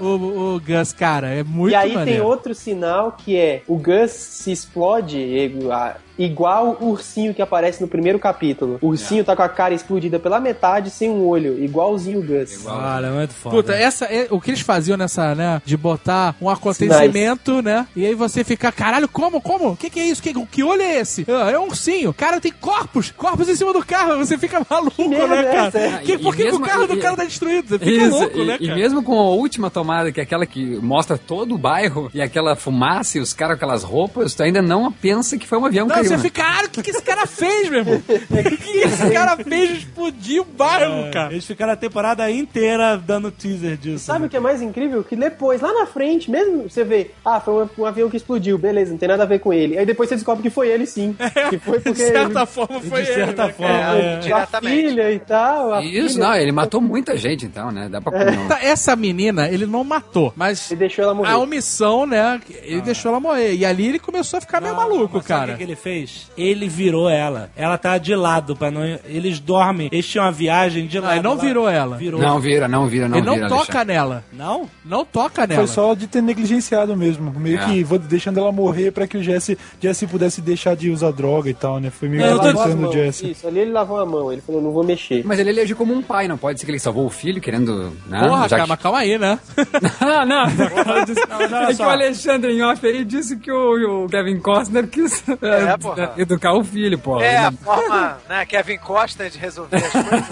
[0.00, 1.28] o, o Gus, cara.
[1.28, 2.20] É muito e aí maneiro.
[2.22, 7.40] tem outro sinal que é o Gus se explode e- a- igual o ursinho que
[7.42, 8.78] aparece no primeiro capítulo.
[8.82, 12.64] O ursinho tá com a cara explodida pela metade, sem um olho, igualzinho o Gus.
[12.64, 13.56] Cara, é muito foda.
[13.56, 15.62] Puta, essa é o que eles faziam nessa, né?
[15.64, 17.86] De botar um acontecimento, né?
[17.94, 19.40] E aí você fica, caralho, como?
[19.40, 19.70] Como?
[19.70, 20.22] O que, que é isso?
[20.22, 21.24] Que, que olho é esse?
[21.28, 22.12] Ah, é um ursinho.
[22.12, 23.10] Cara, tem corpos!
[23.16, 24.16] Corpos em cima do carro.
[24.18, 25.66] Você fica maluco, merda né, é cara?
[25.68, 25.96] essa?
[25.96, 27.68] Ah, Que, e- por que e que o carro e- do cara tá destruído?
[27.68, 28.78] Você fica Isso, louco, e, né, e cara?
[28.78, 32.56] mesmo com a última tomada, que é aquela que mostra todo o bairro e aquela
[32.56, 35.86] fumaça e os caras com aquelas roupas, tu ainda não pensa que foi um avião
[35.86, 36.07] que Não, caiu.
[36.08, 36.22] Você né?
[36.22, 37.96] fica, cara, o que, que esse cara fez, meu irmão?
[38.08, 41.32] O que, que esse cara fez de explodir o bairro, É, cara?
[41.32, 44.04] Eles ficaram a temporada inteira dando teaser disso.
[44.04, 44.26] Sabe né?
[44.26, 45.02] o que é mais incrível?
[45.04, 48.58] Que depois, lá na frente, mesmo você vê, ah, foi um, um avião que explodiu,
[48.58, 49.78] beleza, não tem nada a ver com ele.
[49.78, 51.16] Aí depois você descobre que foi ele sim.
[51.50, 54.32] Que foi De porque certa forma foi De ele, certa né, forma, é.
[54.32, 55.82] a filha e tal.
[55.82, 57.88] Isso, filha- não, ele matou muita gente então, né?
[57.88, 58.48] Dá pra não.
[58.48, 61.30] Tá, Essa menina, ele não matou, mas Ele deixou ela morrer.
[61.32, 62.40] a omissão, né?
[62.62, 63.54] Ele deixou ela morrer.
[63.54, 65.52] E ali ele começou a ficar meio maluco, Mas sabe cara.
[65.52, 65.97] O que, que ele fez?
[66.36, 67.50] Ele virou ela.
[67.56, 68.82] Ela tá de lado para não.
[69.06, 69.88] Eles dormem.
[69.92, 71.14] Eles tinham uma viagem de Não, lado.
[71.16, 71.40] ele não lá.
[71.42, 71.96] virou ela.
[71.96, 72.20] Virou.
[72.20, 73.48] Não vira, não vira, não ele não vira.
[73.48, 73.94] toca Alexandre.
[73.94, 74.24] nela.
[74.32, 74.68] Não?
[74.84, 75.60] Não toca nela.
[75.66, 77.32] Foi só de ter negligenciado mesmo.
[77.38, 77.64] Meio É.
[77.66, 81.48] que vou deixando ela morrer pra que o Jesse, Jesse pudesse deixar de usar droga
[81.50, 81.90] e tal, né?
[81.90, 82.92] Foi meio Eu que tô o.
[82.92, 83.30] Jesse.
[83.30, 85.22] Isso, ali ele lavou a mão, ele falou, não vou mexer.
[85.24, 87.92] Mas ele agiu como um pai, não pode ser que ele salvou o filho querendo.
[88.06, 88.20] Né?
[88.26, 89.38] Porra, Já mas calma aí, né?
[90.00, 90.46] ah, não.
[90.46, 95.22] não, é que o Alexandre em off aí disse que o, o Kevin Costner quis
[95.42, 96.12] É, porra.
[96.18, 97.20] educar o filho, pô.
[97.20, 100.24] É a forma, né, Kevin Costa de resolver as coisas.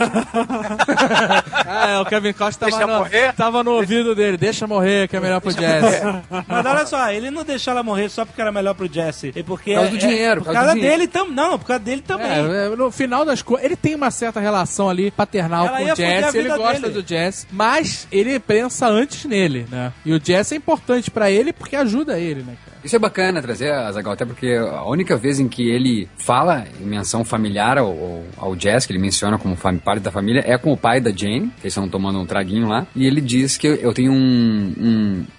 [1.67, 3.33] ah, é, o Kevin Costa tava no, morrer?
[3.35, 4.37] tava no ouvido dele.
[4.37, 6.03] Deixa morrer, que é melhor pro Jazz.
[6.47, 9.33] Mas olha só, ele não deixou ela morrer só porque era melhor pro Jesse.
[9.35, 9.73] E porque.
[9.75, 11.35] Por causa do é- dinheiro, Por por causa causa do dele também.
[11.35, 12.27] Não, por causa dele também.
[12.27, 15.85] É, é, no final das coisas, ele tem uma certa relação ali paternal Ela com
[15.85, 17.03] o Jesse, ele gosta dele.
[17.03, 19.93] do Jesse, mas ele pensa antes nele, né?
[20.05, 22.76] E o Jesse é importante pra ele porque ajuda ele, né, cara?
[22.87, 26.65] Isso é bacana trazer a Zagal, até porque a única vez em que ele fala
[26.81, 30.57] em menção familiar ao, ao, ao Jazz, que ele menciona como parte da família, é
[30.57, 33.57] com o pai da Jane, que eles estão tomando um traguinho lá, e ele diz
[33.57, 34.75] que eu tenho um,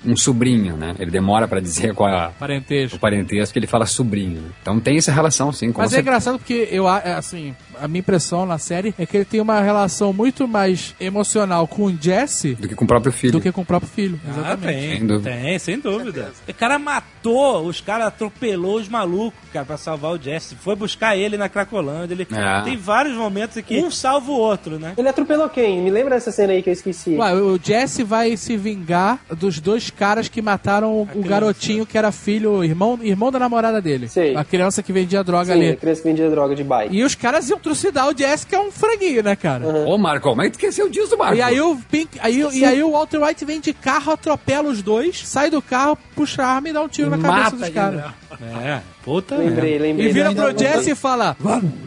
[0.05, 0.93] um, um sobrinho, né?
[0.99, 2.97] Ele demora pra dizer qual é Parentesco.
[2.97, 4.41] o parentesco, ele fala sobrinho.
[4.41, 4.49] né?
[4.61, 5.71] Então tem essa relação, sim.
[5.71, 6.01] com Mas é certeza.
[6.09, 9.39] engraçado porque eu, a- é, assim, a minha impressão na série é que ele tem
[9.39, 13.31] uma relação muito mais emocional com o Jesse Do que com o próprio filho.
[13.33, 14.19] do que com o próprio filho.
[14.27, 14.79] Ah, Exatamente.
[14.79, 15.29] tem, Sem dúvida.
[15.31, 16.31] tem, sem dúvida.
[16.47, 20.55] O cara matou, os caras atropelou os malucos, cara, pra salvar o Jesse.
[20.55, 22.13] Foi buscar ele na Cracolândia.
[22.13, 22.27] Ele...
[22.31, 22.61] É.
[22.61, 24.93] Tem vários momentos em que um salva o outro, né?
[24.97, 25.81] Ele atropelou quem?
[25.81, 27.15] Me lembra dessa cena aí que eu esqueci.
[27.15, 32.11] Ué, o Jesse vai se vingar dos dois caras que mataram o garotinho que era
[32.11, 34.07] filho, irmão, irmão da namorada dele.
[34.07, 34.35] Sei.
[34.35, 35.75] A criança que vendia droga Sim, a ali.
[35.75, 36.95] criança que vendia droga de bike.
[36.95, 39.67] E os caras iam trucidar o Jesse, que é um franguinho, né, cara?
[39.67, 41.35] Ô, Marco, como é que tu esqueceu disso, Marco?
[41.35, 44.81] E aí o Pink, aí, e aí o Walter White vem de carro, atropela os
[44.81, 47.69] dois, sai do carro, puxa a arma e dá um tiro na cabeça Mata dos
[47.69, 48.03] caras.
[48.41, 50.09] É, puta Lembrei, lembrei.
[50.09, 51.35] E vira pro Jesse e fala: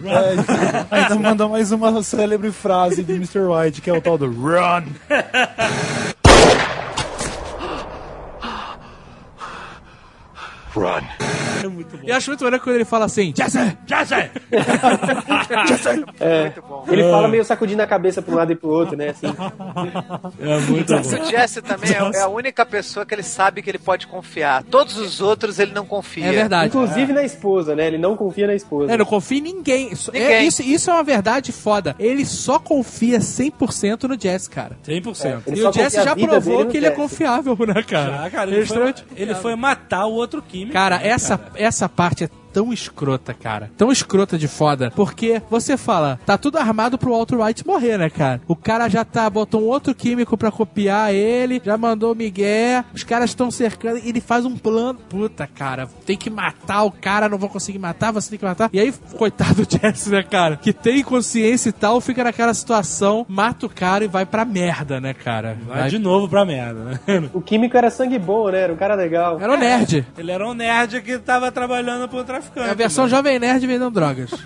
[0.05, 3.41] É, ainda manda mais uma célebre frase de Mr.
[3.41, 4.85] White, que é o tal do Run!
[10.75, 11.40] Run.
[12.05, 13.77] E acho muito maneiro quando ele fala assim: Jesse!
[13.87, 14.31] Jesse!
[16.21, 16.53] É.
[16.89, 19.09] Ele fala meio sacudindo a cabeça pra um lado e pro outro, né?
[19.11, 19.27] Assim.
[20.41, 23.79] É muito O Jesse também é, é a única pessoa que ele sabe que ele
[23.79, 24.63] pode confiar.
[24.65, 26.27] Todos os outros ele não confia.
[26.27, 26.69] É verdade.
[26.69, 27.87] Inclusive na esposa, né?
[27.87, 28.93] Ele não confia na esposa.
[28.93, 29.93] É, não confia em ninguém.
[29.93, 30.47] Isso, É, Ninguém.
[30.49, 31.95] isso, isso é uma verdade foda.
[31.99, 34.77] Ele só confia 100% no Jesse, cara.
[34.87, 35.43] 100%.
[35.47, 37.01] Ele e o Jesse já provou que ele é Jesse.
[37.01, 38.25] confiável, né, cara?
[38.25, 40.73] Ah, cara, Ele ele, é foi, ele foi matar o outro químico.
[40.73, 43.71] Cara, essa, essa parte é tão escrota, cara.
[43.77, 44.91] Tão escrota de foda.
[44.95, 48.41] Porque você fala, tá tudo armado pro Walter White morrer, né, cara?
[48.47, 52.85] O cara já tá, botou um outro químico pra copiar ele, já mandou o Miguel,
[52.95, 54.99] os caras estão cercando, e ele faz um plano.
[55.09, 58.71] Puta, cara, tem que matar o cara, não vou conseguir matar, você tem que matar.
[58.73, 60.57] E aí, coitado do Jesse, né, cara?
[60.57, 65.01] Que tem consciência e tal, fica naquela situação, mata o cara e vai pra merda,
[65.01, 65.57] né, cara?
[65.67, 67.31] Vai de novo pra merda, né?
[67.33, 68.61] O químico era sangue bom, né?
[68.61, 69.41] Era um cara legal.
[69.41, 70.07] Era um nerd.
[70.17, 72.69] Ele era um nerd que tava trabalhando pro traficante.
[72.69, 74.31] É a versão Jovem Nerd vendendo drogas.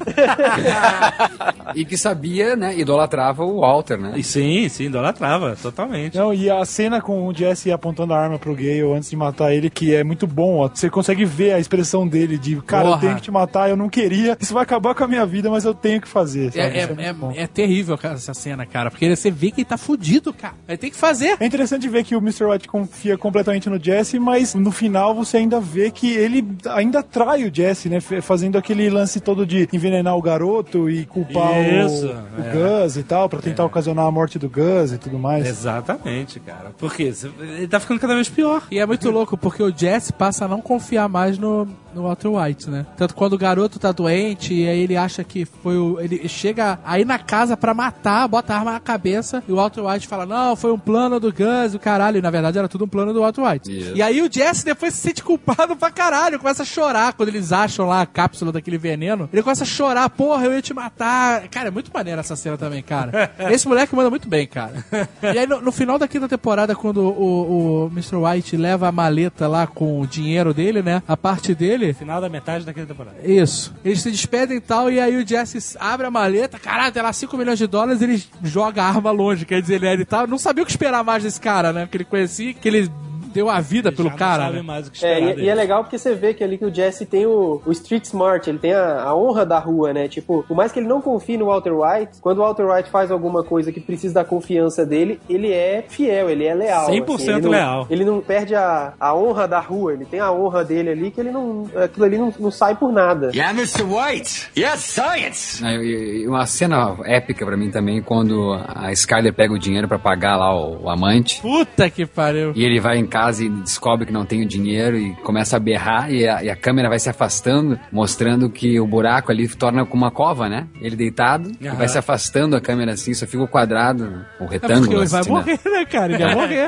[1.74, 4.12] E que sabia, né, idolatrava o Walter, né?
[4.16, 6.16] E sim, sim, idolatrava, totalmente.
[6.16, 9.52] Não, e a cena com o Jesse apontando a arma pro Gale antes de matar
[9.52, 10.68] ele, que é muito bom, ó.
[10.72, 13.00] Você consegue ver a expressão dele de, cara, eu Porra.
[13.00, 15.64] tenho que te matar, eu não queria, isso vai acabar com a minha vida, mas
[15.64, 16.52] eu tenho que fazer.
[16.52, 16.78] sabe?
[16.78, 17.32] É, é, bom.
[17.32, 18.90] é, é terrível cara, essa cena, cara.
[18.90, 20.54] Porque você vê que ele tá fudido, cara.
[20.68, 21.36] Ele tem que fazer.
[21.40, 22.44] É interessante ver que o Mr.
[22.44, 27.42] White confia completamente no Jesse, mas no final você ainda vê que ele ainda trai
[27.44, 28.00] o Jesse, né?
[28.00, 32.82] Fazendo aquele lance todo de envenenar o garoto e culpar o- Isso, o, é.
[32.82, 35.46] Gus e tal, pra tentar ocasionar a morte do Gus e tudo mais.
[35.46, 36.72] Exatamente, cara.
[36.78, 38.62] Porque ele tá ficando cada vez pior.
[38.70, 42.28] E é muito louco, porque o Jesse passa a não confiar mais no, no Walter
[42.28, 42.86] White, né?
[42.96, 46.00] Tanto quando o garoto tá doente, e aí ele acha que foi o.
[46.00, 49.82] Ele chega aí na casa pra matar, bota a arma na cabeça, e o Walter
[49.82, 52.18] White fala: Não, foi um plano do Gus, o caralho.
[52.18, 53.78] E na verdade era tudo um plano do Walter White.
[53.78, 53.96] Isso.
[53.96, 57.52] E aí o Jesse depois se sente culpado pra caralho, começa a chorar quando eles
[57.52, 59.28] acham lá a cápsula daquele veneno.
[59.32, 61.48] Ele começa a chorar, porra, eu ia te matar.
[61.48, 63.32] Cara, é muito maneiro essa cena também, cara.
[63.50, 64.84] Esse moleque manda muito bem, cara.
[65.22, 68.16] E aí no, no final da quinta temporada, quando o, o Mr.
[68.16, 71.02] White leva a maleta lá com o dinheiro dele, né?
[71.06, 71.83] A parte dele.
[71.92, 73.16] Final da metade daquela temporada.
[73.22, 73.74] Isso.
[73.84, 77.12] Eles se despedem e tal, e aí o Jesse abre a maleta, caralho, tem lá
[77.12, 79.44] 5 milhões de dólares, ele joga a arma longe.
[79.44, 81.82] Quer dizer, ele, ele tá, não sabia o que esperar mais desse cara, né?
[81.82, 82.90] Porque ele conhecia, que ele
[83.34, 84.38] deu a vida pelo Já cara.
[84.38, 84.62] Não sabe né?
[84.62, 85.48] mais o que É, esperar e, e dele.
[85.48, 88.48] é legal porque você vê que ali que o Jesse tem o, o street smart,
[88.48, 90.08] ele tem a, a honra da rua, né?
[90.08, 93.10] Tipo, por mais que ele não confie no Walter White, quando o Walter White faz
[93.10, 96.88] alguma coisa que precisa da confiança dele, ele é fiel, ele é leal.
[96.88, 97.86] 100% assim, ele não- leal.
[97.90, 101.20] Ele não perde a, a honra da rua, ele tem a honra dele ali, que
[101.20, 101.68] ele não.
[101.74, 103.30] Aquilo ali não, não sai por nada.
[103.34, 103.82] Yeah, Mr.
[103.82, 104.50] White.
[104.56, 105.64] Yes, science.
[105.64, 110.36] E uma cena épica pra mim também, quando a Skyler pega o dinheiro pra pagar
[110.36, 111.40] lá o, o amante.
[111.40, 112.52] Puta que pariu.
[112.54, 115.60] E ele vai em casa e descobre que não tem o dinheiro e começa a
[115.60, 119.84] berrar e a, e a câmera vai se afastando, mostrando que o buraco ali torna
[119.86, 120.66] como uma cova, né?
[120.80, 121.76] Ele deitado e Aham.
[121.76, 124.04] vai se afastando a câmera assim, só fica o quadrado,
[124.38, 124.98] o É porque retângulo.
[125.00, 125.36] ele vai assim, né?
[125.38, 126.12] morrer, né, cara?
[126.12, 126.66] Ele vai morrer.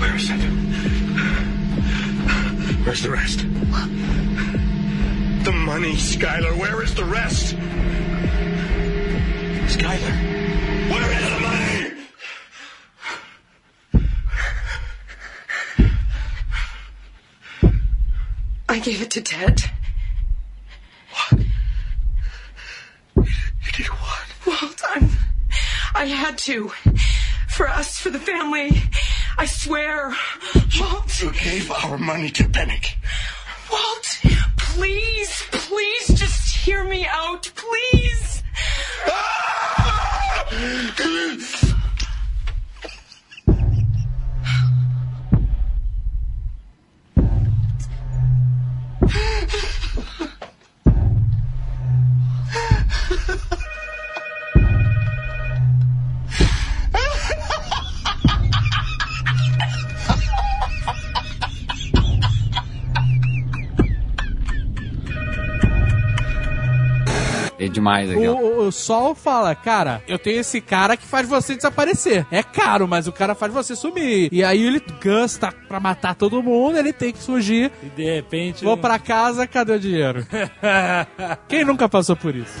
[0.00, 0.40] Where is it?
[2.84, 3.44] Where's the rest?
[5.44, 6.52] The money, Skylar.
[6.58, 7.54] Where is the rest?
[9.68, 10.14] Skylar,
[10.90, 11.29] where is
[18.70, 19.62] I gave it to Ted.
[21.10, 21.40] What?
[23.16, 24.26] You did what?
[24.46, 25.10] Walt, I'm.
[25.92, 26.70] I had to.
[27.48, 28.80] For us, for the family.
[29.36, 30.14] I swear.
[30.78, 31.20] Walt.
[31.20, 32.94] You gave our money to Pennick.
[33.72, 34.20] Walt,
[34.56, 38.44] please, please just hear me out, please.
[39.08, 39.40] Ah!
[49.12, 49.18] Ha
[53.08, 53.69] ha ha!
[67.60, 68.26] É demais aqui.
[68.26, 72.26] O, o Sol fala, cara, eu tenho esse cara que faz você desaparecer.
[72.30, 74.30] É caro, mas o cara faz você sumir.
[74.32, 77.70] E aí ele Gus tá pra matar todo mundo, ele tem que fugir.
[77.82, 78.64] E de repente.
[78.64, 80.26] Vou pra casa, cadê o dinheiro?
[81.48, 82.54] Quem nunca passou por isso?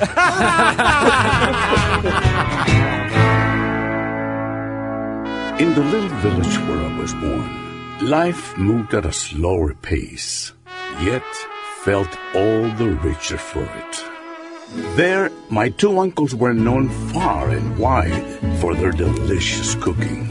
[5.58, 7.48] In the little village where I was born,
[8.02, 10.52] life moved at a slower pace,
[11.02, 11.22] yet
[11.84, 14.09] felt all the richer for it.
[14.96, 18.24] There, my two uncles were known far and wide
[18.60, 20.28] for their delicious cooking.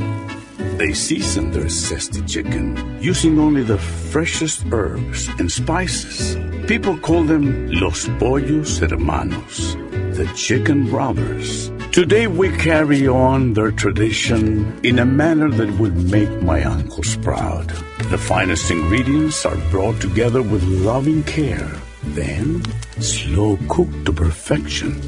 [0.78, 6.38] They seasoned their zesty chicken using only the freshest herbs and spices.
[6.68, 9.76] People call them Los Pollos Hermanos,
[10.16, 11.70] the chicken brothers.
[11.92, 17.68] Today we carry on their tradition in a manner that would make my uncles proud.
[18.10, 21.72] The finest ingredients are brought together with loving care,
[22.16, 22.64] then
[23.00, 25.00] slow cooked to perfection.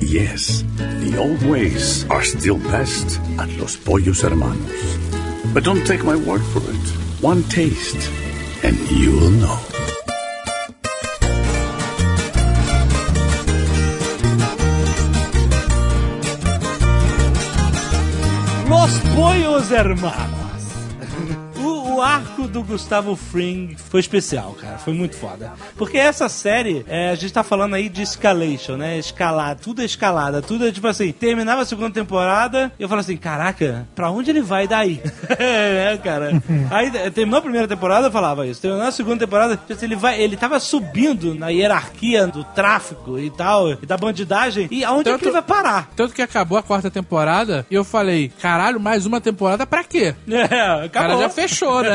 [0.00, 4.98] Yes, the old ways are still best at Los Pollos Hermanos.
[5.52, 6.86] But don't take my word for it.
[7.20, 8.10] One taste,
[8.62, 9.58] and you'll know.
[18.68, 20.37] Los Pollos Hermanos.
[21.98, 24.78] O, arco do Gustavo Fring foi especial, cara.
[24.78, 25.52] Foi muito foda.
[25.76, 28.96] Porque essa série, é, a gente tá falando aí de escalation, né?
[28.98, 31.10] Escalada, tudo é escalada, tudo é tipo assim.
[31.10, 35.02] Terminava a segunda temporada e eu falava assim: caraca, pra onde ele vai daí?
[35.38, 36.40] é, cara.
[36.70, 38.60] Aí terminou a primeira temporada, eu falava isso.
[38.60, 43.18] Terminou a segunda temporada, tipo assim, ele, vai, ele tava subindo na hierarquia do tráfico
[43.18, 44.68] e tal, e da bandidagem.
[44.70, 45.90] E aonde é que ele vai parar?
[45.96, 50.14] Tanto que acabou a quarta temporada e eu falei, caralho, mais uma temporada pra quê?
[50.38, 51.22] É, O cara acabou.
[51.22, 51.87] já fechou, né?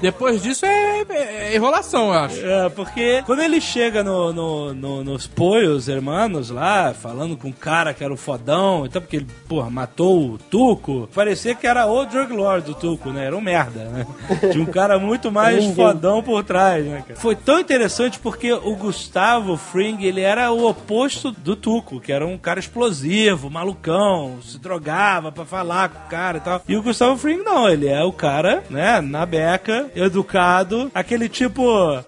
[0.00, 2.44] Depois disso é, é enrolação, eu acho.
[2.44, 7.52] É, porque quando ele chega no, no- no- nos Poios Hermanos lá, falando com o
[7.52, 11.86] cara que era o fodão, então porque ele, porra, matou o Tuco, parecia que era
[11.86, 13.26] o Drug Lord do Tuco, né?
[13.26, 14.06] Era um merda, né?
[14.52, 17.18] Tinha um cara muito mais fodão por trás, né, cara?
[17.20, 22.26] Foi tão interessante porque o Gustavo Fring, ele era o oposto do Tuco, que era
[22.26, 26.62] um cara explosivo, malucão, se drogava pra falar com o cara e tal.
[26.68, 31.62] E o Gustavo Fring não, ele é o cara, né, na beca, educado, aquele tipo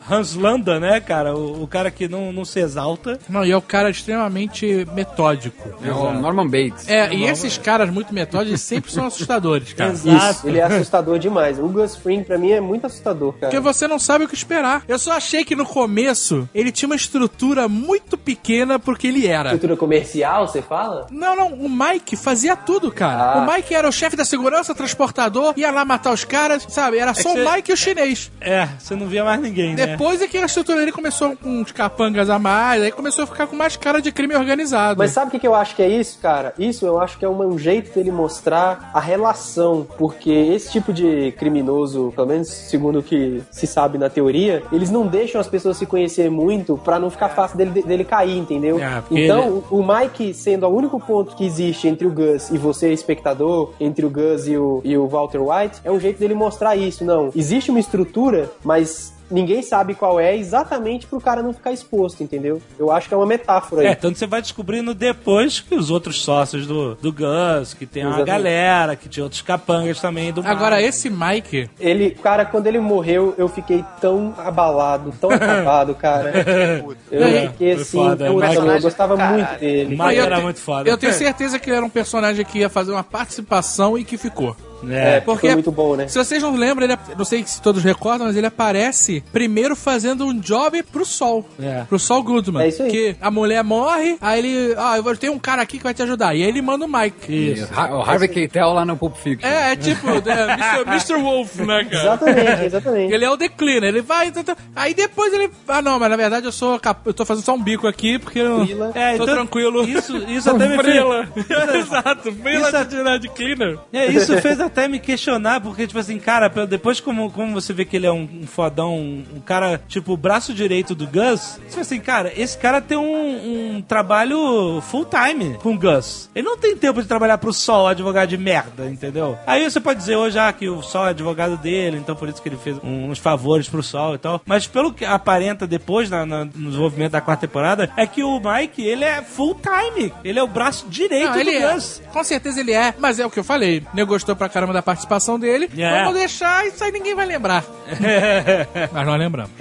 [0.09, 1.35] Hans Landa, né, cara?
[1.37, 3.19] O, o cara que não, não se exalta.
[3.29, 5.69] Não, e é o cara extremamente metódico.
[5.83, 6.89] É o Norman Bates.
[6.89, 9.93] É, e esses caras muito metódicos sempre são assustadores, cara.
[9.93, 11.59] Isso, ele é assustador demais.
[11.59, 13.47] O Gus Fring, pra mim, é muito assustador, cara.
[13.51, 14.83] Porque você não sabe o que esperar.
[14.87, 19.51] Eu só achei que no começo ele tinha uma estrutura muito pequena porque ele era.
[19.51, 21.07] Estrutura comercial, você fala?
[21.11, 23.33] Não, não, o Mike fazia tudo, cara.
[23.33, 23.39] Ah.
[23.39, 26.99] O Mike era o chefe da segurança, transportador, ia lá matar os caras, sabe?
[26.99, 28.31] Era só que o você- Mike e o chinês.
[28.41, 29.87] É, você não via mais ninguém, né?
[29.87, 33.27] Depois é que a estrutura dele começou com uns capangas a mais, aí começou a
[33.27, 34.99] ficar com mais cara de crime organizado.
[34.99, 36.53] Mas sabe o que, que eu acho que é isso, cara?
[36.59, 41.33] Isso eu acho que é um, jeito dele mostrar a relação, porque esse tipo de
[41.33, 45.77] criminoso, pelo menos segundo o que se sabe na teoria, eles não deixam as pessoas
[45.77, 48.79] se conhecer muito pra não ficar fácil dele, dele cair, entendeu?
[48.81, 52.57] É, então, o o Mike sendo o único ponto que existe entre o Gus e
[52.57, 56.35] você, espectador, entre o Gus e o, e o Walter White, é um jeito dele
[56.35, 56.96] mostrar isso.
[57.05, 62.23] Não, existe uma estrutura, mas ninguém sabe qual é exatamente pro cara não ficar exposto,
[62.23, 62.63] entendeu?
[62.79, 63.89] Eu acho que é uma metáfora aí.
[63.89, 68.05] É, tanto você vai descobrindo depois que os outros sócios do, do Gus, que tem
[68.05, 68.29] uma Exatamente.
[68.45, 70.89] galera, que tinha outros capangas também do Agora, Mike.
[70.89, 76.33] esse Mike, Ele, cara, quando ele morreu, eu fiquei tão abalado, tão acabado, cara.
[77.11, 79.39] Eu É, fiquei assim, foda, puta, mas- meu, eu gostava Caralho.
[79.45, 79.95] muito dele.
[79.97, 80.89] O Mike era te- muito foda.
[80.91, 84.17] eu tenho certeza que ele era um personagem que ia fazer uma participação e que
[84.17, 84.57] ficou.
[84.89, 86.09] É, É, porque foi muito bom, né?
[86.09, 90.27] Se vocês não lembram, ele, não sei se todos recordam, mas ele aparece primeiro fazendo
[90.27, 91.47] um job pro Sol.
[91.61, 91.85] É.
[91.89, 92.63] Pro Sol Goodman.
[92.65, 92.91] É isso aí.
[92.91, 94.75] Que a mulher morre, aí ele.
[94.77, 96.35] Ah, eu ter um cara aqui que vai te ajudar.
[96.35, 97.33] E aí ele manda o Mike.
[97.33, 99.49] E o Har- o Harvey Keitel lá no Pulp Fiction.
[99.49, 101.13] É, é tipo é, Mr.
[101.13, 101.15] Mr.
[101.23, 102.03] Wolf, né, cara?
[102.05, 103.13] Exatamente, exatamente.
[103.15, 104.31] Ele é o declina, ele vai.
[104.31, 104.57] tá, tá.
[104.75, 105.51] Aí depois ele.
[105.69, 106.79] Ah, não, mas na verdade eu sou.
[106.79, 108.65] cap- Eu tô fazendo só um bico aqui porque eu.
[108.67, 108.93] Frila.
[108.95, 109.89] É, tô então, tranquilo.
[109.89, 110.87] Isso, isso até me fez.
[110.97, 111.29] Frila.
[111.79, 113.79] Exato, Frila Isso- de tirar de cleaner.
[113.93, 117.85] É, isso fez até me questionar, porque, tipo assim, cara, depois como, como você vê
[117.85, 121.59] que ele é um, um fodão, um, um cara, tipo, o braço direito do Gus,
[121.65, 126.31] você fala assim, cara, esse cara tem um, um trabalho full time com o Gus.
[126.35, 129.39] Ele não tem tempo de trabalhar pro Sol, advogado de merda, entendeu?
[129.47, 132.41] Aí você pode dizer hoje, ah, que o Sol é advogado dele, então por isso
[132.43, 134.41] que ele fez uns favores pro Sol e tal.
[134.47, 138.41] Mas pelo que aparenta depois na, na- no desenvolvimento da quarta temporada, é que o
[138.41, 140.13] Mike, ele é full time.
[140.25, 141.75] Ele é o braço direito Não, do é.
[141.75, 142.03] Gus.
[142.13, 143.83] Com certeza ele é, mas é o que eu falei.
[143.95, 145.69] Nego gostou pra caramba da participação dele.
[145.77, 145.99] É.
[146.03, 147.63] Vamos deixar, isso aí ninguém vai lembrar.
[148.93, 149.51] mas nós lembramos.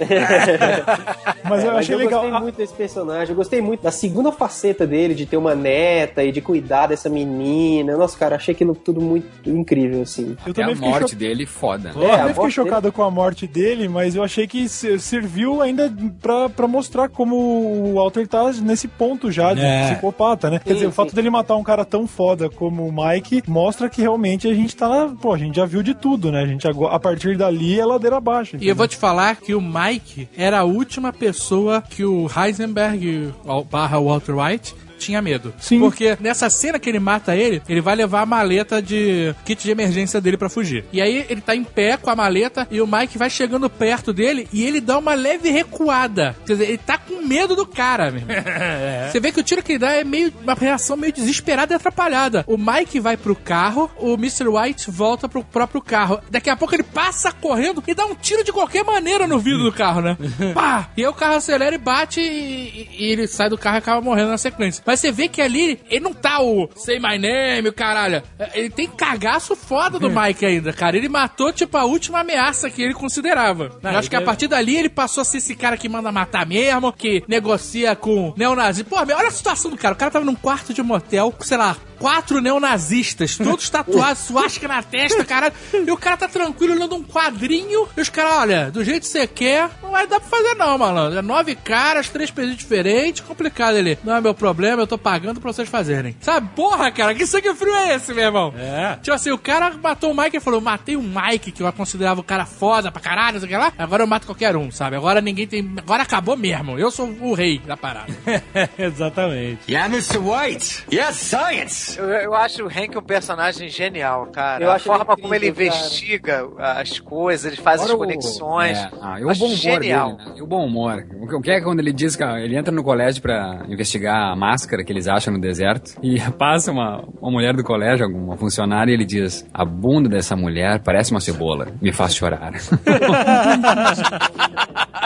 [1.48, 2.22] Mas eu É, achei eu legal.
[2.22, 3.28] gostei muito desse personagem.
[3.30, 7.08] Eu gostei muito da segunda faceta dele, de ter uma neta e de cuidar dessa
[7.08, 7.96] menina.
[7.96, 10.36] Nossa, cara, achei aquilo tudo muito incrível, assim.
[10.44, 11.92] Eu Até a também morte cho- dele, foda.
[11.94, 15.92] Eu também fiquei chocado com a morte dele, mas eu achei que se- serviu ainda
[16.20, 19.90] pra, pra mostrar como o Walter tá nesse ponto já de É.
[19.92, 20.58] psicopata, né?
[20.64, 24.00] Quer dizer, o fato dele matar um cara tão foda como o Mike mostra que
[24.02, 25.08] realmente a gente tá na.
[25.08, 26.42] Pô, a gente já viu de tudo, né?
[26.42, 28.56] A gente a partir dali é ladeira abaixo.
[28.60, 33.32] E eu vou te falar que o Mike era a última pessoa que o Heisenberg
[33.44, 35.54] o- barra Walter White tinha medo.
[35.58, 35.78] Sim.
[35.78, 39.70] Porque nessa cena que ele mata ele, ele vai levar a maleta de kit de
[39.70, 40.84] emergência dele pra fugir.
[40.92, 44.12] E aí ele tá em pé com a maleta e o Mike vai chegando perto
[44.12, 46.36] dele e ele dá uma leve recuada.
[46.46, 48.22] Quer dizer, ele tá com medo do cara, meu.
[49.10, 51.76] Você vê que o tiro que ele dá é meio uma reação meio desesperada e
[51.76, 52.44] atrapalhada.
[52.46, 54.48] O Mike vai pro carro, o Mr.
[54.48, 56.20] White volta pro próprio carro.
[56.30, 59.64] Daqui a pouco ele passa correndo e dá um tiro de qualquer maneira no vidro
[59.64, 60.16] do carro, né?
[60.54, 60.88] Pá!
[60.96, 64.00] E aí o carro acelera e bate e, e ele sai do carro e acaba
[64.00, 64.82] morrendo na sequência.
[64.86, 68.22] Mas você vê que ali ele não tá o Say My Name, o caralho.
[68.54, 70.96] Ele tem cagaço foda do Mike ainda, cara.
[70.96, 73.78] Ele matou, tipo, a última ameaça que ele considerava.
[73.82, 76.12] Não, Eu acho que a partir dali ele passou a ser esse cara que manda
[76.12, 78.84] matar mesmo, que negocia com neonazi.
[78.84, 79.94] Pô, olha a situação do cara.
[79.94, 84.68] O cara tava num quarto de motel com, sei lá, quatro neonazistas, todos tatuados, suástica
[84.68, 85.54] na testa, caralho.
[85.72, 87.88] E o cara tá tranquilo lendo um quadrinho.
[87.96, 90.78] E os caras, olha, do jeito que você quer, não vai dar pra fazer não,
[90.78, 91.18] malandro.
[91.18, 93.98] É nove caras, três presídios diferentes, complicado ele.
[94.04, 96.16] Não é meu problema, eu tô pagando pra vocês fazerem.
[96.20, 98.54] Sabe, porra, cara, que sangue frio é esse, meu irmão?
[98.56, 98.96] É.
[99.02, 102.20] Tipo assim, o cara matou o Mike e falou: matei o Mike, que eu considerava
[102.20, 103.72] o cara foda pra caralho, não sei o que lá.
[103.78, 104.96] Agora eu mato qualquer um, sabe?
[104.96, 105.74] Agora ninguém tem.
[105.76, 106.78] Agora acabou mesmo.
[106.78, 108.12] Eu sou o rei da parada.
[108.78, 109.60] Exatamente.
[109.68, 110.18] Yeah, Mr.
[110.18, 110.84] White.
[110.92, 111.85] Yes, science.
[111.96, 114.64] Eu, eu acho o Hank um personagem genial, cara.
[114.64, 115.80] Eu a acho ele forma como ele incrível, cara.
[115.86, 118.78] investiga as coisas, ele faz Fora as o- conexões.
[118.78, 120.16] É, ah, e Eu o acho bom humor genial.
[120.16, 120.34] dele, né?
[120.38, 121.06] E o bom humor.
[121.20, 123.62] O que- O que é quando ele diz que ó, ele entra no colégio pra
[123.68, 128.04] investigar a máscara que eles acham no deserto e passa uma, uma mulher do colégio,
[128.06, 132.52] alguma funcionária, e ele diz: A bunda dessa mulher parece uma cebola, me faz chorar.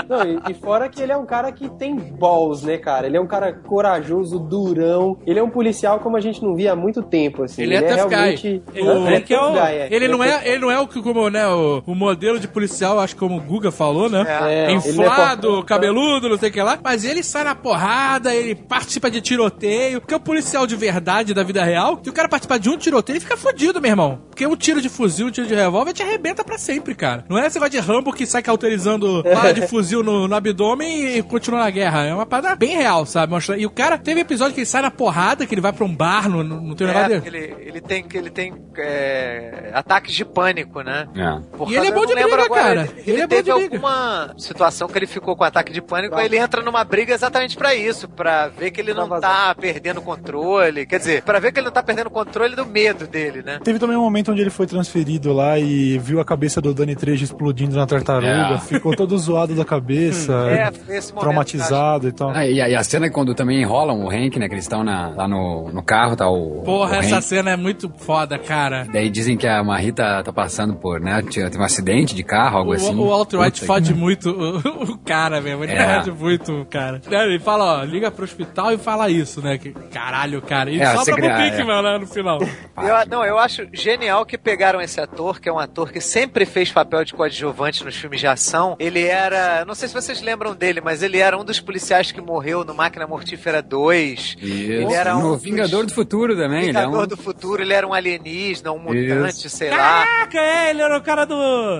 [0.09, 3.07] Não, e, e fora que ele é um cara que tem balls, né, cara?
[3.07, 5.17] Ele é um cara corajoso, durão.
[5.27, 7.63] Ele é um policial como a gente não via há muito tempo, assim.
[7.63, 8.15] Ele é tough guy.
[8.17, 8.63] realmente...
[8.75, 9.11] Ele- Hã?
[9.11, 11.29] ele que é o- tough guy, Ele não é, ele não é o que como,
[11.29, 14.25] né, o, o modelo de policial, acho que como o Guga falou, né?
[14.27, 15.63] É, ele é Inflado, fortão.
[15.65, 16.79] cabeludo, não sei o que lá.
[16.83, 20.01] Mas ele sai na porrada, ele participa de tiroteio.
[20.01, 23.15] Porque o policial de verdade da vida real, se o cara participar de um tiroteio,
[23.15, 24.21] ele fica fudido, meu irmão.
[24.29, 27.25] Porque um tiro de fuzil, um tiro de revólver te arrebenta pra sempre, cara.
[27.29, 31.17] Não é esse negócio de Rambo que sai cauterizando bala de fuzil no, no abdômen
[31.19, 32.05] e continua na guerra.
[32.05, 33.35] É uma parada bem real, sabe?
[33.59, 35.95] E o cara teve episódio que ele sai na porrada, que ele vai pra um
[35.95, 37.37] bar no, no, no teu É, porque dele.
[37.59, 41.09] ele, ele tem, ele tem é, ataques de pânico, né?
[41.15, 41.57] É.
[41.57, 42.81] Por E ele é bom de não briga, agora, cara.
[42.83, 43.75] Ele, Ele ele é bom teve de briga.
[43.77, 47.57] alguma situação que ele ficou com ataque de pânico, aí ele entra numa briga exatamente
[47.57, 50.87] pra isso, pra ver que ele não tá perdendo controle.
[50.87, 53.59] Quer dizer, pra ver que ele não tá perdendo o controle do medo dele, né?
[53.63, 56.95] Teve também um momento onde ele foi transferido lá e viu a cabeça do Danny
[56.97, 58.59] Trejo explodindo na tartaruga, É.
[58.59, 62.31] ficou todo zoado da cabeça, É, momento traumatizado e tal.
[62.31, 64.49] Ah, e, a, e a cena é quando também enrolam o Hank, né?
[64.49, 66.50] Que eles estão na- lá no, no carro, tá o.
[66.65, 67.25] Porra, o essa Hank.
[67.25, 68.87] cena é muito foda, cara.
[68.93, 71.23] Daí dizem que a Marita tá passando por, né?
[71.23, 72.95] Teve um acidente de carro, algo O, assim.
[72.95, 74.59] o Walter White fode que- muito o,
[74.93, 75.65] o cara mesmo.
[75.65, 75.95] Ele É.
[75.97, 77.01] fode muito o cara.
[77.11, 79.59] Ele fala, ó, liga pro hospital e fala isso, né?
[79.59, 80.71] Que, caralho, cara.
[80.71, 82.39] E É, sobra pro Pinkman, né, no final.
[82.43, 86.45] Eu, não, eu acho genial que pegaram esse ator, que é um ator que sempre
[86.45, 88.77] fez papel de coadjuvante nos filmes de ação.
[88.79, 92.21] Ele era, não sei se vocês lembram dele, mas ele era um dos policiais que
[92.21, 94.37] morreu no Máquina Mortífera 2.
[94.41, 94.43] Isso.
[94.43, 96.61] Ele era um no dos- Vingador do Futuro também.
[96.61, 97.07] ele é Vingador um...
[97.07, 99.77] do Futuro, ele era um alienígena, um mutante, sei lá.
[99.77, 101.37] Caraca, é, ele era o cara do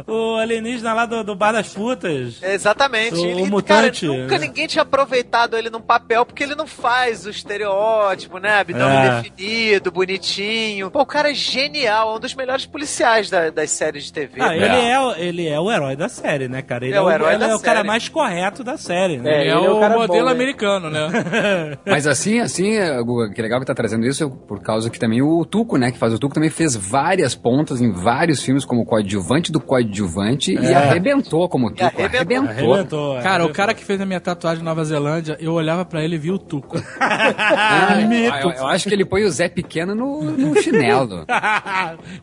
[0.07, 2.41] o alienígena lá do, do Bar das Putas.
[2.43, 3.15] Exatamente.
[3.15, 4.47] O ele, mutante, cara, nunca né?
[4.47, 8.61] ninguém tinha aproveitado ele num papel, porque ele não faz o estereótipo, né?
[8.61, 9.21] Abdômen É.
[9.23, 10.91] definido, bonitinho.
[10.91, 14.41] Pô, o cara é genial, é um dos melhores policiais da- das séries de TV.
[14.41, 16.85] Ah, ele é, o- ele é o herói da série, né, cara?
[16.87, 17.89] Ele É o herói ele da é o cara série.
[17.89, 19.41] mais correto da série, né?
[19.43, 21.09] Ele é, o modelo americano, né?
[21.87, 22.73] Mas assim, assim,
[23.05, 25.99] Guga, que legal que tá trazendo isso, Por causa que também o Tuco, né, que
[25.99, 30.57] faz o Tuco, também fez várias pontas em vários filmes como coadjuvante do coadjuvante e
[30.67, 30.75] É.
[30.75, 32.03] arrebentou como Tuco.
[32.03, 33.21] Arrebentou.
[33.23, 36.17] Cara, o cara que fez a minha tatuagem em Nova Zelândia, eu olhava pra ele
[36.17, 36.77] e via o Tuco.
[37.01, 41.25] Ah, eu, eu acho que ele põe o Zé Pequeno no, no chinelo.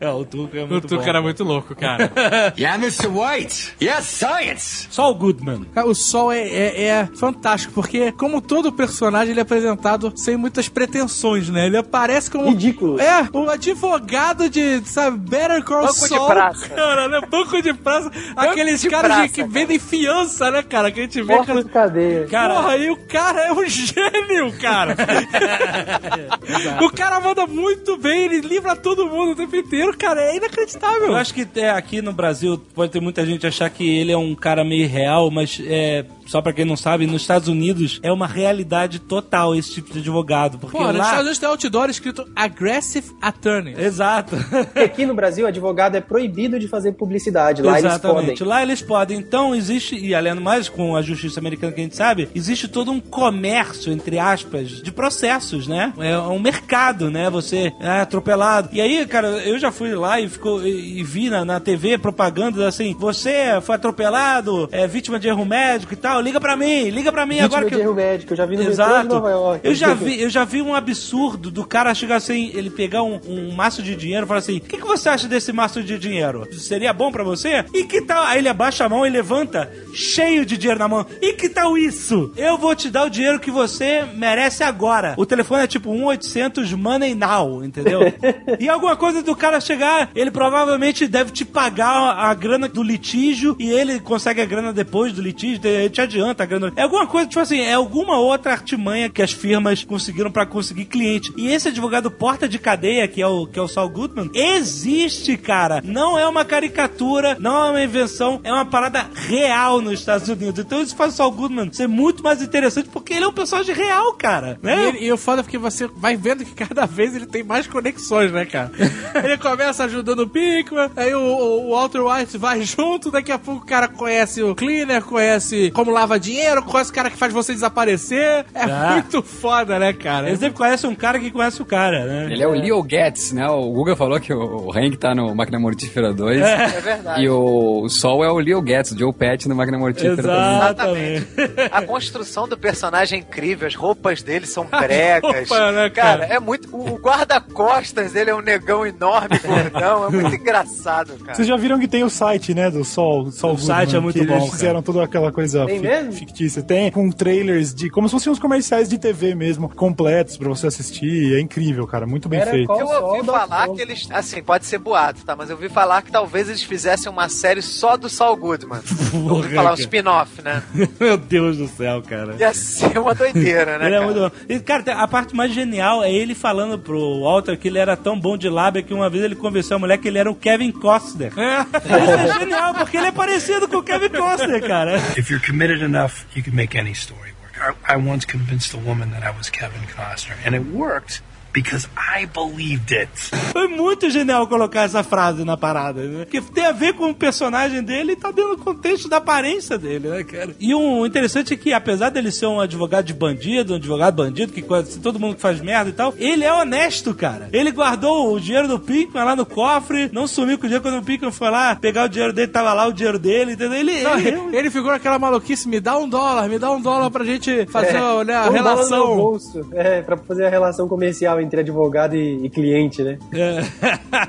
[0.00, 1.08] é, o Tuco é O muito Tuco bom.
[1.08, 2.12] era muito louco, cara.
[2.58, 3.06] Yeah, Mr.
[3.08, 3.74] White.
[3.82, 4.88] Yes, science.
[5.00, 5.66] O Goodman.
[5.86, 10.68] O Sol é, é- é fantástico, porque como todo personagem, ele é apresentado sem muitas
[10.68, 11.66] pretensões, né?
[11.66, 12.48] Ele aparece como...
[12.48, 12.98] Ridículo.
[12.98, 16.26] É, um advogado de, sabe, Better Call Banco de Saul.
[16.26, 16.68] praça.
[16.70, 17.20] Cara, né?
[17.30, 18.10] Banco de praça.
[18.34, 19.48] Aqueles de caras de- que cara.
[19.52, 20.90] vendem fiança, né, cara?
[20.90, 21.34] Que a gente vê...
[21.36, 21.64] Porta Cara...
[21.64, 22.26] de cadeia.
[22.28, 24.96] Cara- Porra, e o cara é um gênio, cara.
[26.82, 30.20] o cara manda muito bem, ele livra todo mundo o tempo inteiro, cara.
[30.22, 31.08] É inacreditável.
[31.08, 34.16] Eu acho que é, aqui no Brasil pode ter muita gente achar que ele é
[34.16, 38.12] um cara meio real, mas é, só pra quem não sabe, nos Estados Unidos é
[38.12, 40.58] uma realidade total esse tipo de advogado.
[40.58, 41.04] Porque Pô, nos lá...
[41.04, 43.74] Estados Unidos tem outdoor escrito Aggressive Attorney.
[43.78, 44.36] Exato.
[44.76, 47.62] Aqui no Brasil, advogado é proibido de fazer publicidade.
[47.62, 48.38] Lá eles Exatamente.
[48.38, 48.48] podem.
[48.48, 49.18] Lá eles podem.
[49.18, 52.68] Então existe, e além do mais, com a justiça americana que a gente sabe, existe
[52.68, 55.92] todo um comércio, entre aspas, de processos, né?
[55.98, 57.30] É um mercado, né?
[57.30, 58.68] Você é atropelado.
[58.72, 61.96] E aí, cara, eu já fui lá e, ficou, e, e vi na, na TV
[61.96, 66.90] propaganda assim: você foi atropelado, é vítima de erro médico e tal, liga pra mim,
[66.90, 68.32] liga pra mim Vítima agora que de eu- erro médico.
[68.32, 69.08] Eu já vi no Exato.
[69.08, 69.60] Nova York.
[69.66, 73.20] Eu já vi, eu já vi um absurdo do cara chegar assim, ele pegar um,
[73.26, 75.98] um maço de dinheiro e falar assim: o que, que você acha desse maço de
[75.98, 76.46] dinheiro?
[76.58, 77.64] Seria bom pra você?
[77.74, 78.22] E que tal?
[78.24, 81.06] Aí ele abaixa a mão e levanta, cheio de dinheiro na mão.
[81.22, 82.32] E que tal isso?
[82.36, 85.14] Eu vou te dar o dinheiro que você merece agora.
[85.16, 88.00] O telefone é tipo 1-800 Money Now, entendeu?
[88.58, 91.88] e alguma coisa do cara chegar, ele provavelmente deve te pagar
[92.18, 96.42] a grana do litígio e ele consegue a grana depois do litígio, ele te adianta
[96.42, 96.72] a grana.
[96.76, 100.86] É alguma coisa, tipo assim, é alguma outra artimanha que as firmas conseguiram pra conseguir
[100.86, 101.32] cliente.
[101.36, 105.36] E esse advogado porta de cadeia, que é o, que é o Saul Goodman, existe,
[105.36, 105.80] cara.
[105.84, 110.58] Não é uma caricatura, não é uma invenção, é uma parada real nos Estados Unidos.
[110.64, 113.74] Então isso faz o Saul Goodman ser muito mais interessante porque ele é um personagem
[113.74, 114.58] real, cara.
[114.62, 114.76] Né?
[114.84, 117.42] E, ele- e o foda é porque você vai vendo que cada vez ele tem
[117.42, 118.70] mais conexões, né, cara?
[119.22, 123.62] ele começa ajudando o Pickman, aí o, o Walter White vai junto, daqui a pouco
[123.62, 127.52] o cara conhece o Cleaner, conhece como lava dinheiro, conhece o cara que faz você
[127.52, 128.44] desaparecer.
[128.54, 128.90] É Ah.
[128.92, 130.28] muito foda, né, cara?
[130.28, 132.28] Ele sempre conhece um cara que conhece o cara, né?
[132.32, 133.48] Ele é o Leo Getz, né?
[133.48, 136.40] O Guga falou que o, Hank tá no Máquina Mortífera 2.
[136.40, 137.22] É verdade.
[137.22, 141.26] E o, Sol é o Leo Getz, o Joe Pet no Máquina Mortífera Exatamente.
[141.72, 145.48] A construção do personagem é incrível, as roupas dele são bregas.
[145.48, 146.24] roupa, né, cara?
[146.24, 146.68] é muito.
[146.74, 150.06] O guarda-costas dele é um negão enorme, gordão.
[150.06, 151.34] É muito engraçado, cara.
[151.34, 154.18] Vocês já viram que tem o site, né, do Sol, Sol O site é muito
[154.18, 156.12] que bom, Eles fizeram toda aquela coisa Tem mesmo?
[156.12, 156.62] fictícia.
[156.62, 160.66] Tem com trailers de como se fossem uns comerciais de TV mesmo, completos pra você
[160.66, 161.34] assistir.
[161.34, 162.72] É incrível, cara, muito bem Era feito.
[162.72, 164.08] Eu ouvi falar que eles.
[164.10, 165.36] Assim, pode ser boato, tá?
[165.36, 168.80] Mas eu ouvi falar que talvez eles fizessem uma série só do Saul Goodman.
[169.12, 170.62] Eu ouvi falar um spin-off, né?
[171.00, 172.36] Meu Deus do céu, cara.
[172.38, 173.86] Ia ser uma doideira, né?
[173.86, 174.12] Ele é cara?
[174.12, 174.30] muito bom.
[174.48, 178.18] E, cara, a parte mais genial é ele falando pro Walter que ele era tão
[178.18, 180.70] bom de lábia que uma vez ele convenceu a mulher que ele era o Kevin
[180.70, 181.32] Costner.
[181.34, 184.96] Isso é genial, porque ele é parecido com o Kevin Costner, cara.
[185.16, 187.58] If you're committed enough, you can make any story work.
[187.60, 191.22] I, I once convinced a woman that I was Kevin Costner, and it worked
[191.52, 193.10] because I believed it.
[193.52, 196.24] Foi muito genial colocar essa frase na parada, né?
[196.24, 199.76] Que tem a ver com o personagem dele e tá dentro do contexto da aparência
[199.78, 200.54] dele, né, cara?
[200.60, 204.52] E o interessante é que, apesar dele ser um advogado de bandido, um advogado bandido,
[204.52, 207.48] que conhece todo mundo que faz merda e tal, ele é honesto, cara.
[207.52, 210.98] Ele guardou o dinheiro do Pinkman lá no cofre, não sumiu com o dinheiro quando
[210.98, 213.78] o Pinkman foi lá pegar o dinheiro dele, tava lá o dinheiro dele, entendeu?
[213.78, 216.80] Ele, Não, ele, ele, ele ficou naquela maluquice, me dá um dólar, me dá um
[216.80, 219.16] dólar pra gente fazer É, né, a um dólar no meu relação.
[219.16, 219.68] bolso.
[219.72, 223.18] É, pra fazer a relação comercial entre advogado e, e cliente, né?
[223.32, 223.62] É,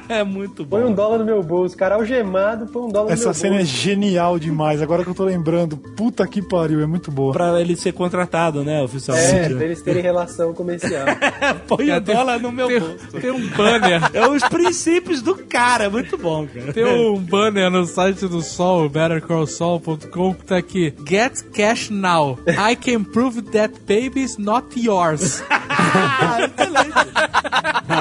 [0.20, 0.78] é muito bom.
[0.80, 1.76] Põe um dólar no meu bolso.
[1.78, 3.74] Cara algemado, põe um dólar no Essa meu cena é bolso.
[3.74, 4.82] genial demais.
[4.82, 7.34] Agora que eu tô lembrando, puta que pariu, é muito boa.
[7.34, 9.54] Pra ele ser contratado, né, É, oficialmente.
[9.56, 11.06] pra eles terem relação comercial.
[11.68, 13.08] Põe tem- dólar no meu tem, bolso.
[13.20, 14.00] tem um banner.
[14.14, 16.74] É os princípios do cara, é muito bom, cara.
[16.74, 20.94] Tem um banner no site do Sol, bettercallsol.com, que tá aqui.
[21.08, 22.38] Get cash now.
[22.48, 25.44] I can prove that baby is not yours.
[25.94, 26.92] 啊这人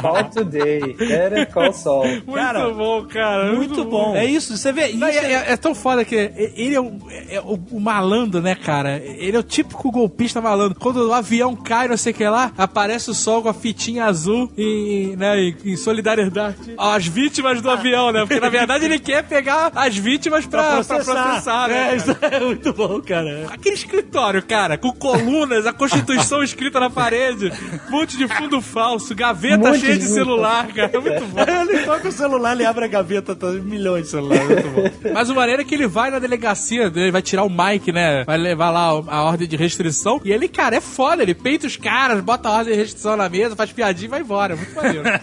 [0.00, 0.94] Call today.
[0.94, 2.06] Better call Sol.
[2.06, 3.52] Muito Cara, bom, cara.
[3.54, 4.14] Muito bom.
[4.14, 4.88] É isso, você vê.
[4.88, 6.98] Isso Não, e é, é- é- é tão foda que ele é, o,
[7.30, 8.96] é o- o malandro, né, cara?
[8.98, 10.78] Ele é o típico golpista malandro.
[10.78, 14.04] Quando o avião cai, não sei o que lá, aparece o sol com a fitinha
[14.04, 18.20] azul em, né, em, em solidariedade às vítimas do avião, né?
[18.20, 21.92] Porque na verdade ele quer pegar as vítimas pra, pra processar, né?
[21.92, 23.46] É, isso é muito bom, cara.
[23.50, 27.52] Aquele escritório, cara, com colunas, a Constituição escrita na parede,
[27.88, 30.90] um monte de fundo falso, gaveta Um cheia de, de celular, cara.
[30.94, 31.40] É muito bom.
[31.70, 34.46] ele toca o celular, ele abre a gaveta, tá, milhões de celulares.
[34.48, 34.90] Muito bom.
[35.12, 38.24] Mas o maneiro é que ele vai na delegacia, ele vai tirar o mic, né?
[38.24, 40.20] Vai levar lá a ordem de restrição.
[40.24, 41.22] E ele, cara, é foda.
[41.22, 44.20] Ele peita os caras, bota a ordem de restrição na mesa, faz piadinha e vai
[44.20, 44.56] embora.
[44.56, 45.02] Muito maneiro.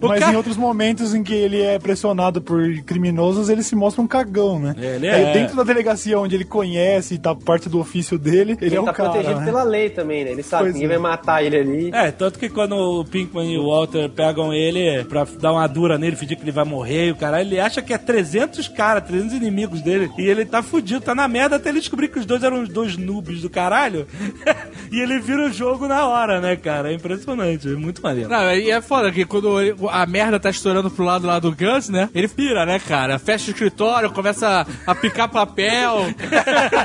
[0.00, 3.74] O Mas cara- em outros momentos em que ele é pressionado por criminosos, ele se
[3.74, 4.74] mostra um cagão, né?
[4.78, 5.32] Ele Aí é.
[5.32, 8.80] dentro da delegacia onde ele conhece e tá parte do ofício dele, ele, Ele é
[8.80, 9.10] um tá cara.
[9.10, 9.46] protegido né?
[9.46, 10.30] pela lei também, né?
[10.32, 10.98] Ele sabe Pois que ninguém é.
[11.00, 11.90] vai matar ele ali.
[11.92, 15.98] É, tanto que quando o Pinkman e o Walter pegam ele pra dar uma dura
[15.98, 19.04] nele, fingir que ele vai morrer e o caralho, ele acha que é 300 caras,
[19.04, 22.26] 300 inimigos dele, e ele tá fudido, tá na merda até ele descobrir que os
[22.26, 24.06] dois eram os dois noobs do caralho,
[24.90, 26.90] e ele vira o jogo na hora, né, cara?
[26.90, 28.28] É impressionante, é muito maneiro.
[28.28, 29.56] Não, e é foda que quando
[29.90, 32.08] a merda tá estourando pro lado lá do Gus, né?
[32.14, 33.18] Ele pira, né, cara?
[33.18, 36.06] Fecha o escritório, começa a picar papel.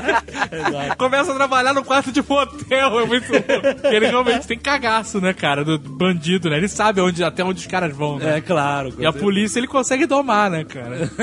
[0.96, 3.00] começa a trabalhar no quarto de motel.
[3.00, 3.86] É muito louco.
[3.86, 5.64] Ele realmente tem cagaço, né, cara?
[5.64, 6.56] Do bandido, né?
[6.56, 8.38] Ele sabe onde, até onde os caras vão, né?
[8.38, 8.94] É, claro.
[8.98, 11.10] E a polícia ele consegue domar, né, cara?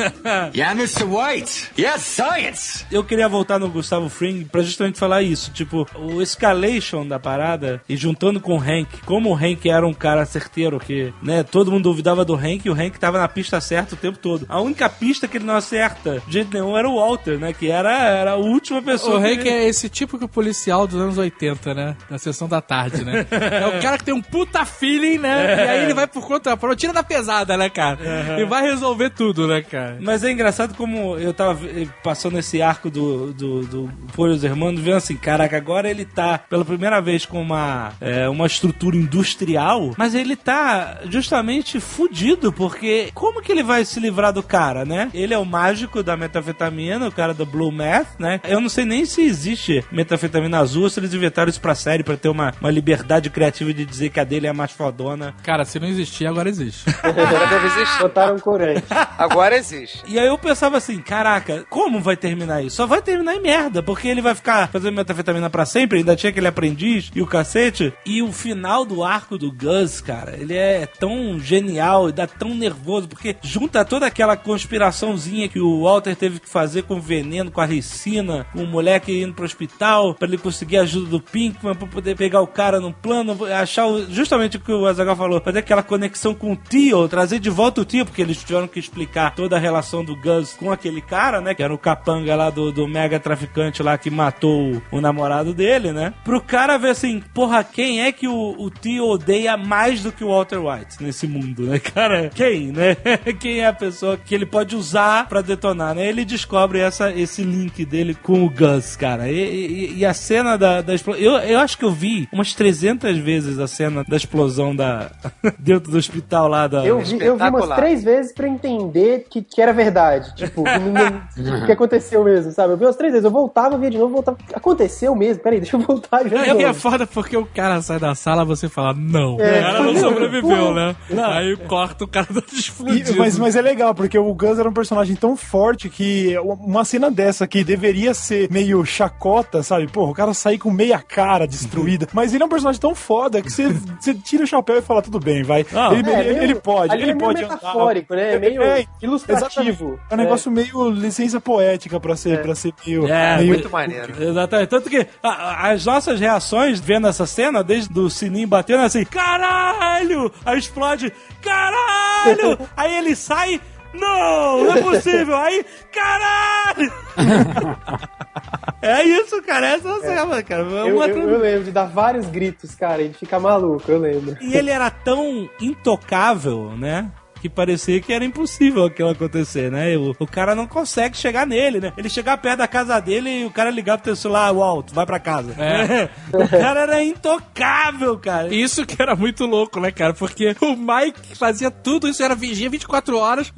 [0.54, 1.04] Yeah, Mr.
[1.04, 1.70] White.
[1.78, 2.86] Yes, science.
[2.92, 5.52] Eu queria voltar no Gustavo Fring pra justamente falar isso.
[5.52, 9.94] Tipo, o escalation da parada e juntando com o Hank, como o Hank era um
[9.94, 13.60] cara certeiro que, né, todo mundo duvidava do Hank e o Hank tava na pista
[13.62, 14.46] certa o tempo todo.
[14.50, 17.70] A única pista que ele não acerta de jeito nenhum era o Walter, né, que
[17.70, 21.18] era, era a última pessoa O que Hank é esse tipo que policial dos anos
[21.18, 21.96] 80, né?
[22.10, 23.26] Na sessão da tarde, né?
[23.38, 24.66] É o cara que tem um puta
[24.98, 25.54] feeling, né?
[25.54, 25.66] É.
[25.66, 28.00] E aí ele vai por conta própria, tira da pesada, né, cara?
[28.00, 28.40] Uhum.
[28.40, 29.98] E vai resolver tudo, né, cara?
[30.02, 34.82] Mas é engraçado como eu tava eh, passando esse arco do, do, do Polhos Hermanos,
[34.82, 39.94] vendo assim, caraca, agora ele tá pela primeira vez com uma, é, uma estrutura industrial,
[39.98, 45.10] mas ele tá justamente fudido, porque como que ele vai se livrar do cara, né?
[45.14, 48.40] Ele é o mágico da metafetamina, o cara do Blue Math, né?
[48.44, 52.18] Eu não sei nem se existe metafetamina azul se eles inventaram isso pra série, pra
[52.18, 55.36] ter uma, uma liberdade criativa de dizer que a dele é a mais fodona.
[55.44, 56.86] Cara, se não existir, agora existe.
[57.04, 58.02] Agora deve existir.
[58.02, 58.84] Botaram corante.
[59.18, 60.02] Agora existe.
[60.08, 62.76] E aí eu pensava assim, caraca, como vai terminar isso?
[62.78, 66.30] Só vai terminar em merda, porque ele vai ficar fazendo metafetamina pra sempre, ainda tinha
[66.30, 67.94] aquele aprendiz e o cacete.
[68.06, 72.54] E o final do arco do Gus, cara, ele é tão genial e dá tão
[72.56, 77.52] nervoso, porque junta toda aquela conspiraçãozinha que o Walter teve que fazer com o veneno,
[77.52, 81.20] com a ricina, com o moleque indo pro hospital, pra ele conseguir a ajuda do
[81.22, 85.16] Pinkman, pra poder pegar o cara no plano, achar o- justamente o que o Azaghal
[85.16, 88.68] falou, fazer aquela conexão com o tio, trazer de volta o tio, porque eles tiveram
[88.68, 92.36] que explicar toda a relação do Gus com aquele cara, né, que era o capanga
[92.36, 96.78] lá do, do mega traficante lá que matou o, o namorado dele, né, pro cara
[96.78, 100.58] ver assim, porra, quem é que o, o tio odeia mais do que o Walter
[100.60, 102.30] White nesse mundo, né, cara?
[102.34, 102.96] Quem, né?
[103.40, 106.08] quem é a pessoa que ele pode usar pra detonar, né?
[106.08, 109.30] Ele descobre essa, esse link dele com o Gus, cara.
[109.32, 111.22] E, e- e a cena da, da explosão.
[111.24, 115.10] Eu, eu acho que eu vi umas 300 vezes a cena da explosão da
[115.60, 116.86] dentro do hospital lá da.
[116.86, 120.34] Eu vi, eu vi umas três vezes pra entender que, que era verdade.
[120.36, 122.74] Tipo, que, ninguém- que aconteceu mesmo, sabe?
[122.74, 123.26] Eu vi umas três vezes.
[123.26, 124.38] Eu voltava, via de novo, voltava.
[124.54, 125.42] Aconteceu mesmo.
[125.44, 128.44] Peraí, deixa eu voltar de É, e é foda porque o cara sai da sala
[128.46, 130.96] você fala, não, É, o cara não não, sobreviveu, né?
[131.10, 131.26] Não.
[131.32, 133.18] Aí corta o cara tá E- explodindo.
[133.18, 137.10] mas, mas é legal, porque o Gus era um personagem tão forte que uma cena
[137.12, 139.88] dessa que deveria ser meio chacota, sabe?
[139.88, 142.08] Pô, o cara sair com meia cara destruída.
[142.14, 143.68] Mas ele é um personagem tão foda que você,
[144.00, 145.66] você tira o chapéu e fala, tudo bem, vai.
[145.74, 148.36] Ah, ele, é, ele- meio- ele pode, ele é meio pode metafórico, né?
[148.36, 148.62] É meio
[149.02, 150.00] ilustrativo.
[150.10, 153.08] É um negócio meio licença poética pra ser, pra ser meio.
[153.08, 153.50] É, meio...
[153.50, 154.14] Muito maneiro.
[154.22, 154.70] Exatamente.
[154.70, 159.04] Tanto que a- a- as nossas reações vendo essa cena, desde o sininho batendo assim,
[159.06, 160.32] caralho!
[160.46, 161.12] Aí explode,
[161.42, 162.58] caralho!
[162.76, 163.60] Aí ele sai,
[163.98, 165.36] não, não é possível!
[165.36, 166.92] Aí, caralho!
[168.82, 170.64] é isso, cara, essa é cena, cara.
[170.64, 174.00] Eu, Uma eu- eu lembro de dar vários gritos, cara, e de ficar maluco, eu
[174.00, 174.38] lembro.
[174.42, 177.12] E ele era tão intocável, né?
[177.42, 179.96] Que parecia que era impossível aquilo acontecer, né?
[179.98, 181.94] O, o cara não consegue chegar nele, né?
[181.98, 185.06] Ele chegar perto da casa dele e o cara ligar pro teu celular, Walt, vai
[185.06, 185.54] pra casa.
[185.62, 186.10] É.
[186.36, 188.54] o cara era intocável, cara.
[188.54, 190.14] Isso que era muito louco, né, cara?
[190.14, 193.52] Porque o Mike fazia tudo, isso era vigia 24 horas.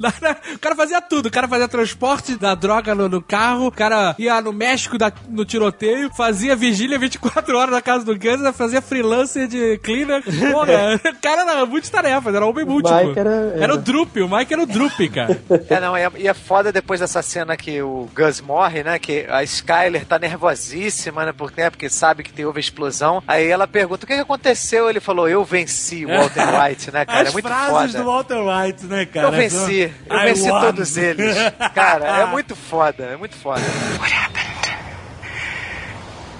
[0.54, 1.26] O cara fazia tudo.
[1.26, 5.12] O cara fazia transporte da droga no, no carro, o cara ia no México da-
[5.28, 10.22] no tiroteio, fazia vigília 24 horas na casa do Guns, fazia freelancer de cleaner.
[10.52, 13.06] Porra, o cara era muito tarefas, era homem múltiplo.
[13.08, 15.40] Mike era- Era o Drup, o Mike era o Drup, cara.
[15.68, 18.98] É, não, e é, e é foda depois dessa cena que o Gus morre, né?
[18.98, 21.32] Que a Skyler tá nervosíssima, né?
[21.36, 23.22] Porque, né, porque sabe que tem houve explosão.
[23.26, 24.88] Aí ela pergunta: o que, que aconteceu?
[24.90, 27.22] Ele falou: eu venci o Walter White, né, cara?
[27.22, 27.98] As é muito frases foda.
[27.98, 29.26] do Walter White, né, cara?
[29.28, 30.60] Eu venci, eu I venci won.
[30.60, 31.36] todos eles.
[31.74, 33.62] Cara, é muito foda, é muito foda.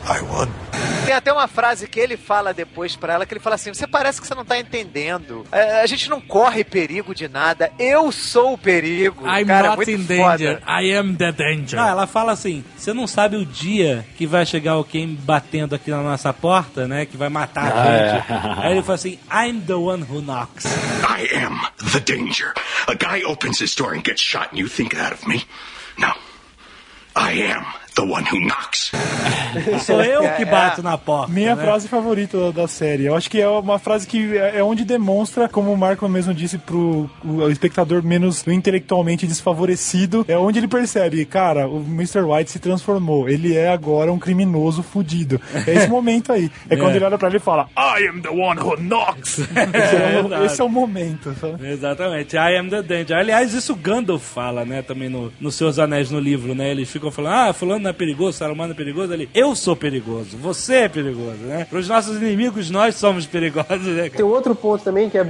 [0.08, 0.48] I won.
[1.04, 3.86] tem até uma frase que ele fala depois pra ela, que ele fala assim, você
[3.86, 5.44] parece que você não tá entendendo.
[5.52, 9.26] É, a gente não corre perigo de nada, eu sou o perigo.
[9.26, 10.38] I'm Cara, é not muito in foda.
[10.38, 10.62] danger.
[10.66, 11.78] I am the danger.
[11.78, 15.90] Não, ela fala assim: você não sabe o dia que vai chegar alguém batendo aqui
[15.90, 17.04] na nossa porta, né?
[17.06, 18.32] Que vai matar a Ah, gente.
[18.62, 18.66] é.
[18.66, 20.64] Aí ele fala assim: I'm the one who knocks.
[20.64, 21.60] I am
[21.92, 22.52] the danger.
[22.86, 25.44] A guy opens his door and gets shot, and you think that of me?
[25.98, 26.12] No.
[27.16, 27.64] I am
[27.94, 28.92] the one who knocks.
[29.84, 31.32] Sou eu que bato na porta.
[31.32, 31.62] Minha né?
[31.62, 33.06] frase favorita da, série.
[33.06, 36.34] Eu acho que é uma frase que é é onde demonstra, como o Marco mesmo
[36.34, 42.20] disse pro o espectador menos intelectualmente desfavorecido, é onde ele percebe, cara, o Mr.
[42.22, 43.28] White se transformou.
[43.28, 45.40] Ele é agora um criminoso fudido.
[45.66, 46.50] É esse momento aí.
[46.68, 46.76] É, É.
[46.76, 49.38] quando ele olha pra ele e fala, I am the one who knocks.
[49.48, 51.34] esse, é esse é o momento.
[51.40, 51.68] sabe?
[51.70, 53.16] Exatamente, I am the danger.
[53.16, 56.70] Aliás, isso o Gandalf fala, né, também no, nos seus anéis no livro, né?
[56.70, 59.12] Eles ficam falando, ah, fulano não é perigoso, Saruman é perigoso.
[59.12, 61.66] Ele, eu sou perigoso, você é perigoso, né?
[61.68, 64.08] Para os nossos inimigos, nós somos perigosos, né?
[64.08, 65.22] Tem um outro ponto também, que é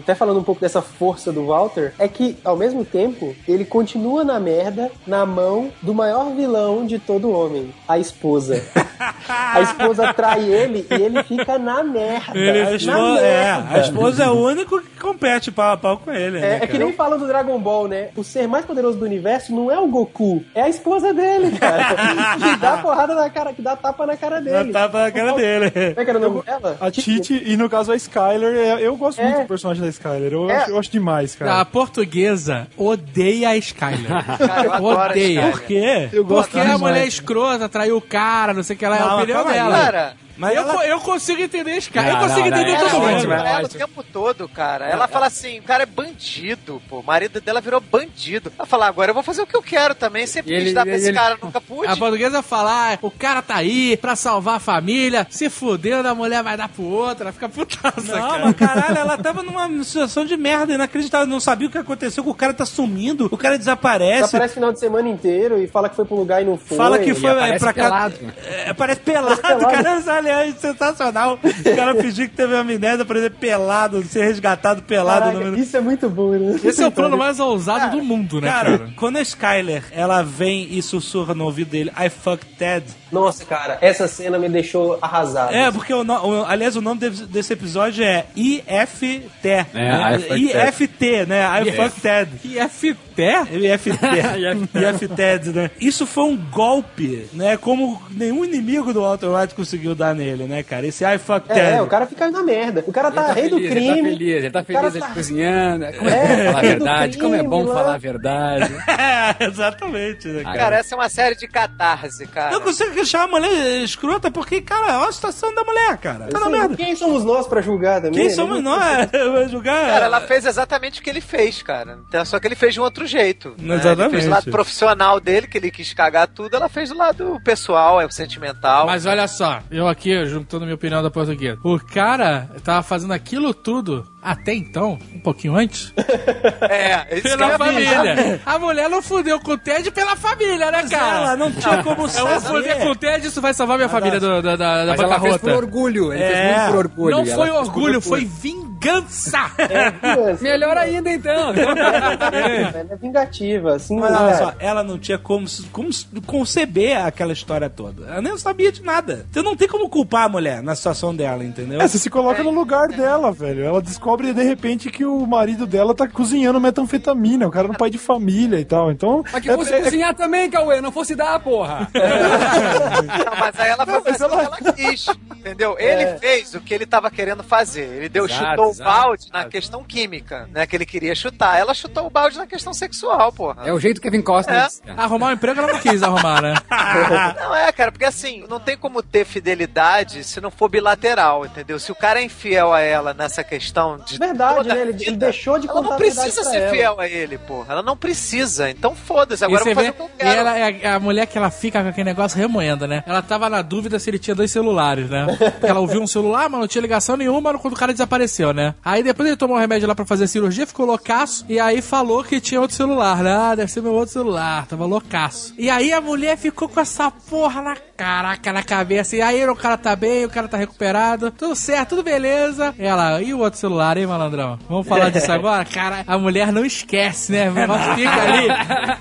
[0.00, 4.24] até falando um pouco dessa força do Walter, é que, ao mesmo tempo, ele continua
[4.24, 8.62] na merda na mão do maior vilão de todo homem, a esposa.
[9.28, 12.36] A esposa trai ele e ele fica na merda.
[12.36, 13.74] Ele, a, na esposa, é, merda.
[13.74, 16.58] a esposa é o único que compete pau a pau com ele, né?
[16.58, 18.08] É, é que nem falam do Dragon Ball, né?
[18.16, 21.96] O ser mais poderoso do universo não é o Goku, é a esposa dele, cara.
[22.42, 24.72] que dá porrada na cara, que dá tapa na cara dele.
[24.72, 25.70] Dá tapa na cara dele.
[25.70, 26.76] Como é que era o nome dela?
[26.80, 30.32] A Titi, e no caso a Skyler, é- eu gosto muito do personagem da Skyler.
[30.32, 30.56] Eu, É.
[30.56, 31.60] acho, eu acho demais, cara.
[31.60, 34.08] A portuguesa odeia a Skyler.
[34.38, 35.40] Cara, eu adoro a odeia.
[35.40, 35.52] Skyler.
[35.52, 36.08] Por quê?
[36.12, 36.80] Eu gosto Porque a demais.
[36.80, 39.78] mulher escrota, traiu o cara, não sei o que, ela é a opinião aí, dela.
[39.78, 42.12] Cara, Mas eu, ela- co- eu consigo entender a Skyler.
[42.12, 43.32] Não, eu consigo não, não, entender é todo mundo.
[43.32, 44.86] é ela o tempo todo, cara.
[44.86, 47.00] Ela fala assim, o cara é bandido, pô.
[47.00, 48.52] O marido dela virou bandido.
[48.58, 50.26] Ela fala, agora eu vou fazer o que eu quero também.
[50.26, 51.90] Sempre E quis ele- dar pra e esse ele- cara, nunca pude.
[51.90, 56.14] A portuguesa fala, ah, o cara tá aí pra salvar a família, se fudendo, a
[56.14, 58.44] mulher vai dar pro outro, ela fica putaça, Não, cara.
[58.46, 61.26] mas caralho, ela tava numa situação de merda inacreditável.
[61.26, 64.24] Não sabia o que aconteceu, que o cara tá sumindo, o cara desaparece.
[64.36, 66.76] Aparece final de semana inteiro e fala que foi pra um lugar e não foi.
[66.76, 67.82] Fala que foi é, pra cá.
[67.84, 68.14] pelado.
[68.46, 69.64] É, parece pelado, pelado.
[69.68, 70.27] cara.
[70.28, 71.38] Aliás, sensacional.
[71.42, 75.76] O cara fingiu que teve amnésia pra ele pelado, ser resgatado pelado Caraca, no Isso
[75.76, 76.60] é muito bom, né?
[76.62, 78.90] Esse é o plano mais ousado do mundo, né, Cara, cara?
[78.96, 82.84] quando a Skyler ela vem e sussurra no ouvido dele, I fuck Ted.
[83.10, 85.54] Nossa, cara, essa cena me deixou arrasado.
[85.54, 89.26] É, porque o, no- o- aliás, o nome desse, desse episódio é IFT.
[89.44, 90.18] É, né?
[90.36, 91.46] IFT, né?
[91.62, 92.30] I fuck Ted.
[92.44, 92.96] IFT?
[93.22, 93.90] IFT.
[93.90, 95.70] IFT, né?
[95.80, 97.56] Isso foi um golpe, né?
[97.56, 100.86] Como nenhum inimigo do Walter White conseguiu dar nele, né, cara?
[100.86, 101.60] Esse I fuck Ted.
[101.60, 102.84] É, o cara fica na merda.
[102.86, 103.88] O cara tá, tá rei do feliz, crime.
[103.88, 105.86] ele tá feliz, ele tá cara feliz, ele tá- cozinhando.
[105.98, 107.74] Como é, É, bom falar a do verdade, como é bom crime lá.
[107.74, 108.74] falar a verdade.
[108.98, 110.58] É, exatamente, né, cara?
[110.58, 112.52] Cara, essa é uma série de catarse, cara.
[112.52, 116.26] Eu consigo achar a mulher escrota porque, cara, olha a situação da mulher, cara.
[116.28, 116.76] Tá na merda.
[116.76, 118.12] Quem somos nós pra julgar também?
[118.18, 118.30] Quem né?
[118.30, 119.08] somos nós?
[119.32, 119.86] Vai julgar?
[119.86, 121.98] Cara, ela fez exatamente o que ele fez, cara.
[122.08, 123.54] Então, Só que ele fez de um outro jeito.
[123.58, 123.74] né?
[123.74, 124.02] Exatamente.
[124.02, 127.40] Ele fez do lado profissional dele, que ele quis cagar tudo, ela fez do lado
[127.42, 128.86] pessoal, é sentimental.
[128.86, 131.58] Mas olha só, eu aqui, juntando minha opinião da portuguesa.
[131.64, 135.92] O cara tava fazendo aquilo tudo até então, um pouquinho antes,
[136.68, 138.40] É, pela família.
[138.44, 141.16] A mulher não fudeu com o Ted pela família, né, Mas cara?
[141.18, 142.98] ela não tinha como Eu vou fuder com o saber.
[142.98, 146.12] Ted, isso vai salvar minha família do- da, da, da Mas ela fez por orgulho,
[146.12, 146.28] ele É.
[146.30, 147.16] fez muito por orgulho.
[147.16, 149.50] Não foi orgulho, foi vingança.
[149.56, 150.42] Vingança.
[150.42, 151.52] Melhor ainda, então.
[151.58, 153.98] Ela é vingativa, assim.
[153.98, 154.34] Mas olha né?
[154.36, 155.88] só, ela não tinha como, como
[156.26, 158.06] conceber aquela história toda.
[158.06, 159.26] Ela nem sabia de nada.
[159.30, 161.80] Você não tem como culpar a mulher na situação dela, entendeu?
[161.80, 163.64] É, você se coloca no lugar dela, velho.
[163.64, 167.46] Ela descobre de repente que o marido dela tá cozinhando metanfetamina.
[167.46, 168.90] O cara é um pai de família e tal.
[168.90, 169.22] Então.
[169.30, 171.88] Mas que é- fosse é- cozinhar também, Cauê, não fosse dar, porra.
[171.92, 175.06] Não, mas aí ela foi Não, mas fazer o que ela- ela quis,
[175.36, 175.76] entendeu?
[175.78, 177.82] Ele fez o que ele tava querendo fazer.
[177.84, 179.50] Ele deu, Exato, chutou exato, o balde na exato.
[179.50, 180.66] questão química, né?
[180.66, 181.58] Que ele queria chutar.
[181.58, 183.62] Ela chutou o balde na questão sexual, porra.
[183.66, 184.66] É o jeito que Kevin Costner É.
[184.66, 184.82] disse.
[184.96, 186.54] Arrumar um emprego ela não quis arrumar, né?
[187.38, 191.78] Não é, cara, porque assim, não tem como ter fidelidade se não for bilateral, entendeu?
[191.78, 194.18] Se o cara é infiel a ela nessa questão de.
[194.18, 194.80] Verdade, né?
[194.82, 196.70] Ele, ele deixou de Ela contar não a verdade precisa ser ela.
[196.70, 197.72] fiel a ele, porra.
[197.72, 198.70] Ela não precisa.
[198.70, 200.40] Então foda-se, agora e eu você vou fazer vê, o que eu e quero.
[200.40, 203.02] ela é a, a mulher que ela fica com aquele negócio remoendo, né?
[203.06, 205.26] Ela tava na dúvida se ele tinha dois celulares, né?
[205.52, 208.74] Porque ela ouviu um celular, mas não tinha ligação nenhuma quando o cara desapareceu, né?
[208.84, 211.80] Aí depois ele tomou um remédio lá pra fazer a cirurgia, ficou loucaço, e aí
[211.80, 213.32] falou que tinha outro celular, né?
[213.34, 215.54] Ah, deve ser meu outro celular, tava loucaço.
[215.56, 219.56] E aí a mulher ficou com essa porra na caraca na cabeça, e aí o
[219.56, 222.74] cara tá bem, o cara tá recuperado, tudo certo, tudo beleza.
[222.78, 224.58] Ela, e o outro celular, hein, malandrão?
[224.68, 225.64] Vamos falar disso agora?
[225.64, 227.48] Cara, a mulher não esquece, né?
[227.50, 228.48] O negócio fica ali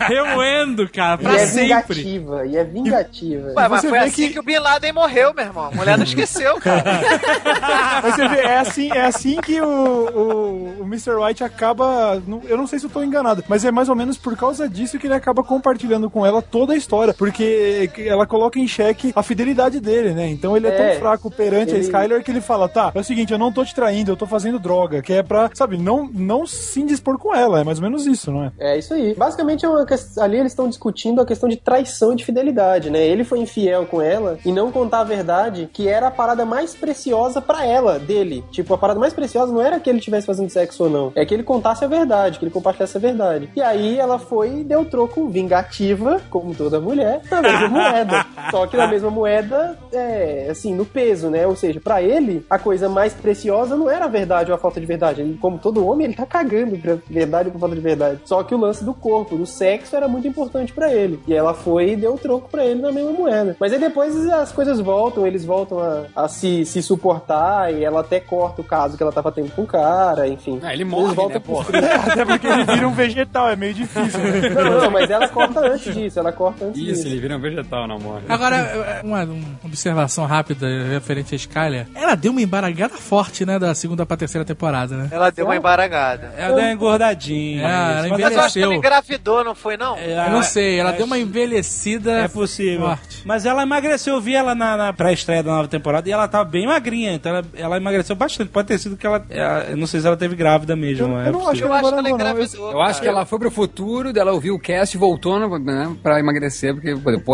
[0.07, 2.01] remoendo, cara, pra e é sempre.
[2.01, 3.47] vingativa, e é vingativa.
[3.55, 4.39] Ué, mas Você foi vê assim que- que...
[4.39, 5.65] o Bin Laden morreu, meu irmão.
[5.71, 6.83] A mulher não esqueceu, cara.
[8.03, 11.13] Mas você vê, é assim, é assim que o, o, o Mr.
[11.15, 12.21] White acaba.
[12.47, 14.97] Eu não sei se eu tô enganado, mas é mais ou menos por causa disso
[14.99, 17.13] que ele acaba compartilhando com ela toda a história.
[17.13, 20.27] Porque ela coloca em xeque a fidelidade dele, né?
[20.29, 22.99] Então ele é, É, tão fraco perante a ele- Skyler que ele fala: tá, é
[22.99, 25.77] o seguinte, eu não tô te traindo, eu tô fazendo droga, que é pra, sabe,
[25.77, 27.61] não, não se indispor com ela.
[27.61, 28.51] É mais ou menos isso, não é?
[28.59, 29.13] É isso aí.
[29.15, 32.89] Basicamente, é uma quest- ali eles estão discutindo a questão de traição e de fidelidade,
[32.89, 32.99] né?
[33.05, 36.75] Ele foi infiel com ela e não contar a verdade, que era a parada mais
[36.75, 38.43] preciosa pra ela, dele.
[38.51, 41.25] Tipo, a parada mais preciosa não era que ele estivesse fazendo sexo ou não, é
[41.25, 43.49] que ele contasse a verdade, que ele compartilhasse a verdade.
[43.55, 48.25] E aí ela foi e deu troco vingativa, como toda mulher, na mesma moeda.
[48.51, 51.47] Só que na mesma moeda, é, assim, no peso, né?
[51.47, 54.79] Ou seja, pra ele, a coisa mais preciosa não era a verdade ou a falta
[54.79, 55.21] de verdade.
[55.21, 58.19] Ele, como todo homem, ele tá cagando pra verdade ou pra falta de verdade.
[58.25, 61.19] Só que o lance do corpo, do sexo, era muito importante pra ele.
[61.27, 63.55] E ela foi e deu o troco pra ele na mesma moeda.
[63.59, 68.01] Mas aí depois as coisas voltam, eles voltam a, a se, se suportar e ela
[68.01, 70.59] até corta o caso que ela tava tendo com o cara, enfim.
[70.63, 71.87] Ah, ele Eles morre, voltam né, trilhos.
[72.07, 74.19] Até porque ele vira um vegetal, é meio difícil.
[74.19, 74.49] Né?
[74.49, 77.07] Não, não, mas ela corta antes disso, ela corta antes Isso, disso.
[77.07, 78.23] ele vira um vegetal, não morre.
[78.27, 81.87] Agora, uma, uma observação rápida referente a Skyler.
[81.93, 84.56] Ela deu uma embaragada forte, né, da segunda pra terceira temporada,
[84.97, 85.07] né?
[85.11, 86.33] Ela deu uma embaragada.
[86.37, 87.61] Ela deu uma engordadinha.
[87.61, 88.73] É, ela Mas Mas eu acho que ela envelheceu.
[88.73, 89.97] engravidou, não foi, não?
[89.97, 92.11] Eu não sei, ela deu uma envelhecida.
[92.23, 92.87] É possível.
[92.87, 93.21] Forte.
[93.25, 96.45] Mas ela emagreceu, eu vi ela na, na pré-estreia da nova temporada e ela tava
[96.45, 98.49] bem magrinha, então ela, ela emagreceu bastante.
[98.49, 99.23] Pode ter sido que ela.
[99.29, 101.07] é, Eu não sei se ela teve grávida mesmo.
[101.07, 102.09] Eu, é eu não acho que ela Eu acho que ela engordou, não.
[102.09, 102.71] Eu- engravidou.
[102.71, 106.19] Eu acho que ela foi pro futuro, dela ouviu o cast e voltou né, pra
[106.19, 107.33] emagrecer, porque, pô,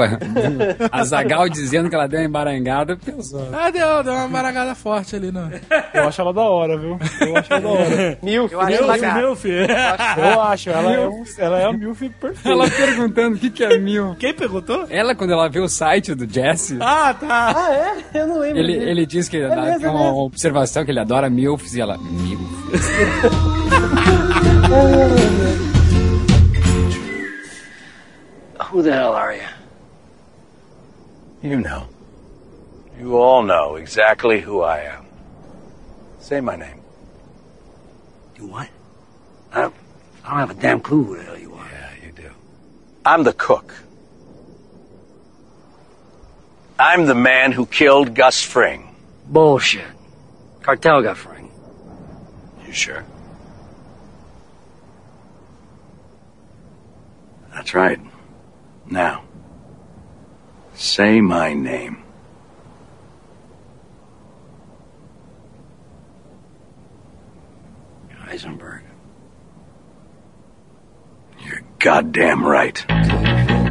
[0.91, 3.48] a Zagal dizendo que ela deu uma embarangada, pensou.
[3.54, 5.50] Ah, deu, deu uma embaragada forte ali, não.
[5.94, 6.98] Eu acho ela da hora, viu?
[7.22, 8.18] Eu acho ela da hora.
[8.23, 9.56] Milf, Eu acho Meu, ela filho.
[10.18, 12.49] Eu acho, ela é, um, ela é a Milf perfeita.
[12.49, 14.15] Ela perguntando o que, que é mil.
[14.19, 14.85] Quem perguntou?
[14.90, 17.53] Ela, quando ela vê o site do Jesse, Ah, tá.
[17.56, 18.19] Ah, é?
[18.22, 18.60] Eu não lembro.
[18.60, 18.88] ele, disso.
[18.88, 20.26] ele diz que É mesmo, tem é uma mesmo.
[20.26, 22.41] observação que ele adora milfs e ela, milf.
[28.72, 29.49] Who the hell are you?
[31.49, 31.88] You know.
[32.99, 35.06] You all know exactly who I am.
[36.19, 36.81] Say my name.
[38.44, 38.68] You what?
[39.53, 39.76] I don't,
[40.26, 41.70] I don't have a damn clue who the hell you are.
[41.72, 42.30] Yeah, you do.
[43.06, 43.74] I'm the cook.
[46.78, 48.94] I'm the man who killed Gus Fring.
[49.28, 49.86] Bullshit.
[50.61, 51.49] Cartel got Fring.
[52.68, 53.06] You sure?
[57.53, 57.99] That's right.
[58.90, 59.24] Now,
[60.74, 62.03] say my name.
[68.34, 68.82] Heisenberg.
[71.46, 72.84] You're goddamn right.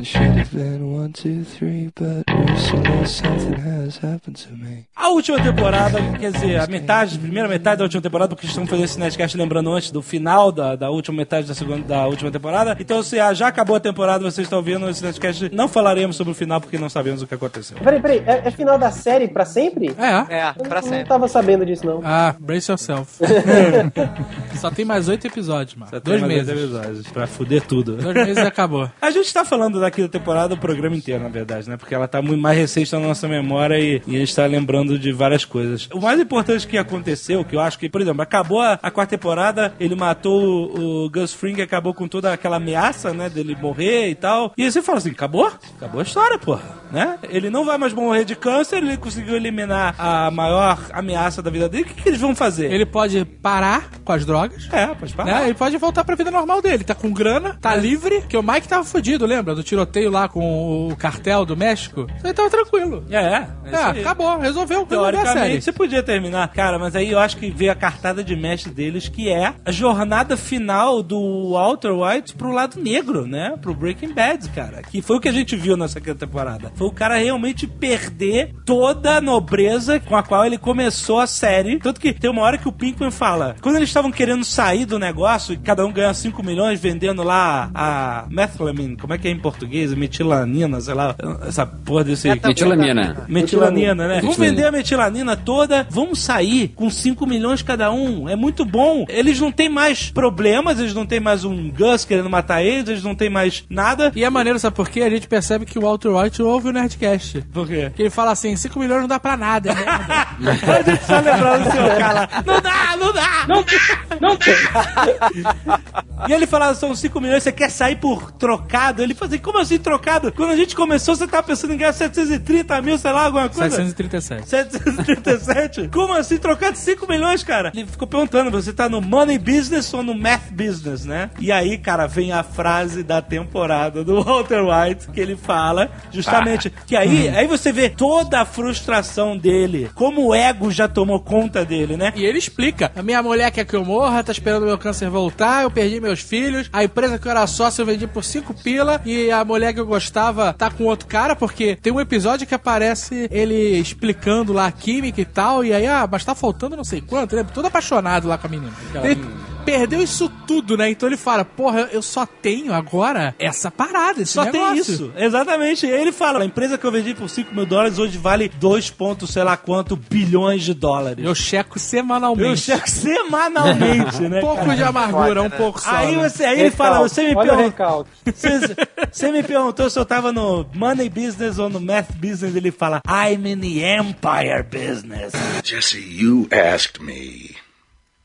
[0.05, 4.85] Should have been one, two, three, but recently something has happened to me.
[4.97, 8.69] A última temporada, quer dizer, a metade, a primeira metade da última temporada, porque estamos
[8.69, 12.31] fazendo esse Nerdcast lembrando antes do final da, da última metade da segunda da última
[12.31, 12.77] temporada.
[12.81, 16.33] Então, se ah, já acabou a temporada, vocês estão ouvindo esse Nerdcast, não falaremos sobre
[16.33, 17.77] o final porque não sabemos o que aconteceu.
[17.79, 19.95] Peraí, peraí, é, é final da série pra sempre?
[19.99, 20.35] É.
[20.37, 21.05] É, pra Eu não sempre.
[21.09, 22.01] tava sabendo disso, não.
[22.05, 23.19] Ah, brace yourself.
[24.59, 25.91] Só tem mais oito episódios, mano.
[25.91, 26.47] Só tem Dois mais meses.
[26.47, 27.97] dois episódios Pra fuder tudo.
[27.97, 28.91] Dois meses e acabou.
[29.01, 31.77] A gente tá falando daqui da temporada, o programa inteiro, na verdade, né?
[31.77, 34.99] Porque ela tá muito mais recente na nossa memória e, e a gente tá lembrando
[34.99, 35.89] de várias coisas.
[35.93, 39.17] O mais importante que aconteceu, que eu acho que, por exemplo, acabou a, a quarta
[39.17, 43.29] temporada, ele matou o, o Gus Fring, acabou com toda aquela ameaça, né?
[43.29, 44.53] Dele morrer e tal.
[44.57, 45.53] E aí você fala assim, acabou?
[45.77, 47.19] Acabou a história, porra, né?
[47.29, 51.69] Ele não vai mais morrer de câncer, ele conseguiu eliminar a maior ameaça da vida
[51.69, 51.85] dele.
[51.85, 52.71] O que, que eles vão fazer?
[52.71, 54.69] Ele pode parar com as drogas.
[54.71, 55.41] É, pode parar.
[55.41, 55.45] Né?
[55.47, 56.85] Ele pode voltar pra vida normal dele.
[56.85, 58.23] Tá com grana, tá livre.
[58.29, 59.55] Que o Mike tava fudido, lembra?
[59.55, 62.07] Do tiroteio lá com o cartel do México.
[62.23, 63.05] Ele tava tranquilo.
[63.11, 63.49] É, é.
[63.73, 64.39] É, acabou.
[64.39, 64.85] Resolveu.
[64.87, 66.49] Teoricamente, você podia terminar.
[66.49, 69.73] Cara, mas aí eu acho que veio a cartada de mestre deles, que é a
[69.73, 73.55] jornada final do Walter White pro lado negro, né?
[73.61, 74.83] Pro Breaking Bad, cara.
[74.83, 76.73] Que foi o que a gente viu na segunda temporada.
[76.83, 81.79] Foi o cara realmente perder toda a nobreza com a qual ele começou a série.
[81.79, 84.99] Tanto que tem uma hora que o Pinkman fala: quando eles estavam querendo sair do
[84.99, 89.31] negócio, e cada um ganha 5 milhões vendendo lá a methylamine, como é que é
[89.31, 89.95] em português?
[89.95, 91.15] Metilanina, sei lá,
[91.47, 92.29] essa porra desse.
[92.29, 93.27] Metilamina.
[93.29, 94.21] Metilanina, né?
[94.21, 98.29] Vamos vender a metilanina toda, vamos sair com 5 milhões cada um.
[98.29, 99.05] É muito bom.
[99.09, 103.05] Eles não têm mais problemas, eles não têm mais um Gus querendo matar eles, eles
[103.05, 104.11] não têm mais nada.
[104.17, 105.03] E é maneiro, sabe por quê?
[105.03, 107.43] A gente percebe que o Walter White ouve o Nerdcast.
[107.53, 107.93] Por quê?
[107.95, 109.71] Que ele fala assim, 5 milhões não dá pra nada.
[109.71, 110.73] é merda.
[110.73, 112.29] A gente só lembrando do seu cara.
[112.45, 113.47] Não dá, não dá!
[113.47, 114.19] Não dá!
[114.21, 115.83] Não dá!
[116.29, 119.03] E ele falava, são 5 milhões, você quer sair por trocado?
[119.03, 120.33] Ele falou assim, como assim trocado?
[120.33, 123.77] Quando a gente começou, você tava pensando em ganhar 730 mil, sei lá, alguma coisa?
[123.77, 124.49] 737.
[124.49, 125.89] 737?
[125.93, 127.73] Como assim trocar de 5 milhões, cara?
[127.75, 131.31] Ele ficou perguntando, você tá no money business ou no math business, né?
[131.41, 136.62] E aí, cara, vem a frase da temporada do Walter White, que ele fala justamente
[136.71, 141.65] que aí, aí você vê toda a frustração dele, como o ego já tomou conta
[141.65, 142.13] dele, né?
[142.17, 145.63] E ele explica: a minha mulher quer que eu morra, tá esperando meu câncer voltar,
[145.63, 149.01] eu perdi meus filhos, a empresa que eu era sócio eu vendi por 5 pila,
[149.05, 152.55] e a mulher que eu gostava tá com outro cara, porque tem um episódio que
[152.55, 156.85] aparece ele explicando lá a química e tal, e aí, ah, mas tá faltando não
[156.85, 158.73] sei quanto, ele é todo apaixonado lá com a menina.
[159.03, 159.19] Ele
[159.65, 160.91] perdeu isso tudo, né?
[160.91, 164.95] Então ele fala, porra, eu só tenho agora essa parada, esse Só tem negócio.
[164.95, 165.87] isso, exatamente.
[165.87, 168.49] E aí ele fala: a empresa que eu vendi por 5 mil dólares hoje vale
[168.49, 171.25] 2 pontos, sei lá quanto, bilhões de dólares.
[171.25, 172.49] Eu checo semanalmente.
[172.49, 174.39] Eu checo semanalmente, né?
[174.43, 174.77] Um pouco cara?
[174.77, 175.91] de amargura, um pouco só.
[175.91, 176.29] Aí, né?
[176.29, 178.07] você, aí ele fala, você me perguntou.
[178.33, 178.77] Você,
[179.11, 182.55] você me perguntou se eu tava no money business ou no math business.
[182.57, 185.33] Ele fala, I'm in the empire business.
[185.63, 187.62] Jesse, you asked me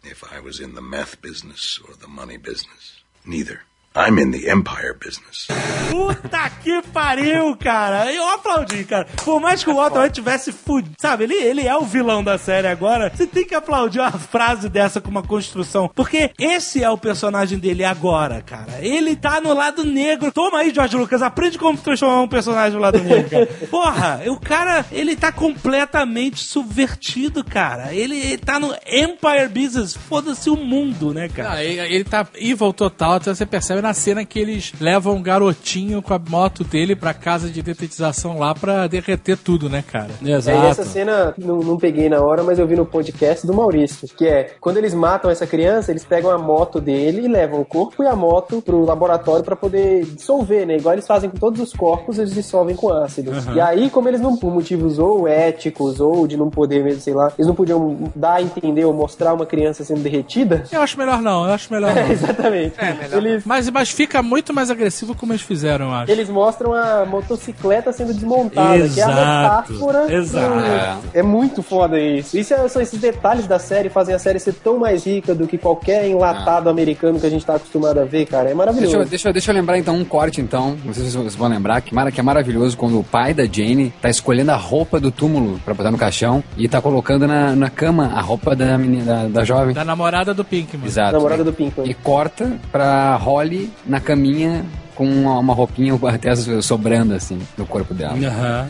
[0.08, 3.02] if I was in the meth business or the money business.
[3.26, 3.62] Neither.
[3.98, 5.48] I'm in the empire business.
[5.90, 8.14] Puta que pariu, cara.
[8.14, 9.08] Eu aplaudi, cara.
[9.26, 11.24] Por mais que o Walter White tivesse fudido, sabe?
[11.24, 13.12] Ele, ele é o vilão da série agora.
[13.14, 15.90] Você tem que aplaudir uma frase dessa com uma construção.
[15.96, 18.78] Porque esse é o personagem dele agora, cara.
[18.82, 20.32] Ele tá no lado negro.
[20.32, 21.24] Toma aí, George Lucas.
[21.24, 23.48] Aprende como transformar um personagem no lado negro, cara.
[23.72, 27.96] Porra, o cara, ele tá completamente subvertido, cara.
[27.96, 29.96] Ele, ele tá no Empire Business.
[29.96, 31.54] Foda-se o mundo, né, cara?
[31.54, 35.22] Ah, ele, ele tá evil total, então você percebe na cena que eles levam um
[35.22, 40.10] garotinho com a moto dele pra casa de detetização lá pra derreter tudo, né, cara?
[40.22, 43.54] É, e essa cena não, não peguei na hora, mas eu vi no podcast do
[43.54, 47.62] Maurício, que é quando eles matam essa criança, eles pegam a moto dele e levam
[47.62, 50.76] o corpo e a moto pro laboratório pra poder dissolver, né?
[50.76, 53.32] Igual eles fazem com todos os corpos, eles dissolvem com ácido.
[53.32, 53.56] Uhum.
[53.56, 57.14] E aí, como eles não, por motivos ou éticos ou de não poder mesmo, sei
[57.14, 60.66] lá, eles não podiam dar a entender ou mostrar uma criança sendo derretida.
[60.72, 62.02] Eu acho melhor não, eu acho melhor não.
[62.02, 62.76] É, exatamente.
[63.14, 66.12] Eles, Mas, mas fica muito mais agressivo como eles fizeram, eu acho.
[66.12, 70.14] eles mostram a motocicleta sendo desmontada, que é a Exato, metáfora.
[70.14, 70.48] exato.
[70.56, 72.38] do- É muito foda isso.
[72.38, 75.48] Isso é- são esses detalhes da série fazem a série ser tão mais rica do
[75.48, 78.50] que qualquer enlatado americano que a gente tá acostumado a ver, cara.
[78.50, 78.92] É maravilhoso.
[78.92, 81.36] Deixa eu, deixa, eu- deixa eu lembrar então um corte então, não sei se vocês
[81.36, 85.00] vão lembrar, que, que é maravilhoso quando o pai da Jane tá escolhendo a roupa
[85.00, 88.78] do túmulo pra botar no caixão e tá colocando na, na cama a roupa da
[88.78, 89.74] menina, da, da jovem.
[89.74, 90.86] Da namorada do Pinkman.
[90.86, 91.14] Exato.
[91.14, 91.90] Namorada do Pinkman.
[91.90, 94.66] E corta pra Holly na caminha
[94.98, 98.16] com uma, uma roupinha até sobrando assim no corpo dela.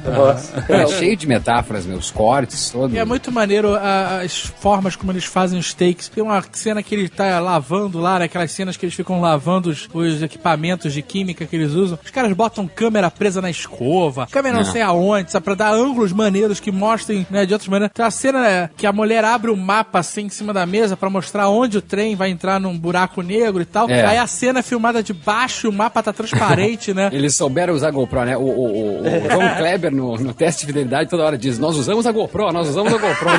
[0.05, 0.65] Nossa.
[0.69, 2.93] É cheio de metáforas, meus cortes, todo.
[2.93, 6.09] E é muito maneiro a- as formas como eles fazem os takes.
[6.09, 8.25] Tem uma cena que ele tá lavando lá, né?
[8.25, 11.97] aquelas cenas que eles ficam lavando os, os equipamentos de química que eles usam.
[12.03, 14.71] Os caras botam câmera presa na escova, câmera não Não.
[14.71, 15.45] sei aonde, sabe?
[15.45, 17.93] Pra dar ângulos maneiros que mostrem, né, de outras maneiras.
[17.93, 20.97] Tem uma cena né, que a mulher abre o mapa assim em cima da mesa
[20.97, 23.89] pra mostrar onde o trem vai entrar num buraco negro e tal.
[23.89, 24.05] É.
[24.05, 27.09] Aí a cena é filmada de baixo, o mapa tá transparente, né?
[27.13, 28.35] Eles souberam usar GoPro, né?
[28.37, 31.75] O, o, o, o João Kleber, no, no teste de fidelidade, toda hora diz: Nós
[31.75, 33.29] usamos a GoPro, nós usamos a GoPro.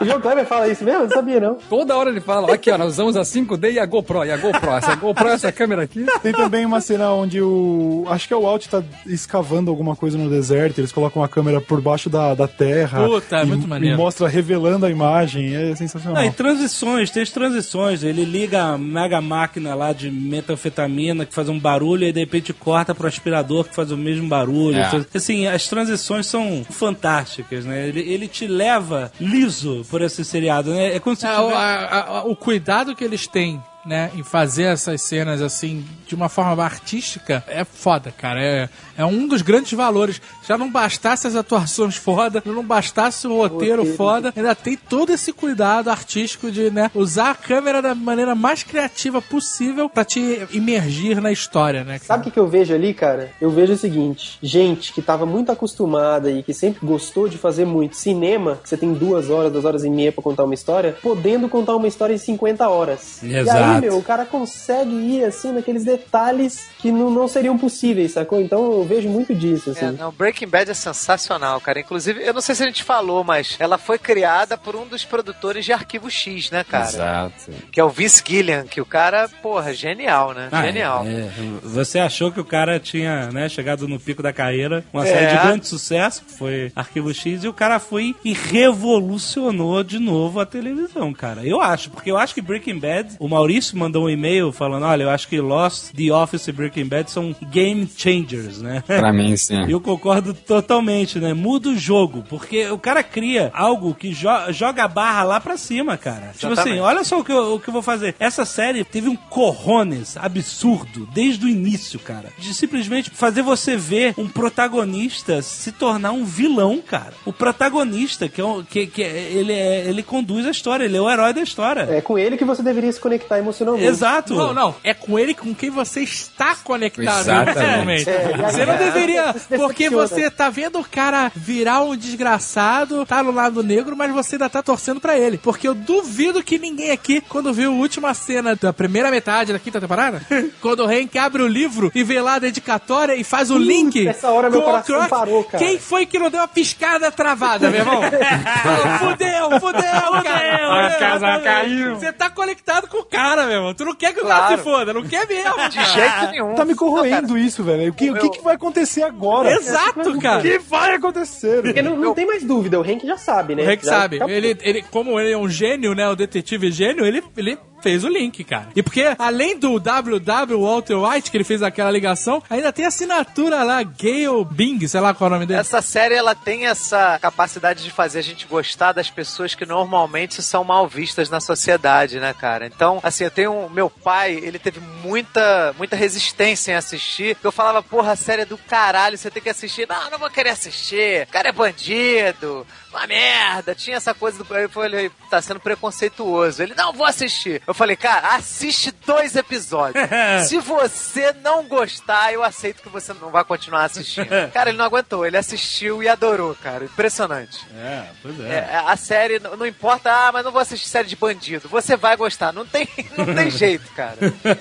[0.00, 1.02] O João Kleber fala isso mesmo?
[1.02, 1.54] Não sabia, não.
[1.68, 4.24] toda hora ele fala: Aqui, ó, nós usamos a 5D e a GoPro.
[4.24, 6.06] E a GoPro, essa GoPro, essa câmera aqui.
[6.22, 8.04] Tem também uma cena onde o.
[8.08, 10.78] Acho que é o Alt tá escavando alguma coisa no deserto.
[10.78, 13.04] Eles colocam a câmera por baixo da, da terra.
[13.06, 13.94] Puta, é e, muito maneiro.
[13.94, 15.54] E mostra revelando a imagem.
[15.54, 16.22] É sensacional.
[16.22, 18.02] Não, e transições, tem as transições.
[18.02, 22.52] Ele liga a mega máquina lá de metanfetamina que faz um barulho e de repente
[22.52, 24.78] corta pro aspirador que faz o mesmo barulho.
[24.78, 24.90] É.
[25.14, 27.88] Assim, as transições são fantásticas, né?
[27.88, 30.94] Ele, ele te leva liso por esse seriado, né?
[30.96, 34.22] É como se É, tiver- o, a- a- o cuidado que eles têm né, em
[34.22, 38.42] fazer essas cenas assim de uma forma artística é foda, cara.
[38.42, 40.20] É, é um dos grandes valores.
[40.46, 43.96] Já não bastasse as atuações foda, não bastasse o roteiro, Roteiro.
[43.96, 48.62] foda, ainda tem todo esse cuidado artístico de, né, usar a câmera da maneira mais
[48.62, 51.98] criativa possível pra te imergir na história, né?
[51.98, 53.30] Sabe o que, que eu vejo ali, cara?
[53.40, 57.64] Eu vejo o seguinte: gente que tava muito acostumada e que sempre gostou de fazer
[57.64, 60.96] muito cinema, que você tem duas horas, duas horas e meia pra contar uma história,
[61.02, 63.22] podendo contar uma história em 50 horas.
[63.22, 63.69] Exato.
[63.92, 68.40] O cara consegue ir assim naqueles detalhes que não, não seriam possíveis, sacou?
[68.40, 69.86] Então eu vejo muito disso, assim.
[69.86, 71.80] É, não, Breaking Bad é sensacional, cara.
[71.80, 75.04] Inclusive, eu não sei se a gente falou, mas ela foi criada por um dos
[75.04, 76.88] produtores de Arquivo X, né, cara?
[76.88, 77.50] Exato.
[77.70, 80.48] Que é o Vince Gillian, que o cara, porra, genial, né?
[80.50, 81.04] Ah, genial.
[81.06, 81.30] é, é.
[81.62, 85.12] Você achou que o cara tinha né, chegado no pico da carreira, uma É.
[85.12, 89.98] série de grande sucesso, que foi Arquivo X, e o cara foi e revolucionou de
[89.98, 91.44] novo a televisão, cara.
[91.44, 95.02] Eu acho, porque eu acho que Breaking Bad, o Maurício mandou um e-mail falando, olha,
[95.04, 98.82] eu acho que Lost, The Office e Breaking Bad são game changers, né?
[98.86, 99.60] Pra mim, sim.
[99.70, 101.32] Eu concordo totalmente, né?
[101.34, 105.56] Muda o jogo, porque o cara cria algo que jo- joga a barra lá pra
[105.56, 106.32] cima, cara.
[106.32, 106.80] Tipo assim, Exatamente.
[106.80, 108.14] olha só o que, eu, o que eu vou fazer.
[108.18, 112.30] Essa série teve um corrones absurdo desde o início, cara.
[112.38, 114.28] De simplesmente fazer você ver um
[114.70, 117.12] protagonista se tornar um vilão, cara.
[117.24, 120.96] O protagonista, que, é um, que, que é- ele, é, ele conduz a história, ele
[120.96, 121.82] é o herói da história.
[121.90, 123.49] É com ele que você deveria se conectar emocionalmente.
[123.78, 124.34] Exato.
[124.34, 124.74] Não, não.
[124.82, 128.08] É com ele com quem você está conectado Exatamente.
[128.08, 129.34] É, você não deveria.
[129.56, 134.36] Porque você tá vendo o cara virar um desgraçado, tá no lado negro, mas você
[134.36, 135.38] ainda tá torcendo pra ele.
[135.38, 139.58] Porque eu duvido que ninguém aqui, quando viu a última cena da primeira metade da
[139.58, 140.22] quinta temporada,
[140.60, 144.06] quando o Hank abre o livro e vê lá a dedicatória e faz o link.
[144.06, 145.64] essa hora meu coração Croc, parou, cara.
[145.64, 148.00] Quem foi que não deu uma piscada travada, meu irmão?
[148.98, 150.86] Fudeu, fudeu, cara.
[150.86, 151.96] A casa caiu.
[151.96, 153.74] Você tá conectado com o cara, meu irmão.
[153.74, 154.56] Tu não quer que o cara Claro.
[154.58, 155.54] se foda, não quer mesmo.
[155.70, 156.54] De jeito nenhum.
[156.54, 157.90] Tá me corroendo isso, velho.
[157.90, 159.50] O que, o que, que vai acontecer agora?
[159.52, 160.42] Exato, O cara.
[160.42, 161.62] que vai acontecer?
[161.62, 163.64] Porque não, não tem mais dúvida, o Hank já sabe, né?
[163.64, 164.16] O Hank Já sabe.
[164.16, 164.34] acabou.
[164.34, 166.08] Ele, ele, como ele é um gênio, né?
[166.08, 168.68] O detetive gênio, ele, ele fez o link, cara.
[168.74, 172.88] E porque, além do WW Walter White, que ele fez aquela ligação, ainda tem a
[172.88, 175.60] assinatura lá, Gale Bing, sei lá qual é o nome dele.
[175.60, 180.42] Essa série ela tem essa capacidade de fazer a gente gostar das pessoas que normalmente
[180.42, 182.66] são mal vistas na sociedade, né, cara?
[182.66, 187.36] Então, assim, eu tenho meu pai, ele teve muita muita resistência em assistir.
[187.42, 189.88] Eu falava, porra, a série é do caralho, você tem que assistir.
[189.88, 191.26] Não, não vou querer assistir.
[191.28, 192.66] O cara é bandido.
[192.92, 194.54] Uma merda, tinha essa coisa do.
[194.54, 196.62] Aí eu falei, tá sendo preconceituoso.
[196.62, 197.62] Ele, não, vou assistir.
[197.66, 200.04] Eu falei, cara, assiste dois episódios.
[200.48, 204.28] Se você não gostar, eu aceito que você não vai continuar assistindo.
[204.52, 206.84] Cara, ele não aguentou, ele assistiu e adorou, cara.
[206.84, 207.64] Impressionante.
[207.76, 211.68] É, pois É, a série, não importa, ah, mas não vou assistir série de bandido.
[211.68, 212.52] Você vai gostar.
[212.52, 214.16] Não tem, não tem jeito, cara.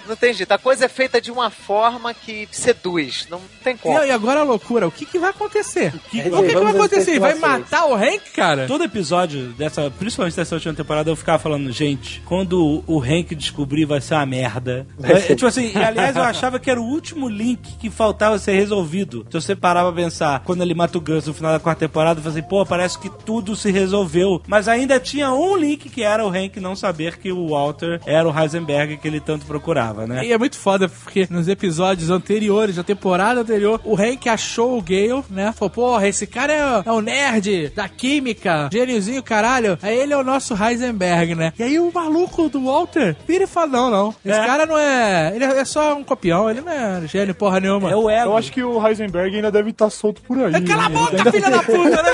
[0.07, 0.51] Não tem jeito.
[0.51, 3.27] A coisa é feita de uma forma que seduz.
[3.29, 4.03] Não tem como.
[4.03, 5.93] E, agora a loucura, o que, que vai acontecer?
[5.95, 7.11] O que, que- o que, que vai acontecer?
[7.11, 8.67] Ele vai matar o Hank, cara?
[8.67, 13.85] Todo episódio dessa, principalmente dessa última temporada, eu ficava falando, gente, quando o Hank descobrir
[13.85, 14.87] vai ser uma merda.
[15.01, 18.53] É, tipo assim, e, aliás, eu achava que era o último link que faltava ser
[18.53, 19.25] resolvido.
[19.29, 22.19] Se você parar pra pensar, quando ele mata o Gus no final da quarta temporada,
[22.19, 24.41] eu falei, pô, parece que tudo se resolveu.
[24.47, 28.27] Mas ainda tinha um link que era o Hank não saber que o Walter era
[28.27, 30.25] o Heisenberg que ele tanto procurava, né?
[30.25, 34.81] E é muito foda, porque nos episódios anteriores, da temporada anterior, o Hank achou o
[34.81, 35.51] Gale, né?
[35.53, 39.77] Falou, porra, esse cara é, é um nerd da química, gêniozinho, caralho.
[39.81, 41.53] Aí ele é o nosso Heisenberg, né?
[41.59, 44.15] E aí o maluco do Walter vira e fala, não, não.
[44.25, 44.45] Esse É.
[44.45, 45.31] cara não é...
[45.35, 47.91] Ele é só um copião, ele não é gênio porra nenhuma.
[47.91, 48.31] É o ego.
[48.31, 50.61] Eu acho que o Heisenberg ainda deve estar solto por aí.
[50.63, 50.95] Cala a né?
[50.99, 52.11] boca, Ele filha da puta, né?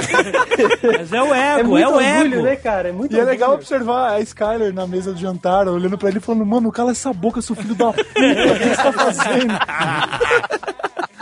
[0.98, 2.44] Mas é o É ego, muito é, o orgulho, ego.
[2.44, 2.90] né, cara?
[2.90, 3.32] É muito E é orgulho.
[3.32, 6.92] legal observar a Skyler na mesa de jantar, olhando pra ele e falando, mano, cala
[6.92, 9.54] essa boca, seu filho da puta, o que você tá fazendo?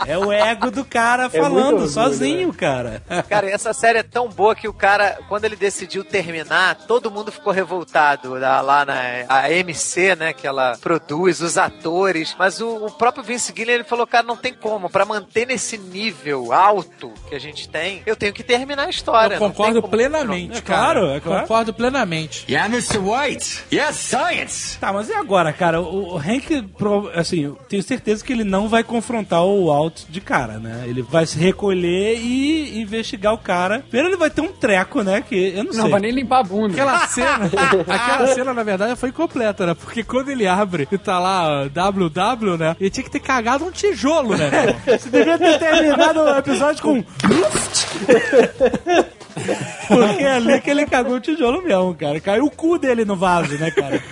[0.06, 3.02] É o ego do cara muito falando, orgulho, sozinho, cara.
[3.28, 7.30] Cara, essa série é tão boa que o cara, quando ele decidiu terminar, todo mundo
[7.32, 8.94] ficou revoltado lá, lá na
[9.28, 13.84] a MC, né, que ela produz, os atores, mas o, o próprio Vince Gillian, ele
[13.84, 18.16] falou, cara, não tem como, pra manter nesse nível alto que a gente tem, eu
[18.16, 19.34] tenho que terminar a história.
[19.34, 20.78] Eu concordo como- plenamente, É cara.
[20.94, 21.40] claro, é claro.
[21.42, 22.44] Concordo plenamente.
[22.48, 22.98] Yeah, Mr.
[22.98, 23.64] White.
[23.72, 24.78] Yes, science.
[24.78, 25.80] Tá, mas e agora, cara?
[25.80, 26.68] O, o Hank,
[27.14, 30.84] assim, eu tenho certeza que ele não vai confrontar o Walt de cara, né?
[30.86, 33.80] Ele vai se recolher e investigar o cara.
[33.88, 35.22] Primeiro ele vai ter um treco, né?
[35.22, 35.90] Que eu não, Não sei.
[35.90, 36.72] vai nem limpar a bunda.
[36.72, 37.44] Aquela cena,
[37.88, 39.74] aquela cena, na verdade, foi completa, né?
[39.74, 42.76] Porque quando ele abre e tá lá ó, WW, né?
[42.80, 44.50] Ele tinha que ter cagado um tijolo, né?
[44.86, 47.04] Você devia ter terminado o episódio com.
[49.88, 52.20] Porque é ali que ele cagou o tijolo mesmo, cara.
[52.20, 54.02] Caiu o cu dele no vaso, né, cara?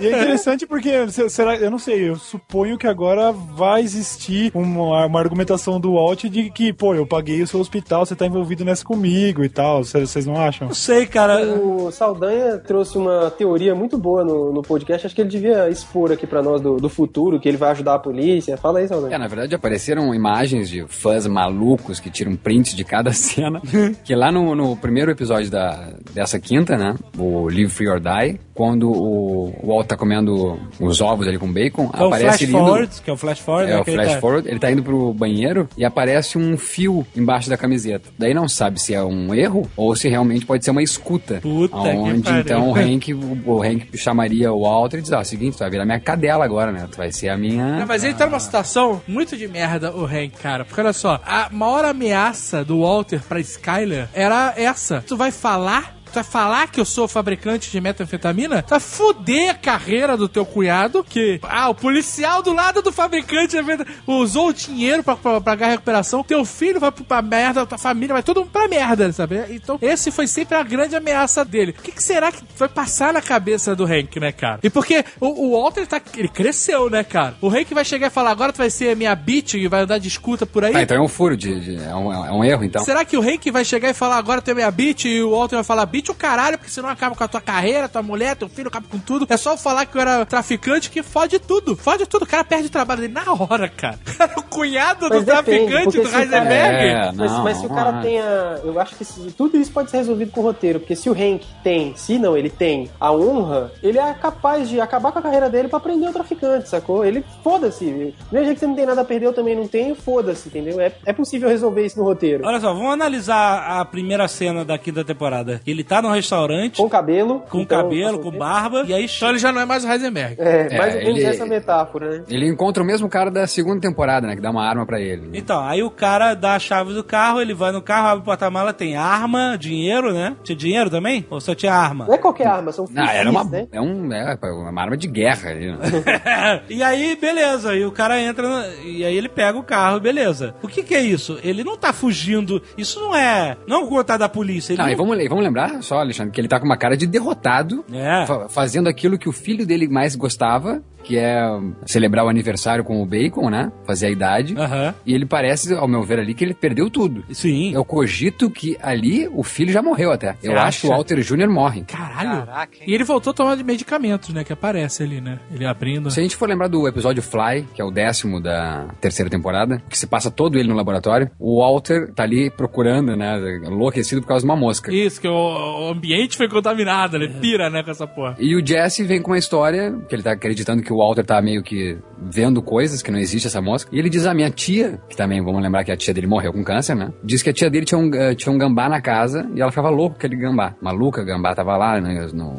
[0.00, 4.50] E é interessante porque, se- será, eu não sei, eu suponho que agora vai existir
[4.54, 8.26] uma, uma argumentação do Walt de que, pô, eu paguei o seu hospital, você tá
[8.26, 9.84] envolvido nessa comigo e tal.
[9.84, 10.68] Vocês vocês não acham?
[10.68, 11.44] Não sei, cara.
[11.54, 15.06] O Saldanha trouxe uma teoria muito boa no, no podcast.
[15.06, 17.94] Acho que ele devia expor aqui pra nós do, do futuro, que ele vai ajudar
[17.94, 18.56] a polícia.
[18.56, 19.14] Fala aí, Saldanha.
[19.14, 23.60] É, na verdade apareceram imagens de fãs malucos que tiram prints de cada cena.
[24.04, 26.94] que lá no, no primeiro episódio da, dessa quinta, né?
[27.16, 31.90] O Live Free or Die, quando o, Walt tá comendo os ovos ali com bacon,
[31.94, 33.70] É o aparece flash ele indo- forward, que é o flash forward.
[33.70, 37.06] É né, o flash tá- forward, ele tá indo pro banheiro e aparece um fio
[37.16, 38.10] embaixo da camiseta.
[38.18, 41.38] Daí não sabe se é um erro ou se realmente pode ser uma escuta.
[41.40, 45.56] Puta onde então o Hank, o, o Hank chamaria o Walter e diz: Ó, seguinte,
[45.56, 46.86] tu vai virar minha cadela agora, né?
[46.90, 47.78] Tu vai ser a minha.
[47.78, 50.64] Não, mas ele tá numa situação muito de merda, o Hank, cara.
[50.64, 55.02] Porque olha só, a maior ameaça do Walter pra Skyler era essa.
[55.06, 55.97] Tu vai falar.
[56.08, 58.62] Tu vai falar que eu sou fabricante de metanfetamina?
[58.62, 61.38] Tu vai foder a carreira do teu cunhado, que...
[61.42, 65.70] Ah, o policial do lado do fabricante metanfetamina usou o dinheiro pra, pra, pagar a
[65.70, 66.22] recuperação.
[66.24, 69.44] Teu filho vai pra merda, tua família vai todo mundo pra merda, sabe?
[69.50, 71.74] Então, esse foi sempre a grande ameaça dele.
[71.78, 74.60] O que, que será que vai passar na cabeça do Hank, né, cara?
[74.62, 76.00] E porque o, o Walter tá...
[76.16, 77.36] Ele cresceu, né, cara?
[77.40, 79.98] O Hank vai chegar e falar, agora tu vai ser minha bitch e vai andar
[79.98, 80.74] de escuta por aí.
[80.74, 82.84] Ah, então é um furo, de, de- é, um, é um erro, então.
[82.84, 85.30] Será que o Hank vai chegar e falar agora tu é minha bitch e o
[85.32, 88.36] Walter vai falar bitch o caralho, porque senão acaba com a tua carreira, tua mulher,
[88.36, 89.26] teu filho, acaba com tudo.
[89.28, 91.76] É só falar que eu era traficante que fode tudo.
[91.76, 92.22] Fode tudo.
[92.22, 93.98] O cara perde o trabalho dele na hora, cara.
[94.38, 96.86] O cunhado do Mas depende, traficante do Heisenberg.
[96.88, 98.22] É, Mas, não, mas se o cara tenha.
[98.64, 100.80] Eu acho que se- tudo isso pode ser resolvido com o roteiro.
[100.80, 104.80] Porque se o Hank tem, se não ele tem a honra, ele é capaz de
[104.80, 107.04] acabar com a carreira dele pra prender o traficante, sacou?
[107.04, 107.84] Ele foda-se.
[107.86, 110.48] Do mesmo jeito que você não tem nada a perder, eu também não tenho, foda-se,
[110.48, 110.80] entendeu?
[110.80, 112.44] É, é possível resolver isso no roteiro.
[112.46, 115.60] Olha só, vamos analisar a primeira cena da quinta temporada.
[115.66, 116.76] Ele tá no restaurante.
[116.76, 117.40] Com cabelo.
[117.48, 118.84] Com então, cabelo, com barba.
[118.86, 119.06] E aí.
[119.06, 120.36] Então ele já não é mais o Heisenberg.
[120.38, 122.24] É, mais ou É, menos essa metáfora, né?
[122.28, 124.36] Ele encontra o mesmo cara da segunda temporada, né?
[124.36, 125.22] Que dá uma arma pra ele.
[125.22, 125.28] né?
[125.34, 128.24] Então, aí o cara dá a chave do carro, ele vai no carro, abre o
[128.24, 130.36] porta-mala, tem arma, dinheiro, né?
[130.42, 131.26] Tinha dinheiro também?
[131.30, 132.06] Ou só tinha arma?
[132.06, 133.66] Não é qualquer arma, são Não, era uma, né?
[133.72, 135.78] é um, é uma arma de guerra ali, né?
[136.68, 140.54] e aí, beleza, e o cara entra no- e aí ele pega o carro, beleza.
[140.62, 141.38] O que que é isso?
[141.42, 144.72] Ele não tá fugindo, isso não é, não é contar da polícia.
[144.72, 146.96] Ele Não, não- e vamos, vamos lembrar só, Alexandre, que ele tá com uma cara
[146.96, 148.26] de derrotado, É.
[148.26, 151.40] fa- fazendo aquilo que o filho dele mais gostava, que é
[151.86, 153.72] celebrar o aniversário com o bacon, né?
[153.86, 154.54] Fazer a idade.
[154.56, 154.94] Aham.
[155.06, 157.24] E ele parece, ao meu ver ali, que ele perdeu tudo.
[157.32, 157.72] Sim.
[157.72, 160.36] Eu cogito que ali o filho já morreu até.
[160.42, 160.90] Eu Você acho que o?
[160.90, 161.48] Walter Jr.
[161.48, 161.84] morre.
[161.84, 162.46] Caralho.
[162.86, 164.44] E ele voltou a tomar de medicamentos, né?
[164.44, 165.38] Que aparece ali, né?
[165.52, 166.10] Ele abrindo.
[166.10, 169.82] Se a gente for lembrar do episódio Fly, que é o décimo da terceira temporada,
[169.88, 173.38] que se passa todo ele no laboratório, o Walter tá ali procurando, né?
[173.64, 174.92] Enlouquecido por causa de uma mosca.
[174.92, 178.36] Isso, que o, o ambiente foi contaminado, ele pira, né, com essa porra.
[178.38, 181.40] E o Jesse vem com uma história que ele tá acreditando que o Walter tá
[181.42, 183.90] meio que vendo coisas, que não existe essa mosca.
[183.92, 186.52] E ele diz: a minha tia, que também vamos lembrar que a tia dele morreu
[186.52, 187.12] com câncer, né?
[187.22, 189.70] Diz que a tia dele tinha um, eh, tinha um gambá na casa e ela
[189.70, 190.74] ficava louca com aquele gambá.
[190.80, 192.54] Maluca, gambá tava lá né, no,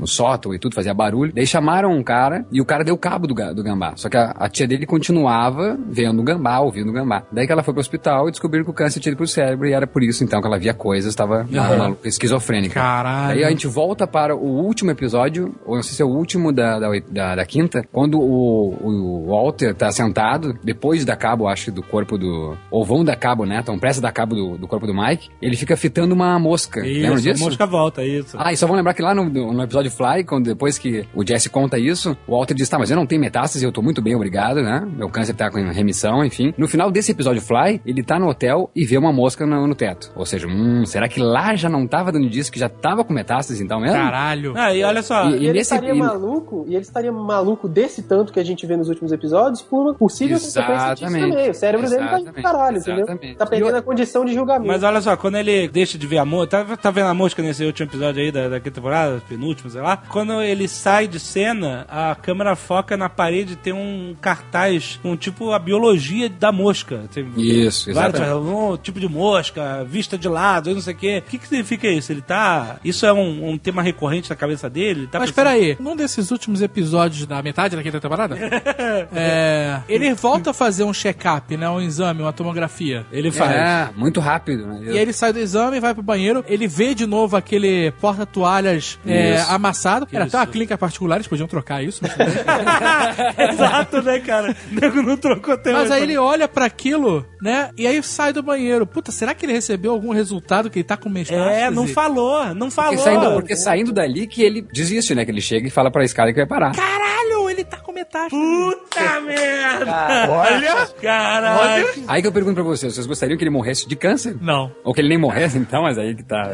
[0.00, 1.32] no sótão e tudo, fazia barulho.
[1.34, 3.92] Daí chamaram um cara e o cara deu cabo do, do gambá.
[3.96, 7.22] Só que a, a tia dele continuava vendo o gambá, ouvindo o gambá.
[7.32, 9.66] Daí que ela foi pro hospital e descobriram que o câncer tinha ido pro cérebro
[9.68, 11.46] e era por isso então que ela via coisas, estava
[11.78, 12.74] maluca, esquizofrênica.
[12.74, 13.38] Caralho.
[13.38, 16.52] Aí a gente volta para o último episódio, ou não sei se é o último
[16.52, 21.48] da, da, da- da quinta, quando o, o Walter tá sentado, depois de dar cabo,
[21.48, 22.56] acho, do corpo do.
[22.70, 23.62] Ou vão dar cabo, né?
[23.62, 26.80] Tão pressa dar cabo do, do corpo do Mike, ele fica fitando uma mosca.
[26.80, 27.42] Lembra Isso, disso?
[27.42, 28.36] a mosca volta, isso.
[28.38, 31.26] Ah, e só vamos lembrar que lá no, no episódio Fly, quando depois que o
[31.26, 34.00] Jesse conta isso, o Walter diz: tá, mas eu não tenho metástase, eu tô muito
[34.02, 34.86] bem, obrigado, né?
[34.96, 36.52] Meu câncer tá com remissão, enfim.
[36.58, 39.74] No final desse episódio Fly, ele tá no hotel e vê uma mosca no, no
[39.74, 40.12] teto.
[40.16, 43.12] Ou seja, hum, será que lá já não tava dando disso, que já tava com
[43.12, 43.96] metástase então mesmo?
[43.96, 44.52] Caralho.
[44.56, 45.28] Ah, e olha só.
[45.30, 48.44] E- E, ele nesse- estaria e- maluco, e ele estaria maluco desse tanto que a
[48.44, 51.30] gente vê nos últimos episódios por uma possível consequência disso Exatamente.
[51.32, 51.50] também.
[51.50, 52.42] O cérebro dele tá de Exatamente.
[52.42, 53.04] caralho, entendeu?
[53.04, 53.36] Exatamente.
[53.36, 54.66] Tá perdendo a condição de julgamento.
[54.66, 57.42] Mas olha só, quando ele deixa de ver a mosca, tá, tá vendo a mosca
[57.42, 59.96] nesse último episódio aí da, da temporada, penúltimo, sei lá.
[59.96, 65.52] Quando ele sai de cena, a câmera foca na parede, tem um cartaz com tipo
[65.52, 67.04] a biologia da mosca.
[67.12, 68.48] Tem Isso, vários, exatamente.
[68.54, 71.22] um tipo de mosca, vista de lado, não sei o quê.
[71.26, 72.12] O que, que significa isso?
[72.12, 72.76] Ele tá.
[72.84, 75.00] Isso é um, um tema recorrente na cabeça dele?
[75.00, 78.36] Ele tá Mas pensando- peraí, num desses últimos episódios da metade da quinta temporada,
[79.14, 81.68] é, ele volta a fazer um check-up, né?
[81.70, 83.06] Um exame, uma tomografia.
[83.12, 84.80] Ele É, muito rápido, né?
[84.82, 88.98] E aí ele sai do exame, vai pro banheiro, ele vê de novo aquele porta-toalhas
[89.06, 89.50] é, Isso.
[89.52, 90.08] amassado.
[90.12, 90.52] Era até uma Isso.
[90.52, 92.00] clínica particular, eles podiam trocar isso.
[92.02, 92.14] mas-
[93.54, 94.56] Exato, né, cara?
[94.70, 97.70] O nego não trocou até Mas aí ele olha pra aquilo, né?
[97.78, 98.84] E aí sai do banheiro.
[98.86, 101.60] Puta, será que ele recebeu algum resultado que ele tá com metástase?
[101.62, 102.92] É, não falou, não falou.
[102.94, 105.24] Porque saindo, porque saindo dali que ele desiste, né?
[105.24, 106.74] Que ele chega e fala pra escada que vai parar.
[106.74, 108.34] Caralho, ele tá com metástase.
[108.34, 110.30] Puta merda!
[110.30, 110.86] Olha!
[111.00, 112.04] Caralho!
[112.06, 114.36] Aí que eu pergunto pra vocês, vocês gostariam que ele morresse de câncer?
[114.40, 114.70] Não.
[114.82, 116.52] Ou que ele nem morresse, então, mas aí que tá.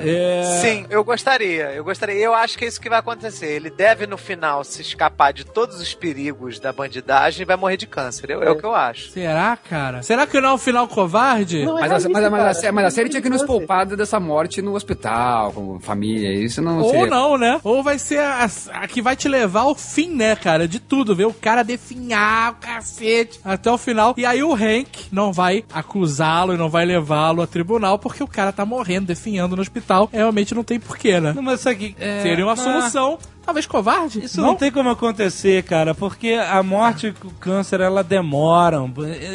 [0.61, 1.73] Sim, eu gostaria.
[1.73, 2.17] Eu gostaria.
[2.17, 3.47] Eu acho que é isso que vai acontecer.
[3.47, 7.77] Ele deve, no final, se escapar de todos os perigos da bandidagem e vai morrer
[7.77, 8.31] de câncer.
[8.31, 9.11] É, é o que eu acho.
[9.11, 10.03] Será, cara?
[10.03, 11.65] Será que não é um final covarde?
[11.65, 14.61] Mas, a, mas, a, mas, a, mas a série tinha que nos poupar dessa morte
[14.61, 17.07] no hospital, com família, isso não Ou seria...
[17.07, 17.61] não, né?
[17.63, 20.69] Ou vai ser a, a que vai te levar ao fim, né, cara?
[20.69, 24.13] De tudo, ver o cara definhar o cacete até o final.
[24.17, 28.27] E aí o Hank não vai acusá-lo e não vai levá-lo a tribunal porque o
[28.27, 30.11] cara tá morrendo, definhando no hospital.
[30.13, 31.33] Realmente não tem porquê, né?
[31.33, 31.95] Não, mas isso aqui...
[32.01, 34.25] é, Seria uma mas- solução, talvez covarde.
[34.25, 34.55] Isso não?
[34.55, 38.79] tem como acontecer, cara, porque a morte com o câncer, ela demora.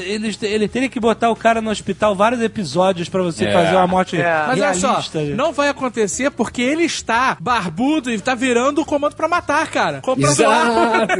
[0.06, 3.54] Eles, ele teria que botar o cara no hospital vários episódios pra você É.
[3.54, 5.22] fazer uma morte Mas olha só, realista.
[5.36, 10.02] não vai acontecer porque ele está barbudo e tá virando o comando pra matar, cara.
[10.02, 11.12] Comprando Exato,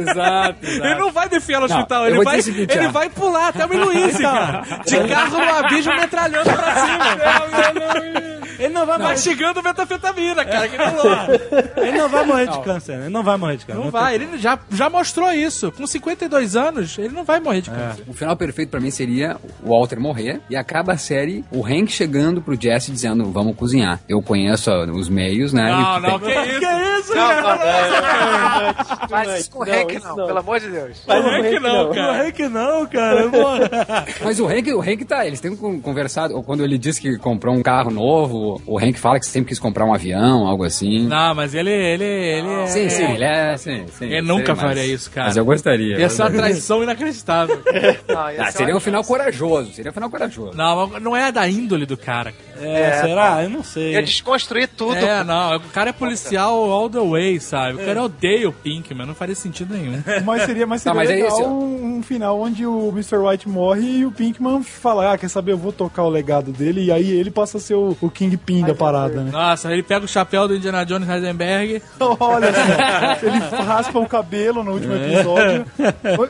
[0.66, 0.66] exato.
[0.86, 3.68] Ele não vai defiar no Não, hospital, ele vai, seguinte, ele vai pular até o
[3.68, 4.62] Minuíce, cara.
[4.86, 7.06] De carro no abismo metralhando pra cima.
[8.58, 9.10] Ele não vai morrer.
[9.10, 10.76] Mastigando metafetamina, cara, que.
[11.80, 12.62] Ele não vai morrer de Não.
[12.76, 13.80] Câncer, ele não vai morrer de câncer.
[13.80, 15.72] Não vai, ele já, já mostrou isso.
[15.72, 17.60] Com 52 anos, ele não vai morrer É.
[17.62, 18.04] de câncer.
[18.06, 21.88] O final perfeito pra mim seria o Walter morrer e acaba a série o Hank
[21.90, 24.00] chegando pro Jesse dizendo vamos cozinhar.
[24.08, 25.70] Eu conheço os meios, né?
[25.70, 26.60] Não, E não, tem- que isso?
[26.60, 28.74] Que isso, Não, cara?
[28.98, 30.26] não, Faz isso com o Não, Hank, não, não.
[30.26, 31.02] pelo amor de Deus.
[31.06, 32.26] Mas o Hank não, O cara.
[32.28, 33.30] Hank não, cara.
[34.24, 37.54] Mas o Hank, o Hank tá, eles têm con- conversado, quando ele disse que comprou
[37.54, 41.06] um carro novo, o Hank fala que sempre quis comprar um avião, algo assim.
[41.06, 42.68] Não, mas ele, ele, ele é...
[42.68, 44.04] Sim, sim, ele é, sim, sim.
[44.06, 45.28] Ele nunca Sei, faria isso, cara.
[45.28, 45.98] Mas eu gostaria.
[45.98, 47.60] Ia ser uma eu traição inacreditável.
[48.08, 50.56] Não, Ah, ser seria um final corajoso, seria um final corajoso.
[50.56, 52.32] Não, mas não é da índole do cara.
[52.60, 53.42] É, será?
[53.42, 53.92] Eu não sei.
[53.92, 54.96] Ia desconstruir tudo.
[54.96, 57.82] É, não, o cara é policial all the way, sabe?
[57.82, 60.02] O cara odeia o Pinkman, não faria sentido nenhum.
[60.24, 63.16] Mas seria, mas Não, seria mas é legal um, um final onde o Mr.
[63.18, 66.84] White morre e o Pinkman fala, ah, quer saber, eu vou tocar o legado dele,
[66.84, 69.30] e aí ele passa a ser o, o Kingpin da parada, né?
[69.30, 71.82] Nossa, ele pega o chapéu do Indiana Jones Heisenberg.
[72.00, 75.66] Olha só, ele raspa o cabelo no último episódio.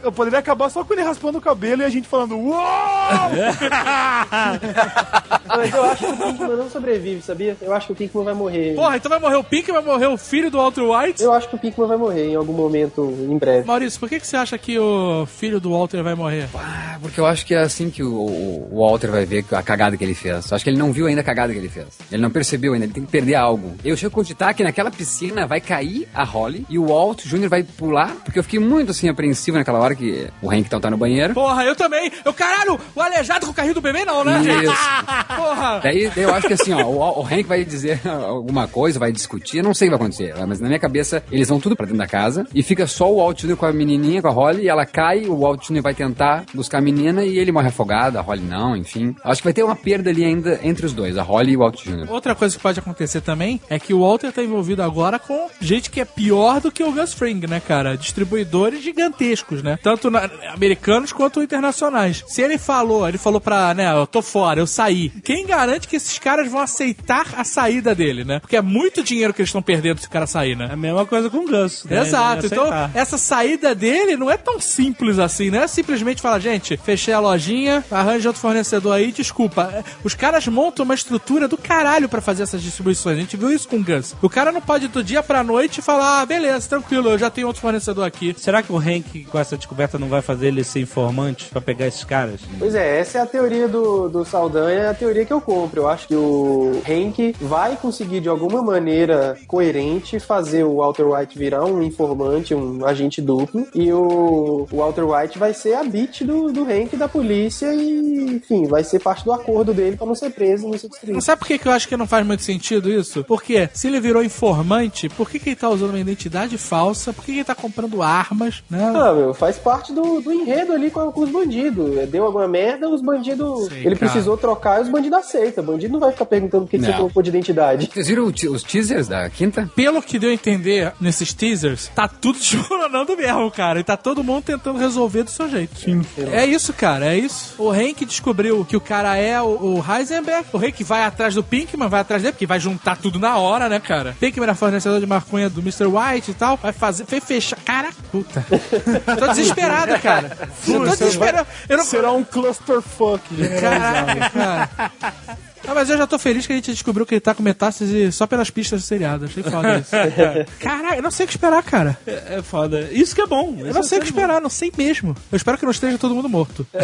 [0.03, 2.57] Eu poderia acabar só com ele raspando o cabelo e a gente falando, uou!
[5.57, 7.57] Mas eu acho que o Pinkman não sobrevive, sabia?
[7.61, 8.75] Eu acho que o Pinkman vai morrer.
[8.75, 11.23] Porra, então vai morrer o Pinkman, vai morrer o filho do Walter White?
[11.23, 13.67] Eu acho que o Pinkman vai morrer em algum momento em breve.
[13.67, 16.49] Maurício, por que, que você acha que o filho do Walter vai morrer?
[16.55, 20.05] Ah, Porque eu acho que é assim que o, Walter vai ver a cagada que
[20.05, 20.53] ele fez.
[20.53, 21.87] Acho que ele não viu ainda a cagada que ele fez.
[22.11, 23.75] Ele não percebeu ainda, ele tem que perder algo.
[23.85, 27.49] Eu chego a cogitar que naquela piscina vai cair a Holly e o Walt Jr.
[27.49, 30.91] vai pular, porque eu fiquei muito assim apreensivo naquela hora que o Hank então tá
[30.91, 31.35] no banheiro.
[31.35, 32.11] Porra, eu também.
[32.25, 34.41] Eu, caralho, o aleijado com o carrinho do bebê não, né?
[34.41, 34.75] Isso.
[35.47, 35.81] Porra.
[35.83, 39.59] Daí, eu acho que assim, ó, o, o Hank vai dizer alguma coisa, vai discutir,
[39.59, 41.87] eu não sei o que vai acontecer, mas na minha cabeça eles vão tudo pra
[41.87, 43.57] dentro da casa e fica só o Walt Jr.
[43.57, 45.83] com a menininha, com a Holly, e ela cai, o Walt Jr.
[45.83, 49.15] vai tentar buscar a menina e ele morre afogado, a Holly não, enfim.
[49.25, 51.61] Acho que vai ter uma perda ali ainda entre os dois, a Holly e o
[51.61, 52.11] Walt Jr.
[52.11, 55.91] Outra coisa que pode acontecer também é que o Walter tá envolvido agora com gente
[55.91, 57.97] que é pior do que o Gus Fring, né, cara?
[57.97, 59.79] Distribuidores gigantescos, né?
[59.83, 62.25] Tanto na- americanos quanto internacionais.
[62.27, 65.11] Se ele falou, ele falou pra, né, eu tô fora, eu saí.
[65.25, 68.39] Quem garante que esses caras vão aceitar a saída dele, né?
[68.39, 70.69] Porque é muito dinheiro que eles estão perdendo se o cara sair, né?
[70.71, 71.85] É a mesma coisa com o Gus.
[71.85, 72.01] né?
[72.01, 72.47] Exato.
[72.47, 77.13] Então, essa saída dele não é tão simples assim, não é simplesmente falar, gente, fechei
[77.13, 79.71] a lojinha, arranja outro fornecedor aí, desculpa.
[79.75, 83.17] É, Os caras montam uma estrutura do caralho pra fazer essas distribuições.
[83.19, 84.15] A gente viu isso com o Gus.
[84.23, 87.47] O cara não pode do dia pra noite falar, ah, beleza, tranquilo, eu já tenho
[87.49, 88.35] outro fornecedor aqui.
[88.39, 91.87] Será que o Hank, com essa descoberta, não vai fazer ele ser informante pra pegar
[91.87, 92.41] esses caras?
[92.59, 95.83] Pois é, essa é a teoria do, do Saldanha, é a teoria que eu compro.
[95.83, 101.39] Eu acho que o Hank vai conseguir, de alguma maneira coerente, fazer o Walter White
[101.39, 106.25] virar um informante, um agente duplo, e o, o Walter White vai ser a bit
[106.25, 110.15] do, do Hank da polícia e, enfim, vai ser parte do acordo dele pra não
[110.15, 111.15] ser preso, não ser destruído.
[111.15, 113.25] Não sabe por que, que eu acho que não faz muito sentido isso?
[113.25, 117.13] Porque se ele virou informante, por que, que ele tá usando uma identidade falsa?
[117.13, 118.93] Por que, que ele tá comprando armas, né?
[118.95, 122.09] Ah, meu, faz parte do, do enredo ali com, com os bandidos.
[122.09, 123.67] Deu alguma merda, os bandidos.
[123.69, 124.11] Sei, ele cara.
[124.11, 125.65] precisou trocar e os bandidos aceitam.
[125.65, 127.91] O bandido não vai ficar perguntando o que, que você colocou de identidade.
[127.93, 129.71] Vocês viram os teasers da quinta?
[129.75, 133.81] Pelo que deu a entender nesses teasers, tá tudo desmoronando mesmo, cara.
[133.81, 135.79] E tá todo mundo tentando resolver do seu jeito.
[135.79, 136.03] Sim.
[136.33, 137.55] É isso, cara, é isso.
[137.59, 140.47] O Hank descobriu que o cara é o, o Heisenberg.
[140.53, 143.69] O Hank vai atrás do Pinkman vai atrás dele, porque vai juntar tudo na hora,
[143.69, 144.17] né, cara?
[144.19, 145.87] Pinkman era fornecedor de maconha do Mr.
[145.87, 146.57] White e tal.
[146.57, 147.57] Vai fazer, foi fechar.
[147.65, 148.45] Caraca, puta.
[149.19, 150.37] tô desesperado, cara.
[150.67, 151.49] Eu tô desesperado.
[151.69, 151.85] Eu não...
[151.85, 153.23] Será um clusterfuck.
[153.61, 154.93] Caraca, cara.
[155.01, 158.13] Ah, mas eu já tô feliz que a gente descobriu que ele tá com metástase
[158.13, 159.25] só pelas pistas do seriado.
[159.25, 159.91] Achei foda isso.
[160.61, 161.99] Caraca, eu não sei o que esperar, cara.
[162.07, 162.89] É, é foda.
[162.93, 163.57] Isso que é bom.
[163.59, 165.17] Eu não sei o que esperar, não sei mesmo.
[165.31, 166.67] Eu espero que não esteja todo mundo morto.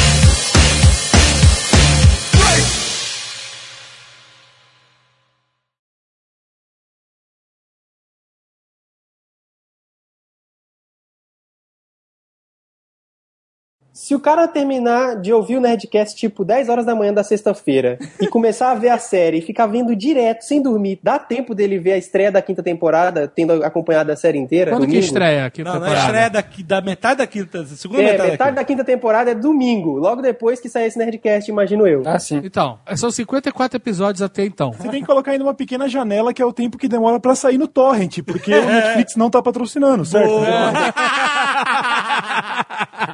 [13.99, 17.99] Se o cara terminar de ouvir o Nerdcast tipo 10 horas da manhã da sexta-feira
[18.21, 21.81] e começar a ver a série e ficar vendo direto, sem dormir, dá tempo dele
[21.81, 24.71] ver a estreia da quinta temporada, tendo acompanhado a série inteira?
[24.71, 25.05] Quando que domingo?
[25.05, 28.55] estreia aqui Não, não é estreia da, da metade da quinta, segunda É, metade, metade
[28.55, 32.05] da da quinta temporada é domingo, logo depois que sair esse Nerdcast, imagino eu.
[32.07, 32.41] Ah, sim.
[32.45, 34.73] Então, são 54 episódios até então.
[34.75, 37.35] Você tem que colocar ainda uma pequena janela que é o tempo que demora pra
[37.35, 40.31] sair no torrent, porque o Netflix não tá patrocinnando, certo?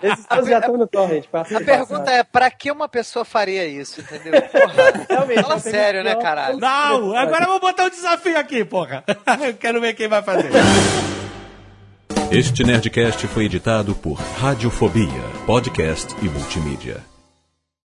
[0.04, 1.24] Esses já estão no torrent.
[1.32, 4.42] A pergunta é, pra que uma pessoa faria isso, entendeu?
[4.52, 6.58] Porra, Realmente, fala sério, né, caralho?
[6.58, 9.04] Não, agora eu vou botar um desafio aqui, porra.
[9.44, 10.50] Eu quero ver quem vai fazer.
[12.30, 17.13] Este Nerdcast foi editado por Radiofobia, podcast e multimídia.